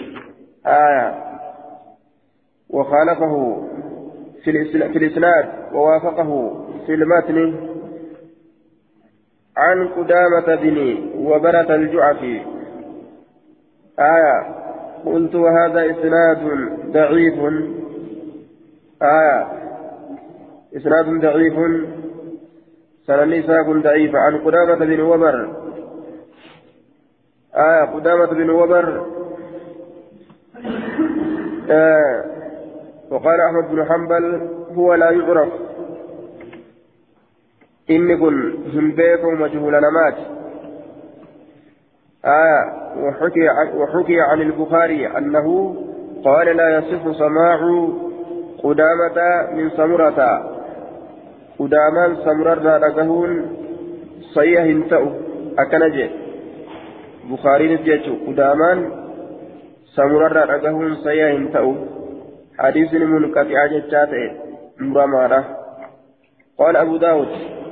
آية. 0.68 1.30
وخالفه 2.70 3.64
في 4.44 4.98
الإسناد 4.98 5.46
ووافقه 5.74 6.30
في 6.86 6.94
المتن 6.94 7.56
عن 9.58 9.88
قدامة 9.88 10.56
بن 10.56 10.78
وبرة 11.16 11.76
الجعفي. 11.76 12.59
آية. 14.00 14.56
قلت 15.06 15.36
وهذا 15.36 15.92
إسناد 15.92 16.38
ضعيف. 16.92 17.40
آية. 19.02 19.48
إسناد 20.78 21.06
ضعيف. 21.06 21.54
سنن 23.08 23.44
ساق 23.48 23.70
ضعيف. 23.70 24.16
عن 24.16 24.38
قدامة 24.38 24.76
بن 24.76 25.00
وبر. 25.02 25.50
آية. 27.56 27.86
قدامة 27.86 28.26
بن 28.26 28.50
وبر. 28.50 29.06
آه. 31.70 32.24
وقال 33.12 33.40
أحمد 33.42 33.72
بن 33.72 33.86
حنبل 33.86 34.50
هو 34.76 34.94
لا 34.94 35.12
يعرف. 35.12 35.50
إني 37.90 38.18
كن 38.18 38.54
هم 38.74 38.92
بيكم 38.92 39.42
مجهول 39.42 39.74
نمات 39.74 40.39
آية 42.26 42.90
وحكي 42.98 43.50
عن, 43.50 43.78
وحكي 43.78 44.22
عن 44.22 44.42
البخاري 44.42 45.18
أنه 45.18 45.76
قال 46.26 46.58
لا 46.58 46.78
يصح 46.78 47.12
سماع 47.18 47.88
قدامة 48.64 49.52
من 49.54 49.70
سمرة. 49.70 50.50
قدامان 51.60 52.16
سمرة 52.16 52.78
رقهون 52.78 53.58
صيح 54.34 54.62
انتأو 54.62 55.08
أكنجي 55.60 56.10
بخاري 57.30 57.76
نتيجو 57.76 58.16
قدامان 58.28 58.92
سمرة 59.96 60.46
رقهون 60.46 60.96
صيح 60.96 61.26
انتأو 61.26 61.76
حديث 62.60 62.94
منقطع 62.94 63.66
جتات 63.66 64.10
مرمارة 64.80 65.46
قال 66.58 66.78
أبو 66.78 66.98
داود. 66.98 67.28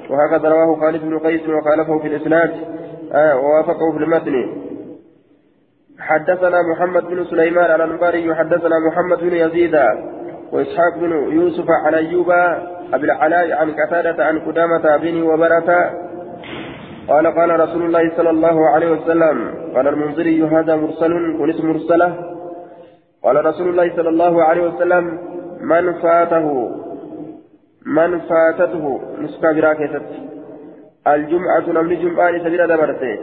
وهكذا 0.09 0.49
رواه 0.49 0.79
خالد 0.79 1.01
بن 1.01 1.19
قيس 1.19 1.41
وخالفه 1.49 1.99
في 1.99 2.07
الإسناد. 2.07 2.76
آه 3.13 3.37
ووافقه 3.37 3.91
في 3.91 4.03
المتن. 4.03 4.67
حدثنا 5.99 6.57
محمد 6.71 7.03
بن 7.03 7.25
سليمان 7.25 7.71
على 7.71 7.83
الأنباري 7.83 8.29
وحدثنا 8.29 8.75
محمد 8.87 9.19
بن 9.19 9.33
يزيد 9.33 9.75
وإسحاق 10.51 10.97
بن 10.97 11.11
يوسف 11.11 11.65
عن 11.69 11.93
أيوب 11.93 12.31
أبي 12.93 13.05
العلاء 13.05 13.51
عن 13.51 13.71
قتادة 13.71 14.25
عن 14.25 14.39
قدامة 14.39 14.97
بن 14.97 15.21
وبرة. 15.21 15.91
قال 17.07 17.27
قال 17.27 17.59
رسول 17.59 17.85
الله 17.85 18.11
صلى 18.17 18.29
الله 18.29 18.69
عليه 18.69 18.91
وسلم 18.91 19.53
قال 19.75 19.87
المنذري 19.87 20.43
هذا 20.43 20.75
مرسل 20.75 21.13
وليس 21.39 21.61
مرسلة. 21.61 22.15
قال 23.23 23.45
رسول 23.45 23.69
الله 23.69 23.95
صلى 23.95 24.09
الله 24.09 24.43
عليه 24.43 24.61
وسلم 24.67 25.19
من 25.61 25.93
فاته 25.93 26.71
من 27.85 28.19
فاتته 28.19 29.01
نسكا 29.21 29.51
براكزت 29.51 30.36
الجمعة 31.15 31.65
نمني 31.67 31.95
جمعان 31.95 32.39
سبيل 32.43 32.67
دبرته 32.67 33.17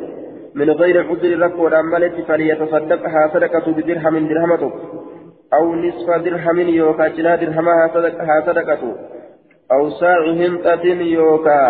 من 0.55 0.71
غير 0.71 0.97
عذر 1.09 1.39
رك 1.43 1.59
والأمالة 1.59 2.25
فليتصدقها 2.29 3.29
صدقة 3.35 3.73
بدرهم 3.73 4.29
درهمتك 4.29 4.75
أو 5.55 5.75
نصف 5.75 6.11
درهم 6.25 6.59
يوكا 6.59 7.09
جنا 7.09 7.37
درهمها 7.37 7.89
صدقها 7.95 8.41
صدقة. 8.47 8.83
أو 9.73 9.91
ساع 9.91 10.25
هنطة 10.41 10.85
يوكا. 11.19 11.63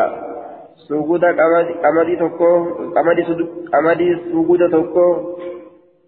سوغودا 0.89 1.31
قمدي 1.85 2.17
توكو 2.17 2.51
قمدي 2.97 3.23
قمدي 3.73 4.09
سوغودا 4.33 4.69
توكو. 4.71 5.07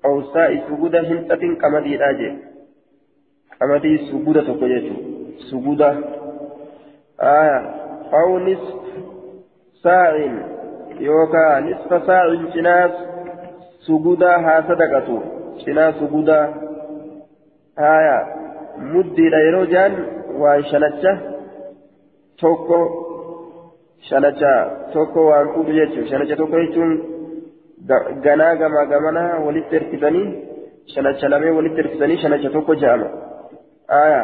أو 0.05 0.23
ساع 0.23 0.49
سوغودا 0.69 1.01
هنطة 1.01 1.43
قمدي 1.63 1.97
راجي 1.97 2.31
قمدي 3.61 3.99
سوغودا 4.11 4.43
توكو 4.47 4.67
جيتو. 4.67 4.95
سوغودا 5.51 5.91
آية 7.21 7.59
أو 8.13 8.39
نصف 8.39 8.75
ساع 9.87 10.11
يوكا 11.09 11.61
نصف 11.67 11.91
ساع 12.07 12.25
جناس 12.55 12.95
سجودا 13.87 14.33
ها 14.45 14.55
صدقته 14.69 15.21
جناس 15.67 15.95
سجودا 16.01 16.41
آية 17.79 18.19
مدي 18.93 19.27
ليرو 19.33 19.65
جان 19.73 19.93
وان 20.41 20.63
شنچة 20.71 21.13
توكو 22.39 22.81
شنچة 24.09 24.53
توكو 24.93 25.21
وان 25.31 25.47
كودو 25.55 25.73
يجو 25.81 26.01
شنچة 26.11 26.35
توكو 26.41 26.57
يجون 26.65 27.17
ganaa 28.25 28.57
gamaa 28.57 28.87
gamanaa 28.93 29.39
walitti 29.47 29.79
hirkisanii 29.79 30.29
shanacha 30.93 31.29
lamee 31.29 31.51
walitti 31.59 31.83
hirkisanii 31.83 32.17
shanacha 32.23 32.51
tokko 32.51 32.75
ja'ama 32.83 33.09
aya 33.99 34.23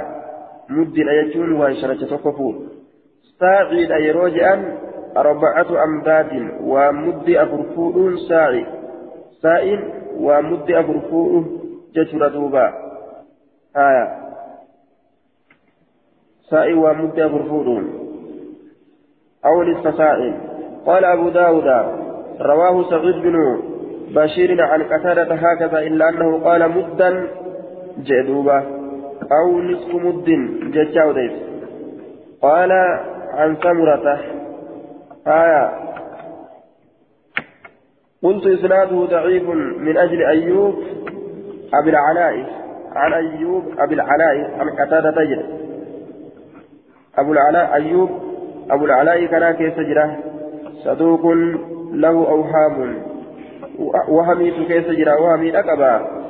muddiidha 0.69 1.15
jechuun 1.19 1.53
waan 1.61 1.77
shanacha 1.83 2.07
tokko 2.13 2.33
fuudhu 2.39 2.63
saaciidha 3.43 4.01
yeroo 4.07 4.29
je'an 4.37 4.65
أربعة 5.17 5.85
أمداد 5.85 6.51
ومد 6.61 7.31
أفرفود 7.31 8.17
ساعي. 8.29 8.67
سائل 9.43 9.81
ومد 10.17 10.71
أفرفود 10.71 11.61
جسر 11.95 12.29
دوبا. 12.29 12.73
آية. 13.77 14.23
سائل 16.51 16.75
ومد 16.75 17.21
أفرفود 17.21 17.69
أو 19.47 19.63
نصف 19.63 19.95
سائل 19.97 20.35
قال 20.87 21.05
أبو 21.05 21.29
داود 21.29 21.67
رواه 22.41 22.91
سعيد 22.91 23.15
بن 23.15 23.63
بشير 24.15 24.63
عن 24.63 24.83
قتادة 24.83 25.35
هكذا 25.35 25.79
إلا 25.79 26.09
أنه 26.09 26.45
قال 26.45 26.71
مدا 26.71 27.29
جدوبا 27.99 28.59
أو 29.33 29.61
نصف 29.61 29.95
مد 29.95 30.25
جتشاوديس 30.73 31.33
قال 32.43 32.73
عن 33.33 33.57
ثمرته 33.57 34.42
آية. 35.27 35.71
قلت 38.23 38.47
إسناده 38.47 39.05
ضعيف 39.05 39.49
من 39.79 39.97
أجل 39.97 40.23
أيوب 40.23 40.75
أبي 41.75 41.91
العلاء. 41.91 42.47
عن 42.93 43.13
أيوب 43.13 43.65
أبي 43.79 43.95
العلاء. 43.95 44.61
عن 44.61 44.71
قتادة 44.71 45.11
تجد. 45.11 45.45
أبو 47.19 47.33
العلاء 47.33 47.75
أيوب 47.75 48.11
أبو 48.71 48.85
العلاء 48.85 49.27
كان 49.27 49.55
كيف 49.55 49.81
جرى 49.81 50.17
صدوق 50.85 51.27
له 51.93 52.29
أوهام. 52.29 53.03
وهميت 54.09 54.55
كيف 54.55 54.91
جرى 54.91 55.13
وهمي 55.13 55.59
أكبا 55.59 56.23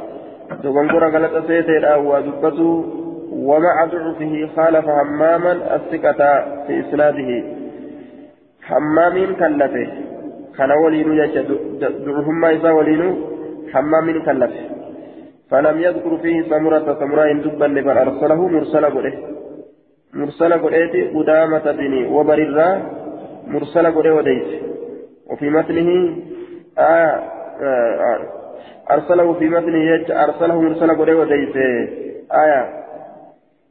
دوغنغورا 0.62 1.08
غلط 1.08 1.46
سيتيرا. 1.46 1.96
ودبته. 1.96 2.84
ومع 3.32 3.84
ضعفه 3.84 4.48
خالف 4.56 4.88
هماما 4.88 5.52
الثقة 5.52 6.44
في 6.66 6.80
إسناده. 6.80 7.61
حمامين 8.68 9.34
كلفه 9.34 9.86
كان 10.56 10.70
ولينو 10.84 11.14
جاء 11.14 11.42
دعوهما 12.04 12.50
إذا 12.50 12.70
ولينو 12.70 13.10
حمامين 13.72 14.22
كلفه 14.26 14.64
فلم 15.50 15.76
يذكر 15.80 16.16
فيه 16.22 16.42
سمرة 16.50 16.86
سمراء 17.00 17.32
دبا 17.44 17.66
بل 17.66 17.98
أرسله 18.04 18.40
مرسل 18.48 18.84
قده 18.84 19.12
مرسل 20.14 20.52
قده 20.52 20.92
قدامة 21.16 21.66
بني 21.78 22.00
وبررا 22.14 22.68
مرسل 23.46 23.86
قده 23.96 24.14
وديس 24.14 24.48
وفي 25.30 25.50
متنه 25.50 26.16
آه 26.78 27.14
آه 27.62 28.18
أرسله 28.90 29.32
في 29.38 29.48
متنه 29.48 29.86
أرسله 30.24 30.60
مرسل 30.60 30.90
قده 31.00 31.14
وديس 31.20 31.56
آية 32.42 32.62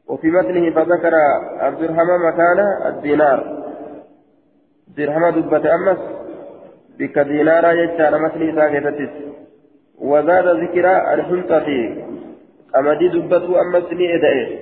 وفي 0.09 0.27
متنه 0.27 0.69
فذكر 0.75 1.13
عبد 1.59 1.81
الرحمن 1.83 2.19
مكان 2.27 2.59
الدينار 2.85 3.61
درهم 4.97 5.29
دبت 5.29 5.65
أمس 5.65 5.97
بك 6.99 7.19
دينارا 7.19 7.71
يجعل 7.71 8.21
مثل 8.21 8.41
إساءة 8.49 9.09
وزاد 9.99 10.47
ذكر 10.47 11.13
الحنطة 11.13 11.67
أمدي 12.77 13.07
دبت 13.07 13.43
أمس 13.63 13.83
لإدائه 13.99 14.59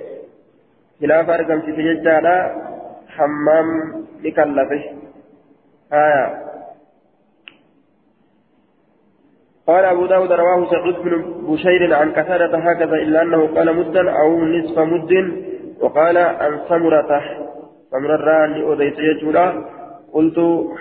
خلاف 1.00 1.30
أرقم 1.30 1.60
في 1.60 1.70
يجعل 1.70 2.26
حمام 3.08 3.68
لكلفه 4.24 4.82
آية 5.92 6.50
قال 9.66 9.84
أبو 9.84 10.06
داود 10.06 10.32
رواه 10.32 10.70
سعود 10.70 10.94
بن 11.04 11.12
بشير 11.46 11.94
عن 11.94 12.12
كثرة 12.12 12.56
هكذا 12.56 12.94
إلا 12.94 13.22
أنه 13.22 13.46
قال 13.46 13.76
مدا 13.76 14.10
أو 14.10 14.44
نصف 14.44 14.78
مد 14.78 15.12
وقال 15.80 16.18
عن 16.18 16.60
ثمرة. 16.68 17.22
ثمرة 17.90 18.46
لأوديت 18.46 18.98
يجولا. 18.98 19.64
قلت 20.12 20.38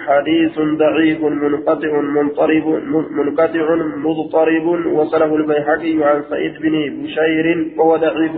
حديث 0.07 0.59
ضعيف 0.59 1.21
منقطع 1.21 2.01
منطرب 2.01 2.67
منقطع 3.11 3.75
مضطرب 4.05 4.67
وصله 4.93 5.35
البيحقي 5.35 6.03
عن 6.03 6.23
سعيد 6.29 6.53
بن 6.61 7.03
بشير 7.03 7.73
وهو 7.77 7.95
ضعيف. 7.95 8.31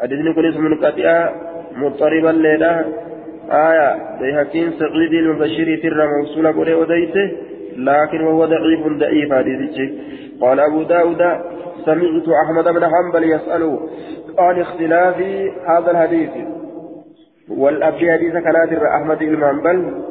حديث 0.00 0.34
كنس 0.36 0.56
منقطع 0.56 1.34
مضطربا 1.76 2.28
ليلا 2.28 2.84
آية 3.50 4.18
بيحقين 4.20 4.72
سعيد 4.72 5.12
المبشر 5.12 5.80
تر 5.82 6.06
موصولة 6.06 6.50
قري 6.50 6.74
وديته 6.74 7.26
لكن 7.76 8.20
وهو 8.20 8.44
ضعيف 8.44 8.86
ضعيف 8.86 9.32
حديث 9.32 9.90
قال 10.40 10.60
أبو 10.60 10.82
داود 10.82 11.22
سمعت 11.84 12.28
أحمد 12.44 12.74
بن 12.74 12.84
حنبل 12.92 13.24
يسأل 13.24 13.78
عن 14.38 14.60
اختلاف 14.60 15.16
هذا 15.68 15.90
الحديث. 15.90 16.30
والأبي 17.50 18.12
حديث 18.12 18.32
كانت 18.32 18.72
أحمد 18.82 19.18
بن 19.18 19.44
حنبل 19.46 20.02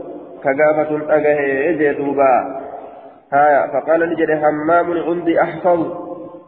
كقافة 0.43 1.15
أجاه 1.15 1.71
جدوبا 1.71 2.61
هايا 3.33 3.67
فقال 3.67 4.09
نجد 4.09 4.31
حمام 4.43 4.91
عندي 4.91 5.41
أحفظ 5.41 5.93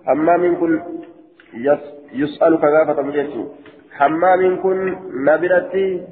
حمام 0.06 0.60
كن 0.60 0.82
يسأل 2.14 2.58
كقافة 2.62 3.02
مجيشو 3.02 3.46
حمام 3.92 4.62
كن 4.62 4.98
نبرتي 5.26 6.08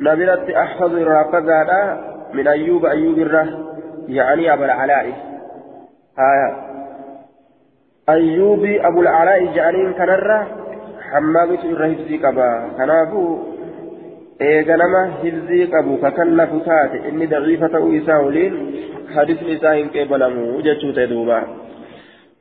نبرتي 0.00 0.58
أحفظ 0.58 0.94
رافضا 0.94 1.98
من 2.34 2.48
أيوب 2.48 2.84
أيوب 2.84 3.18
الره 3.18 3.72
يعني 4.08 4.52
أبو 4.52 4.64
العلاء 4.64 5.06
هايا 6.18 6.72
أيوب 8.08 8.64
أبو 8.64 9.00
العلاء 9.02 9.54
جعلين 9.54 9.92
كنره 9.92 10.61
hammaamitu 11.12 11.70
irra 11.70 11.86
hifzii 11.86 12.18
qaba. 12.18 12.48
Kanaafuu 12.76 13.30
eega 14.40 14.76
nama 14.76 15.06
hifzii 15.22 15.66
qabu 15.66 15.98
kakallafu 15.98 16.60
taate. 16.60 17.08
Inni 17.08 17.26
daciifa 17.26 17.68
ta'uu 17.68 17.92
isaa 17.92 18.18
waliin 18.18 18.54
hadisni 19.14 19.52
isaa 19.52 19.76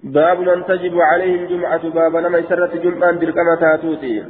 باب 0.04 0.40
من 0.40 0.66
تجب 0.66 1.00
عليه 1.00 1.36
الجمعة 1.36 1.90
باب 1.90 2.16
نما 2.16 2.38
يسرت 2.38 2.78
جمعة 2.78 3.12
بالكما 3.12 3.58
تاتوتي 3.60 4.24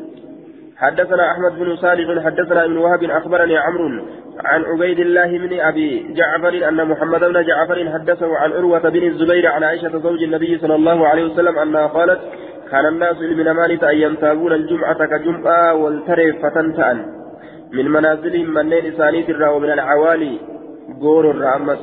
حدثنا 0.78 1.32
أحمد 1.32 1.60
بن 1.60 1.76
صالح 1.76 2.26
حدثنا 2.26 2.66
ابن 2.66 2.78
وهب 2.78 3.04
أخبرني 3.04 3.58
عمرو 3.58 4.06
عن 4.46 4.64
عبيد 4.64 5.00
الله 5.00 5.38
بن 5.38 5.60
أبي 5.60 6.14
جعفر 6.14 6.70
أن 6.70 6.88
محمد 6.88 7.20
بن 7.20 7.44
جعفر 7.44 7.90
حدثه 7.94 8.38
عن 8.38 8.52
عروة 8.52 8.90
بن 8.90 9.04
الزبير 9.04 9.48
عن 9.48 9.64
عائشة 9.64 10.00
زوج 10.00 10.24
النبي 10.24 10.58
صلى 10.58 10.76
الله 10.76 11.08
عليه 11.08 11.26
وسلم 11.26 11.60
أنها 11.60 11.88
قالت 11.88 12.20
كان 12.72 12.86
الناس 12.86 13.18
من 13.40 13.52
مالك 13.52 13.84
أن 13.84 13.98
ينتابون 13.98 14.54
الجمعة 14.54 15.06
كجمعة 15.06 15.74
والترف 15.74 16.36
فتنتأن 16.44 16.98
من 17.74 17.86
منازلهم 17.92 18.54
منين 18.54 18.86
إسانيت 18.94 19.30
الرا 19.30 19.50
ومن 19.50 19.72
العوالي 19.72 20.40
غور 21.02 21.32
الرأمس. 21.32 21.82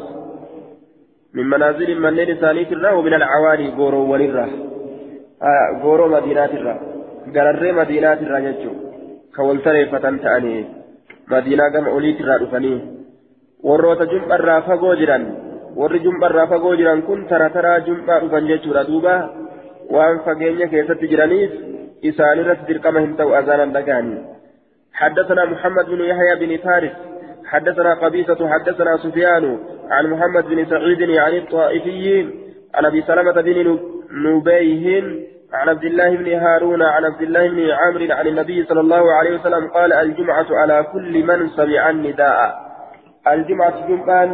من 1.34 1.46
منازل 1.46 2.00
منين 2.00 2.30
إسانيت 2.30 2.72
الرا 2.72 2.90
ومن 2.92 3.14
العوالي 3.14 3.68
غور 3.78 3.94
وللرا 3.94 4.46
آه 5.42 5.82
غور 5.82 6.00
مدينات 6.08 6.52
الرا 6.58 6.76
قرر 7.34 7.72
مدينات 7.72 8.22
الرا 8.22 8.38
يجو 8.38 8.72
كولتريفة 9.36 10.04
تأني 10.24 10.64
مدينة 11.32 11.68
كما 11.72 11.88
أوليت 11.88 12.22
رادفني 12.22 12.98
warroota 13.66 14.06
jum'arraa 14.06 14.62
fagoo 14.66 14.94
jiran 14.98 15.24
warri 15.78 16.00
jum'arraa 16.02 16.46
fagoo 16.46 16.76
jiran 16.78 17.02
kun 17.02 17.24
tara 17.30 17.48
taraa 17.50 17.80
jum'aa 17.88 18.20
dhufan 18.22 18.46
jechuudha 18.50 18.84
waan 19.96 20.20
fageenya 20.26 20.66
keessatti 20.72 21.10
jiraniif 21.12 21.52
isaanirratti 22.10 22.68
dirqama 22.72 23.06
hin 23.06 23.14
ta'u 23.22 23.38
azaanan 23.42 23.78
dhagaanii 23.78 24.18
حدثنا 24.98 25.44
محمد 25.44 25.86
بن 25.86 26.00
يحيى 26.00 26.34
بن 26.42 26.56
فارس 26.56 26.94
حدثنا 27.46 27.94
قبيصة 27.94 28.48
حدثنا 28.48 28.96
سفيان 28.96 29.58
عن 29.90 30.06
محمد 30.10 30.44
بن 30.44 30.64
سعيد 30.64 31.02
عن 31.10 31.34
الطائفيين 31.36 32.26
عن 32.74 32.84
أبي 32.84 33.02
سلمة 33.02 33.32
بن 33.32 33.78
نبيه 34.10 35.02
عن 35.52 35.68
عبد 35.68 35.84
الله 35.84 36.16
بن 36.16 36.28
هارون 36.32 36.82
عن 36.82 37.04
عبد 37.04 37.22
الله 37.22 37.48
بن 37.48 37.70
عامر 37.70 38.12
عن 38.12 38.26
النبي 38.26 38.64
صلى 38.64 38.80
الله 38.80 39.12
عليه 39.12 39.38
وسلم 39.38 39.68
قال 39.68 39.92
الجمعة 39.92 40.46
على 40.50 40.86
كل 40.92 41.24
من 41.24 41.48
سمع 41.48 41.90
النداء. 41.90 42.38
الجمعة 43.26 43.88
جمعان 43.88 44.30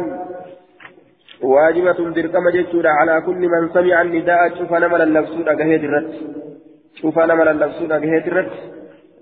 واجبة 1.53 1.99
درقم 2.17 2.45
جتورة 2.49 2.89
على 2.89 3.21
كل 3.25 3.41
من 3.53 3.69
سمع 3.73 4.01
النداء 4.01 4.41
شوف 4.57 4.71
نمل 4.73 5.01
اللبسود 5.01 5.47
أجهد 5.47 5.83
الرد 5.83 6.13
شوف 7.01 7.19
نمل 7.19 7.47
اللبسود 7.47 7.91
أجهد 7.91 8.27
الرد 8.27 8.51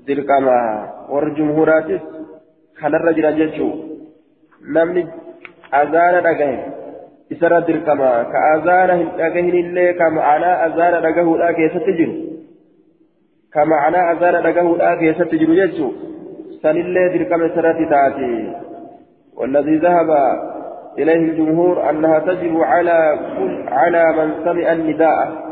درقم 0.08 0.46
والجمهورات 1.14 1.90
كان 2.80 2.96
الرجل 2.96 3.26
جتشو 3.40 3.70
نمني 4.76 5.08
أجهد 5.74 6.74
isarra 7.34 7.62
dirqama 7.68 8.12
ka 8.32 8.40
azaana 8.54 8.98
hin 9.00 9.10
dhagahin 9.20 9.56
illee 9.62 9.94
ka 10.00 10.10
ma'anaa 10.18 10.56
azaana 10.68 10.98
dhagahuudhaa 11.06 11.54
keessatti 11.60 11.94
jiru 12.00 12.16
ka 13.56 13.66
ma'anaa 13.74 14.10
azaana 14.14 14.42
dhagahuudhaa 14.48 14.98
keessatti 15.02 15.40
jiru 15.42 15.56
jechuun 15.62 15.94
sanillee 16.66 17.08
dirqama 17.16 17.50
isarratti 17.52 17.92
taate 17.96 18.30
والذي 19.38 19.76
ذهب 19.86 20.10
إليه 20.98 21.16
الجمهور 21.16 21.90
أنها 21.90 22.20
تجب 22.20 22.58
على 22.58 23.20
كل 23.38 23.66
على 23.68 24.04
من 24.18 24.46
سمع 24.46 24.72
النداء 24.72 25.44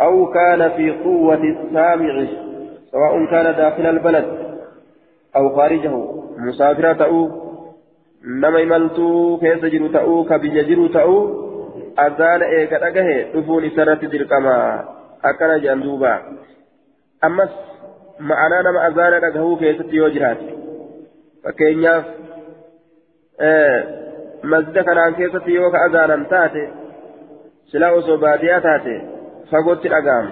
أو 0.00 0.26
كان 0.26 0.70
في 0.70 0.90
قوة 0.90 1.42
السامع 1.44 2.26
سواء 2.92 3.26
كان 3.30 3.56
داخل 3.56 3.86
البلد 3.86 4.26
أو 5.36 5.56
خارجه 5.56 5.92
مسافرة 6.38 7.04
أو 7.04 7.46
nama 8.26 8.58
imaltuu 8.60 9.38
keessa 9.38 9.70
jiru 9.70 9.88
ta'uu 9.94 10.24
ka 10.26 10.38
biyya 10.42 10.64
jiru 10.66 10.88
ta'uu 10.90 11.18
azaana 12.04 12.48
eega 12.58 12.78
dhagahe 12.82 13.16
dhufuun 13.34 13.64
isarratti 13.68 14.10
dirqama 14.10 14.54
akkana 15.22 15.58
jedhan 15.62 15.84
duuba 15.84 16.12
ammas 17.28 17.52
ma'anaa 18.30 18.62
nama 18.66 18.82
azaana 18.88 19.20
dhagahuu 19.26 19.56
keessatti 19.60 20.00
yoo 20.00 20.10
jiraate 20.16 20.48
fakkeenyaaf 21.44 22.04
yoo 24.42 25.70
ka 25.70 25.84
azaanan 25.86 26.26
taate 26.32 26.62
silaa 27.72 27.92
osoo 28.00 28.18
baadiyaa 28.24 28.60
taate 28.60 28.94
fagootti 29.50 29.88
dhaga'ama 29.88 30.30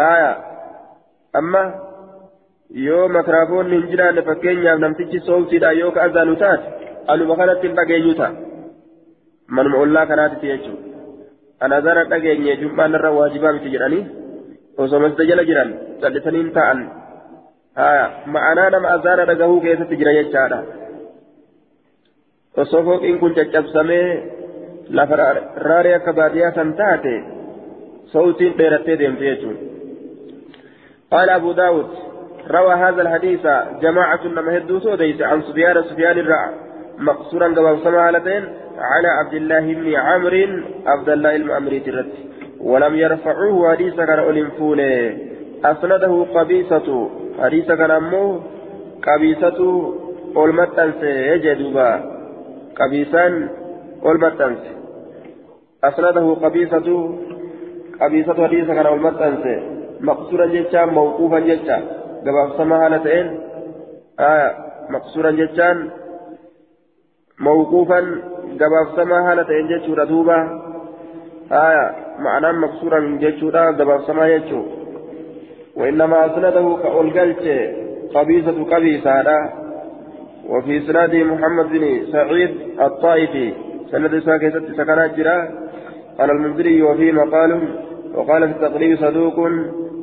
haaya 0.00 0.32
amma 1.40 1.62
yoo 2.86 3.08
makraafoonni 3.18 3.76
hin 3.76 3.88
jiraanne 3.92 4.22
fakkeenyaaf 4.28 4.78
namtichi 4.84 5.20
sooftiidhaan 5.28 5.78
yoo 5.78 5.90
ka 5.96 6.02
azaanu 6.08 6.36
taate 6.36 6.66
aluma 7.14 7.36
kanatti 7.40 7.66
hin 7.68 7.76
dhageenyu 7.80 8.14
ta'a 8.20 8.32
manuma 9.58 9.82
ollaa 9.86 10.06
kanaatitti 10.12 10.52
jechuudha 10.52 10.86
ana 11.66 11.80
zara 11.88 12.04
dhageenye 12.12 12.56
jum'aan 12.62 12.96
irra 13.00 13.10
waajibaa 13.18 13.52
miti 13.58 13.74
jedhanii 13.74 14.04
osoo 14.84 15.00
masjida 15.04 15.28
jala 15.30 15.44
jiran 15.50 15.70
callisanii 16.00 16.50
ta'an 16.56 16.80
haya 17.82 18.04
ma'anaa 18.34 18.70
nama 18.74 18.88
azaana 18.96 19.28
dhagahuu 19.30 19.60
keessatti 19.66 20.00
jira 20.02 20.16
jechaadha 20.18 20.58
osoo 22.56 22.82
fooqiin 22.90 23.18
kun 23.18 23.34
caccabsamee 23.38 24.08
lafa 24.98 25.16
raaree 25.68 25.94
akka 25.94 26.18
baadiyyaa 26.20 26.54
san 26.58 26.76
taate 26.82 27.16
صوتين 28.12 28.56
ديرتي 28.56 28.96
ديمتي 28.96 29.24
يجون 29.24 29.56
قال 31.12 31.30
أبو 31.30 31.52
داود 31.52 31.86
روى 32.50 32.74
هذا 32.74 33.02
الحديث 33.02 33.40
جماعة 33.82 34.26
لما 34.26 34.56
هدوا 34.56 34.80
سوديس 34.80 35.22
عن 35.22 35.42
سفيان 35.42 35.82
سفيان 35.82 36.18
الرعى 36.18 36.50
مقصورا 36.98 37.48
قبل 37.48 37.78
سمالتين 37.84 38.44
على 38.78 39.08
عبد 39.08 39.34
الله 39.34 39.74
بن 39.74 39.94
عمرو 39.94 40.62
عبد 40.86 41.08
الله 41.08 41.36
المأمري 41.36 41.80
ترت 41.80 42.12
ولم 42.60 42.94
يرفعوه 42.96 43.72
حديثا 43.72 44.04
كان 44.04 44.18
أولنفون 44.18 44.80
أسنده 45.64 46.26
قبيصة 46.34 47.10
حديثا 47.42 47.74
كان 47.74 47.90
أمه 47.90 48.40
قبيصة 49.06 49.58
أولمتنس 50.36 51.02
يجدوبا 51.02 52.15
قبيسان 52.80 53.48
أولمتنس 54.04 54.58
أسنده 55.84 56.34
قبيصة 56.34 57.14
قبيصة 58.00 58.46
حديثا 58.46 58.74
كان 58.74 58.86
أولمتنس 58.86 59.62
مقصورا 60.00 60.46
جيتشا 60.46 60.84
موقوفا 60.84 61.38
جيتشا 61.38 61.76
قبل 62.26 62.56
سمالتين 62.56 63.40
آه 64.20 64.54
مقصورا 64.90 65.30
جيتشان 65.30 65.90
موقوفا 67.40 68.00
قباف 68.60 68.96
سما 68.96 69.32
هالة 69.32 69.60
إن 69.60 69.68
جتشورا 69.68 70.04
دوبا 70.04 70.38
آية 71.52 71.94
معنى 72.18 72.58
مقصورا 72.58 73.18
جتشورا 73.20 73.70
قباف 73.70 74.04
سما 74.04 74.28
يجتشو 74.28 74.62
وإنما 75.76 76.26
أسنده 76.26 76.76
كأولقلت 76.82 77.44
قبيصة 78.14 78.64
قبيصة 78.64 79.22
وفي 80.48 80.78
إسناد 80.78 81.14
محمد 81.14 81.66
بن 81.68 82.06
سعيد 82.12 82.50
الطائفي. 82.80 83.52
سند 83.90 84.18
ساكتة 84.18 84.72
سكنات 84.76 85.14
جرا 85.14 85.48
قال 86.18 86.30
المنذري 86.30 86.82
وفيه 86.82 87.12
مقال 87.12 87.50
وقال 88.14 88.48
في 88.48 88.54
التقريب 88.54 88.98
صدوق. 88.98 89.36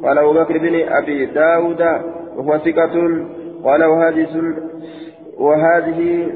قال 0.03 0.17
أبو 0.17 0.33
بكر 0.33 0.57
بن 0.57 0.75
أبي 0.89 1.25
داود 1.25 1.81
وهو 2.35 2.57
ثقة. 2.57 2.95
قال 3.63 3.83
وهذه 3.83 4.25
سن 4.33 4.47
وهذه 5.37 6.31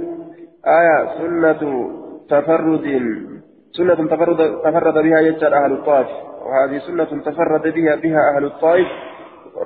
آية 0.68 0.98
سنة 1.18 1.90
تفرد 2.30 2.86
سنة 3.72 3.96
تفرد 3.96 4.62
تفرد 4.64 4.94
بها 4.94 5.20
يجعل 5.20 5.54
أهل 5.54 5.72
الطائف. 5.72 6.08
وهذه 6.46 6.78
سنة 6.78 7.22
تفرد 7.26 7.74
بها 7.74 7.96
بها 7.96 8.22
أهل 8.36 8.46
الطائف. 8.46 8.88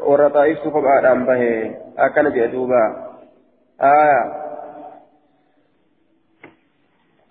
والرطائف 0.07 0.59
تقب 0.59 0.83
آدم 0.85 1.25
به 1.25 1.71
أكن 1.99 2.29
جدوبا 2.29 3.10
آية. 3.81 4.41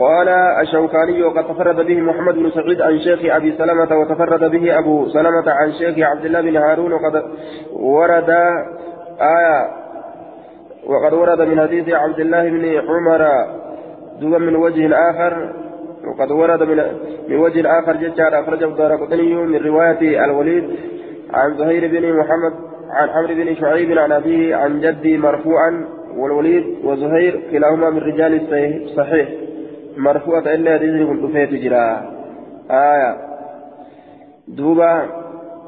قال 0.00 0.28
الشوكاني 0.28 1.22
وقد 1.22 1.44
تفرد 1.44 1.76
به 1.76 2.00
محمد 2.00 2.34
بن 2.34 2.50
سعيد 2.50 2.80
عن 2.80 2.98
شيخ 2.98 3.34
أبي 3.34 3.52
سلمة 3.58 3.96
وتفرد 3.96 4.50
به 4.50 4.78
أبو 4.78 5.08
سلمة 5.08 5.50
عن 5.50 5.72
شيخ 5.72 5.98
عبد 5.98 6.24
الله 6.24 6.40
بن 6.40 6.56
هارون 6.56 6.92
وقد 6.92 7.22
ورد 7.72 8.30
آية. 9.20 9.70
وقد 10.86 11.12
ورد 11.12 11.40
من 11.40 11.60
حديث 11.60 11.88
عبد 11.88 12.20
الله 12.20 12.48
بن 12.48 12.88
عمر 12.88 13.46
دوبا 14.20 14.38
من 14.38 14.56
وجه 14.56 15.10
آخر. 15.10 15.52
وقد 16.06 16.30
ورد 16.30 16.62
من 16.62 16.76
من 17.28 17.36
وجه 17.36 17.78
آخر 17.78 17.96
جدار 17.96 18.40
أخرجه 18.40 18.64
الدار 18.64 18.96
من 19.46 19.56
رواية 19.56 20.24
الوليد 20.24 20.76
عن 21.34 21.56
زهير 21.56 21.88
بن 21.88 22.16
محمد 22.16 22.52
عن 22.90 23.08
عمرو 23.08 23.34
بن 23.34 23.54
شعيب 23.54 23.98
عن 23.98 24.12
أبيه 24.12 24.56
عن 24.56 24.80
جدي 24.80 25.18
مرفوعا 25.18 25.99
والوليد 26.16 26.64
وزهير 26.84 27.40
كلاهما 27.50 27.90
من 27.90 27.98
رجال 27.98 28.40
الصحيح 28.84 29.28
مرفوعة 29.96 30.54
إلا 30.54 30.78
حديث 30.78 31.08
كنت 31.08 31.24
فيه 31.32 31.44
تجرى 31.44 32.10
آية. 32.70 33.16
دوبا. 34.48 35.06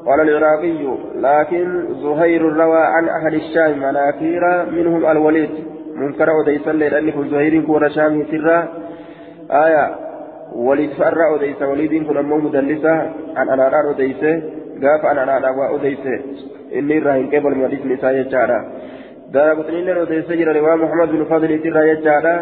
قال 0.05 0.29
العراقي 0.29 0.97
لكن 1.15 1.85
زهير 2.03 2.41
روى 2.41 2.83
عن 2.83 3.09
أهل 3.09 3.35
الشام 3.35 3.79
مناكير 3.79 4.65
منهم 4.71 5.05
الوليد. 5.05 5.49
منكر 5.95 6.29
وديسا 6.29 6.69
لأن 6.69 7.11
كن 7.11 7.29
زهير 7.29 7.61
كون 7.61 7.89
شامي 7.89 8.25
سرا. 8.31 8.67
آية. 9.51 9.95
وليد 10.55 10.89
فأرى 10.89 11.35
أديس 11.35 11.61
وليد 11.61 12.07
كن 12.07 12.17
أمو 12.17 12.37
مدلسة. 12.37 13.11
عن 13.35 13.49
أنا 13.49 13.67
أرى 13.67 13.91
أديس 13.91 14.23
قاف 14.83 15.05
أنا 15.11 15.23
أنا 15.23 15.37
أرى 15.37 15.75
أديس 15.75 16.05
إني 16.75 16.99
راهن 16.99 17.27
قبل 17.27 17.57
مديس 17.57 17.85
نساء 17.85 18.13
يجارة 18.15 18.71
دار 19.33 19.61
قتنين 19.61 19.89
أديس 19.89 20.25
جرى 20.25 20.59
رواه 20.59 20.75
محمد 20.75 21.09
بن 21.09 21.25
فضل 21.25 21.61
ترى 21.63 21.89
يجارة 21.89 22.35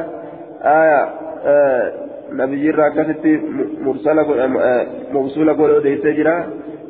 آية 0.62 1.02
آه 1.46 1.86
نبي 2.32 2.72
جرى 2.72 2.90
كتبت 2.90 3.26
مرسلة 3.86 4.48
موصولة 5.12 5.54
قول 5.58 5.72
أديس 5.76 6.02
جرى 6.02 6.36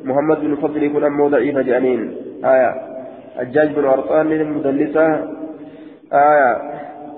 محمد 0.03 0.39
بن 0.41 0.55
فضل 0.55 0.83
يكون 0.83 1.03
أمو 1.03 1.27
ضعيف 1.29 1.57
جانين 1.57 2.01
آية 2.45 2.71
الجاج 3.39 3.73
بن 3.75 3.85
أرطان 3.85 4.31
المدلسة 4.31 5.05
آية 6.13 6.49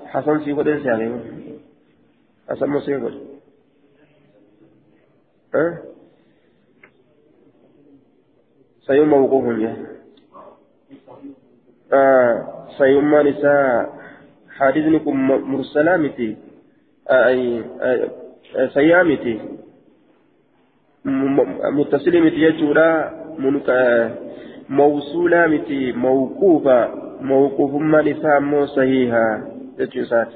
حسن 0.06 0.44
سيقول 0.44 0.68
إنسى 0.68 0.88
يعني 0.88 1.20
حسن 2.48 2.80
سيقول 2.80 3.20
أه؟ 5.54 5.78
سيوم 8.86 9.08
موقوف 9.08 9.44
جه 9.44 9.76
آه 12.64 12.78
سيوم 12.78 13.28
نساء 13.28 13.92
حديثكم 14.50 15.28
مرسلامتي 15.28 16.36
آه 17.10 17.26
أي 17.26 17.64
آه 17.80 18.10
سيامتي 18.74 19.40
متصلمتي 21.72 22.36
يجورا 22.36 23.12
موصولة 24.68 25.46
متي 25.46 25.92
موقوفة 25.92 26.88
موقوف 27.20 27.74
ما 27.74 28.02
نساء 28.02 28.40
مو 28.40 28.66
صحيحة 28.66 29.42
يجوسات 29.78 30.28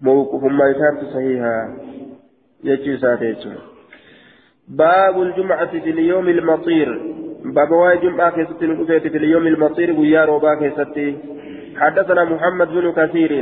موقوف 0.00 0.44
ما 0.44 0.70
نساء 0.70 1.12
صحيحة 1.14 1.76
يجوسات 2.64 3.22
يجوسات 3.22 3.58
باب 4.68 5.22
الجمعة 5.22 5.66
في 5.66 5.90
اليوم 5.90 6.28
المطير 6.28 7.14
باب 7.44 7.70
واي 7.70 7.98
جمعة 7.98 8.30
كيستي 8.30 9.10
في 9.10 9.18
اليوم 9.18 9.46
المطير 9.46 10.00
ويا 10.00 10.24
روبا 10.24 10.54
كيستي 10.54 11.16
حدثنا 11.76 12.24
محمد 12.24 12.68
بن 12.68 12.92
كثير 12.92 13.32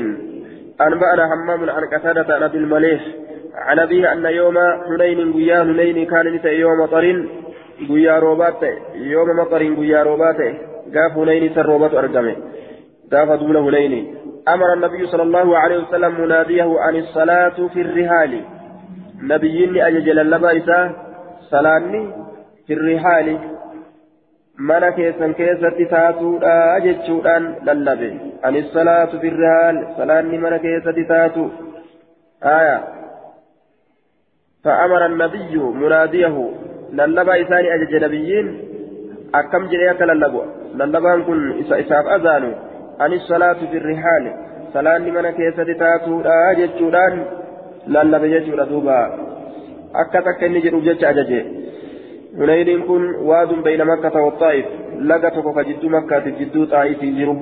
أنبأنا 0.81 1.29
حمام 1.31 1.71
عن 1.71 1.85
قتادة 1.93 2.35
عن 2.35 2.43
أبي 2.43 2.59
المليح 2.59 3.01
عن 3.55 3.79
أبيه 3.79 4.13
أن 4.13 4.27
يوم 4.27 4.59
حنين 4.89 5.33
ويا 5.33 5.61
حنين 5.61 6.07
كان 6.07 6.27
نتا 6.35 6.51
يوم 6.51 6.81
مطر 6.81 7.27
ويا 7.91 8.19
روبات 8.19 8.63
يوم 8.95 9.29
مطر 9.41 9.63
ويا 9.79 10.03
روبات 10.03 10.41
قاف 10.95 11.13
حنين 11.15 11.55
سروبات 11.55 11.95
أرقمه 11.95 12.37
قاف 13.13 13.41
دون 13.41 13.57
حنين 13.65 14.15
أمر 14.49 14.73
النبي 14.73 15.07
صلى 15.07 15.23
الله 15.23 15.59
عليه 15.59 15.79
وسلم 15.79 16.21
مناديه 16.21 16.81
عن 16.81 16.97
الصلاة 16.97 17.69
في 17.75 17.81
الرهال 17.81 18.41
نبيين 19.23 19.77
أجل 19.77 20.19
اللبا 20.19 20.57
إساه 20.57 21.09
salaanni 21.51 22.01
firri 22.67 22.97
haali 23.05 23.35
mana 24.59 24.93
keessan 24.93 25.35
keessatti 25.35 25.87
taatuudha 25.87 26.81
jechuudhaan 26.85 27.45
lallabe 27.67 28.11
anis 28.43 28.71
salaatu 28.77 29.21
firri 29.25 29.47
haal 29.47 29.77
salaanni 29.97 30.39
mana 30.45 30.59
keessatti 30.59 31.05
taatu 31.15 31.51
aya 32.53 32.79
فأمر 34.65 35.07
النبي 35.07 35.59
مناديه 35.59 36.51
للبا 36.93 37.43
إساني 37.43 37.75
أجج 37.75 38.05
نبيين 38.05 38.47
أكم 39.35 39.67
جريك 39.67 40.03
للبا 40.03 40.45
للبان 40.75 41.23
كن 41.23 41.63
إساف 41.63 42.07
أذانو 42.07 42.53
عن 43.01 43.13
الصلاة 43.13 43.61
في 43.71 43.77
الرحال 43.79 44.25
صلاة 44.75 44.99
من 44.99 45.31
كيسة 45.31 45.73
تاتو 45.73 46.21
أجج 46.51 46.71
جودان 46.79 47.15
للبا 47.87 48.27
جدودا 48.27 48.65
دوبا 48.65 49.01
akka 49.95 50.21
takka 50.23 50.47
inni 50.47 50.61
jedhuuf 50.61 50.85
kun 52.39 53.05
waadun 53.27 53.63
bayna 53.63 53.85
makkata 53.85 54.21
waxaa'if 54.23 54.67
laga 55.11 55.31
tokko 55.31 55.53
ka 55.53 55.65
jidduu 55.65 55.91
makkaatiif 55.91 56.39
jidduu 56.39 56.67
xaa'ifii 56.73 57.13
jiru 57.19 57.35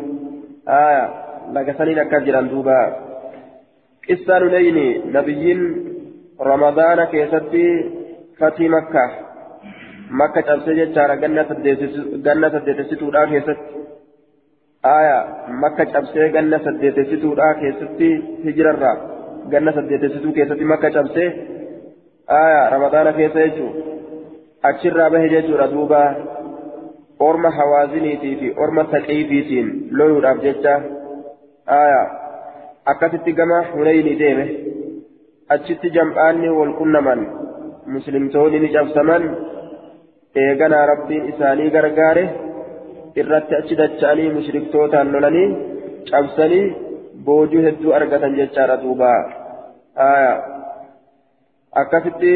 aya 0.67 1.05
laga 1.53 1.73
saniin 1.79 1.99
akkas 2.05 2.25
jedhan 2.25 2.49
duuba 2.51 2.79
qissaan 4.07 4.43
hunayni 4.47 4.87
nabiyyiin 5.17 5.61
ramadaana 6.51 7.07
keessatti 7.13 7.65
fatii 8.39 8.69
makka 8.69 9.03
makka 10.21 10.43
cabsee 10.49 10.75
jechaadha 10.81 11.17
ganna 11.23 12.51
saddeetessituudhaa 12.55 13.27
keessatti 13.33 13.75
aya 14.95 15.19
makka 15.65 15.87
cabsee 15.95 16.29
ganna 16.39 16.59
saddeetessituudhaa 16.69 17.55
keessatti 17.61 18.09
hijirarraa 18.47 18.97
ganna 19.53 19.73
saddeetessituu 19.79 20.33
keessatti 20.39 20.65
makka 20.73 20.91
cabsee 20.97 21.29
aya 22.41 22.71
ramadaana 22.77 23.13
keessa 23.19 23.45
jechuun 23.47 23.96
achirraa 24.69 25.11
bahe 25.15 25.29
jechuudha 25.35 25.67
duuba 25.75 26.01
orma 27.29 27.51
hawaaziniitii 27.59 28.37
fi 28.41 28.49
orma 28.65 28.85
taqiifiitiin 28.95 29.69
loluudhaaf 29.99 30.39
jecha 30.47 30.75
akkasitti 32.93 33.33
gama 33.41 33.59
hunayni 33.75 34.15
deeme 34.23 34.47
achitti 35.57 35.91
jam'aanni 35.97 36.49
wal 36.59 36.73
qunnaman 36.81 37.21
muslimtoonni 37.95 38.59
ni 38.65 38.69
cabsaman 38.77 39.25
eeganaa 40.45 40.87
rabbiin 40.93 41.29
isaanii 41.33 41.71
gargaare 41.77 42.25
irratti 43.23 43.59
achi 43.61 43.79
dacha'anii 43.81 44.35
mushriktootaan 44.37 45.13
lolanii 45.15 45.49
cabsanii 46.11 46.65
boojuu 47.29 47.63
hedduu 47.67 47.97
argatan 47.99 48.37
jechaadha 48.41 48.77
duuba 48.83 49.11
aya 50.09 50.33
akkasitti 51.83 52.33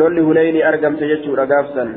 lolli 0.00 0.20
hunayni 0.28 0.66
argamte 0.70 1.12
jechuudha 1.12 1.46
gaafsan 1.46 1.92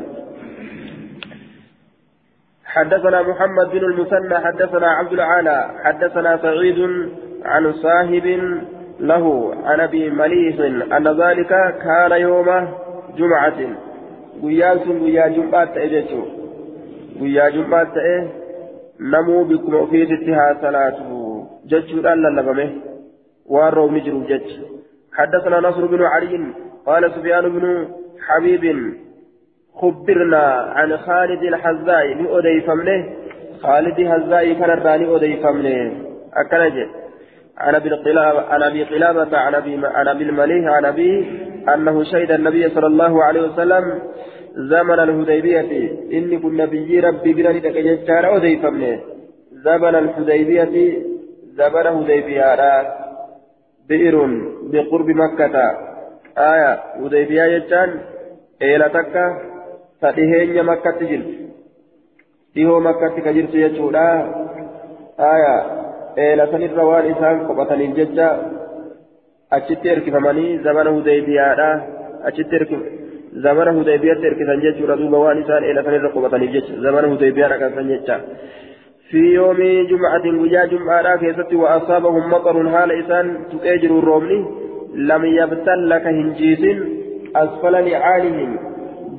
حدثنا 2.75 3.21
محمد 3.21 3.67
بن 3.71 3.83
المثنى 3.91 4.37
حدثنا 4.45 4.87
عبد 4.87 5.13
العالى 5.13 5.57
حدثنا 5.83 6.37
سعيد 6.37 6.79
عن 7.45 7.73
صاحب 7.73 8.25
له 8.99 9.55
عن 9.65 9.79
ابي 9.79 10.09
مليح 10.09 10.55
ان 10.97 11.07
ذلك 11.07 11.51
كان 11.85 12.11
يوم 12.11 12.49
guyyaa 14.41 15.29
jum'aa 15.35 15.65
ta'e 15.73 15.89
jechuun 15.89 16.27
guyyaa 17.19 17.51
jum'aa 17.51 17.85
ta'e 17.97 18.15
namuu 19.13 19.45
bikkuma 19.51 19.83
ofiisitti 19.85 20.31
haa 20.39 20.55
salaatu 20.61 21.19
jechuudhaan 21.73 22.23
lallabame 22.25 22.65
waan 23.55 23.73
roobni 23.79 24.05
jiruuf 24.07 24.27
jecha 24.33 24.61
حدثنا 25.17 25.59
نصر 25.59 25.85
بن 25.85 26.01
علي 26.03 26.33
قال 26.86 27.11
سفيان 27.11 27.49
بن 27.49 27.88
حبيب 28.27 28.93
خبرنا 29.75 30.45
عن 30.75 30.97
خالد 30.97 31.43
الحزاء 31.43 32.05
لأدي 32.13 32.61
فمنه. 32.61 33.05
خالد 33.63 33.99
الحزاء 33.99 34.53
كان 34.53 34.69
الراني 34.77 35.15
أدي 35.15 35.38
فمنه. 35.38 35.91
أكنج 36.33 36.88
عن 37.57 37.75
أبي 37.75 37.89
قلابة 37.89 38.41
عن 38.41 38.63
أبي 38.63 38.83
قلابة 38.83 39.38
عن 39.38 39.55
أبي 39.55 39.79
عن 39.83 40.07
المليح 40.07 40.73
عن 40.73 40.86
أبي 40.86 41.11
أنه 41.73 42.03
شهد 42.03 42.31
النبي 42.31 42.69
صلى 42.69 42.88
الله 42.88 43.23
عليه 43.23 43.41
وسلم 43.41 44.01
زمن 44.55 44.99
الهديبية 44.99 45.71
إني 46.13 46.38
كن 46.38 46.57
نبي 46.57 46.99
ربي 46.99 47.33
بنا 47.33 47.49
لتكجتار 47.49 48.36
أدي 48.38 48.57
فمنه. 48.57 48.99
زمن 49.51 49.95
الحديبية 49.95 50.75
زمن 51.57 51.88
هديبية 51.88 52.86
بئر 53.89 54.15
بقرب 54.71 55.09
مكة. 55.09 55.55
آية 56.38 56.79
وديبيا 57.01 57.45
يجان 57.45 57.99
إلى 58.61 58.89
تكا 58.89 59.25
فدهين 60.01 60.65
مكة 60.65 60.99
dhihoo 62.55 62.79
makkatti 62.79 63.21
ka 63.21 63.33
jirtu 63.36 63.57
jechuudha 63.59 64.03
aya 65.29 65.55
eela 66.25 66.47
sanirra 66.51 66.86
waan 66.89 67.07
isaan 67.13 67.41
qophataniif 67.47 67.95
jecha 67.97 68.27
achitti 69.57 69.91
erkifamanii 69.93 70.53
zamana 70.67 70.93
hudaybiyaadha 70.97 71.67
achitti 72.29 72.79
zamana 73.47 73.75
hudaybiyatti 73.77 74.29
erkisan 74.31 74.63
jechuudha 74.65 74.95
duuba 75.01 75.23
waan 75.25 75.41
isaan 75.43 75.67
eela 75.69 75.83
sanirra 75.88 76.13
qophataniif 76.15 76.55
jecha 76.55 76.79
zamana 76.88 77.11
hudaybiyaa 77.13 77.53
dhaqansan 77.53 77.93
jecha 77.93 78.19
في 79.09 79.21
يوم 79.33 79.59
جمعة 79.89 80.25
ويا 80.41 80.65
جمعة 80.65 81.17
كيست 81.17 81.53
وأصابهم 81.53 82.23
مطر 82.29 82.69
حال 82.69 82.91
إسان 82.91 83.25
تؤجر 83.51 83.91
الرومني 83.99 84.39
لم 84.95 85.25
يبتل 85.25 85.89
لك 85.89 86.05
هنجيس 86.07 86.63
أسفل 87.35 87.73
نعالهم 87.89 88.57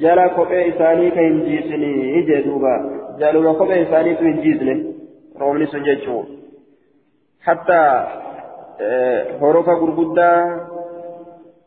جلا 0.01 0.27
كوبي 0.27 0.69
إساني 0.69 1.11
كهنجيسني 1.11 2.23
جدوبا 2.23 2.75
جالما 3.21 3.53
كوبي 3.53 3.83
إساني 3.83 4.15
كهنجيسني 4.15 4.75
رومني 5.41 5.67
سنججو. 5.67 6.25
حتى 7.43 7.83
هروفا 9.43 9.73
غرغدا 9.73 10.31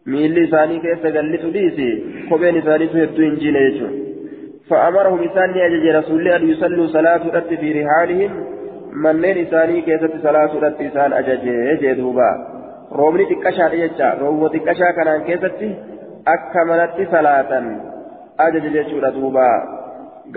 miilli 0.06 0.44
isaanii 0.48 0.80
keessa 0.84 1.10
gallitu 1.16 1.50
dhiisi 1.56 1.88
kopheen 2.30 2.56
isaaniitu 2.62 2.98
hedduu 2.98 3.26
hin 3.26 3.36
jiine 3.42 3.60
jechuudha 3.66 4.10
فأمرهم 4.70 5.24
إسان 5.24 5.50
أجج 5.50 5.88
رسول 5.88 6.28
أن 6.28 6.50
يصلوا 6.50 6.88
صلاة 6.88 7.24
رت 7.36 7.54
في 7.54 7.70
رحالهم 7.82 8.32
منين 8.94 9.38
إساني 9.48 9.82
كيست 9.82 10.14
صلاة 10.24 10.52
رت 10.64 10.82
إسان 10.82 11.14
أجج 11.14 11.46
جدوبا 11.82 12.59
roobni 12.98 13.26
xiqqashaadha 13.32 13.82
jecha 13.84 14.08
rooboo 14.22 14.50
xiqqashaa 14.56 14.94
kanaan 15.00 15.26
keessatti 15.28 15.70
akka 16.36 16.66
manatti 16.72 17.06
salaatan 17.12 17.68
ajaja 18.46 18.70
jechuudha 18.78 19.12
duuba 19.18 19.46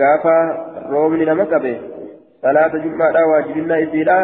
gaafa 0.01 0.35
roobni 0.93 1.25
nama 1.25 1.45
qabe 1.53 1.73
salaata 2.45 2.83
jummaadhaa 2.85 3.27
waajibinnaa 3.31 3.81
isiidhaa 3.87 4.23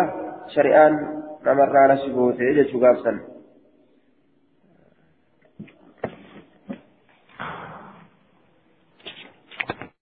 shari'aan 0.55 1.01
namarraa 1.45 1.87
nasi 1.91 2.09
gootee 2.15 2.53
jechuu 2.59 2.81
gaafsan. 2.85 3.19